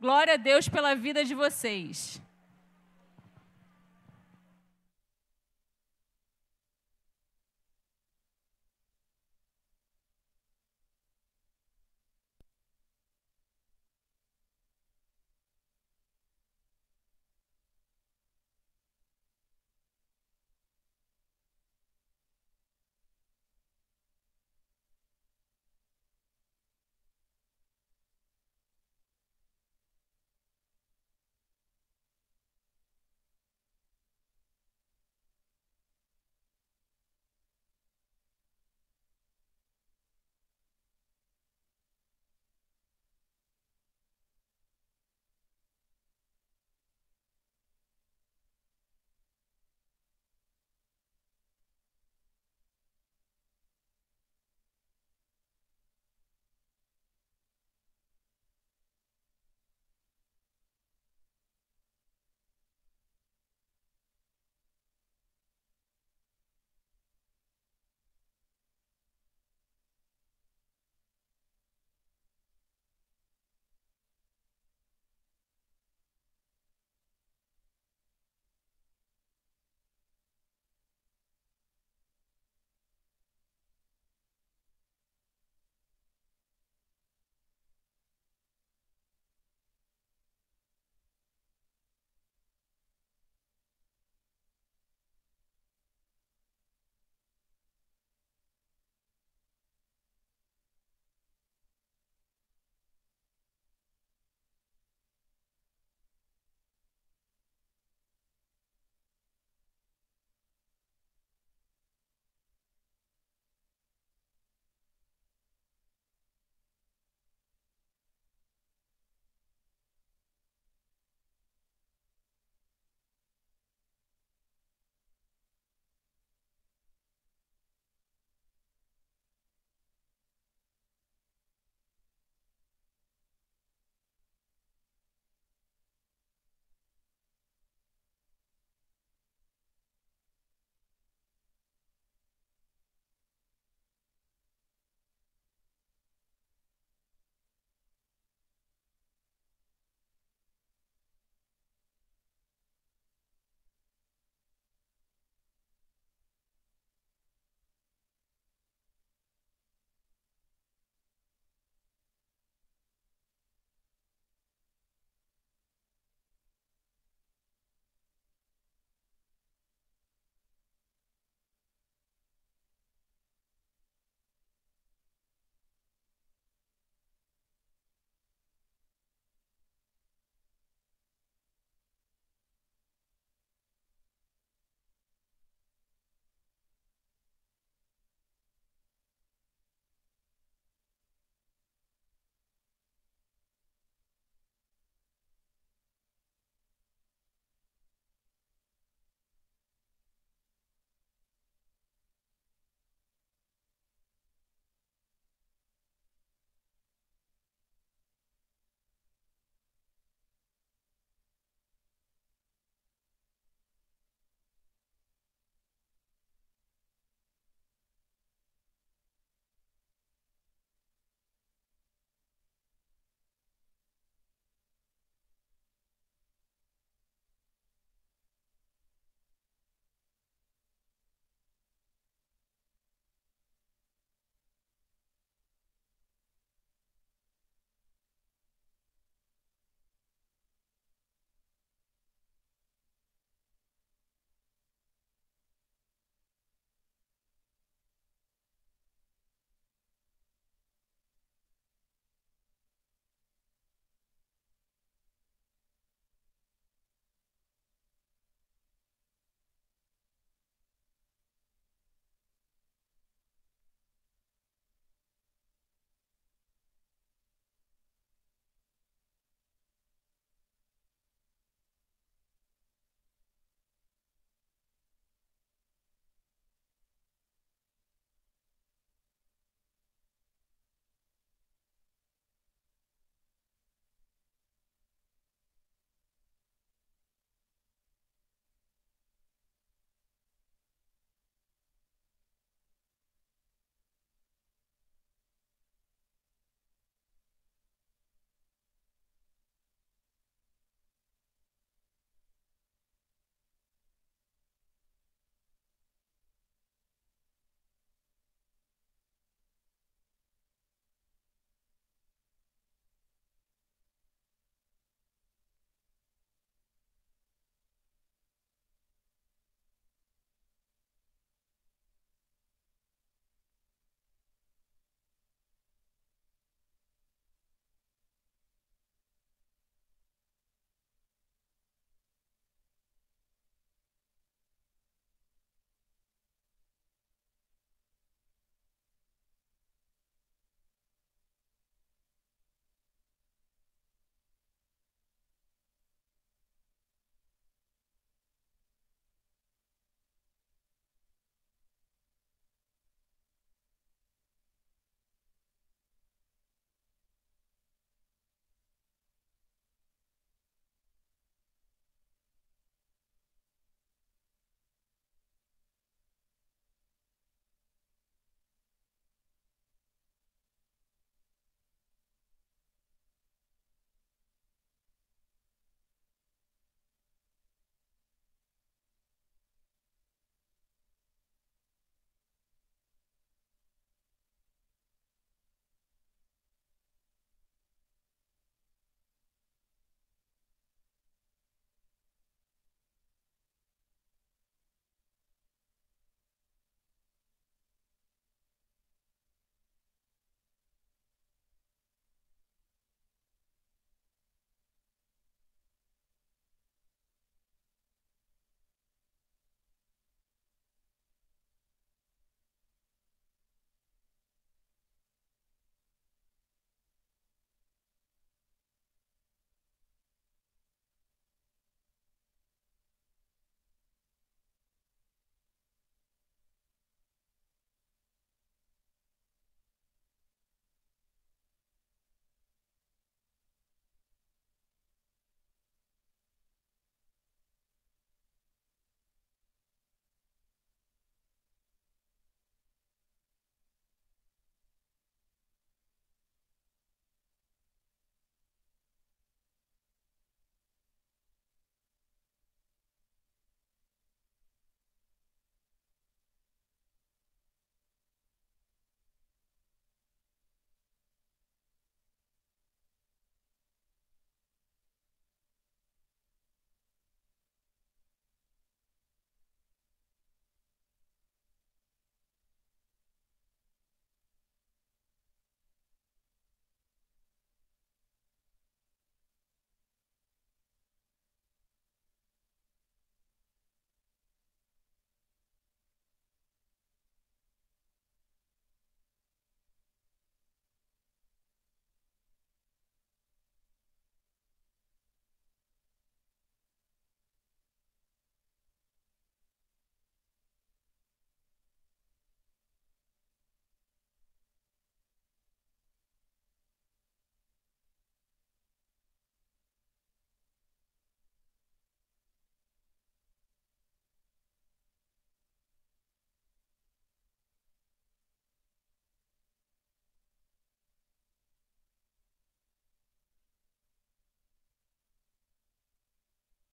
Glória 0.00 0.34
a 0.34 0.36
Deus 0.36 0.68
pela 0.68 0.96
vida 0.96 1.24
de 1.24 1.32
vocês. 1.32 2.20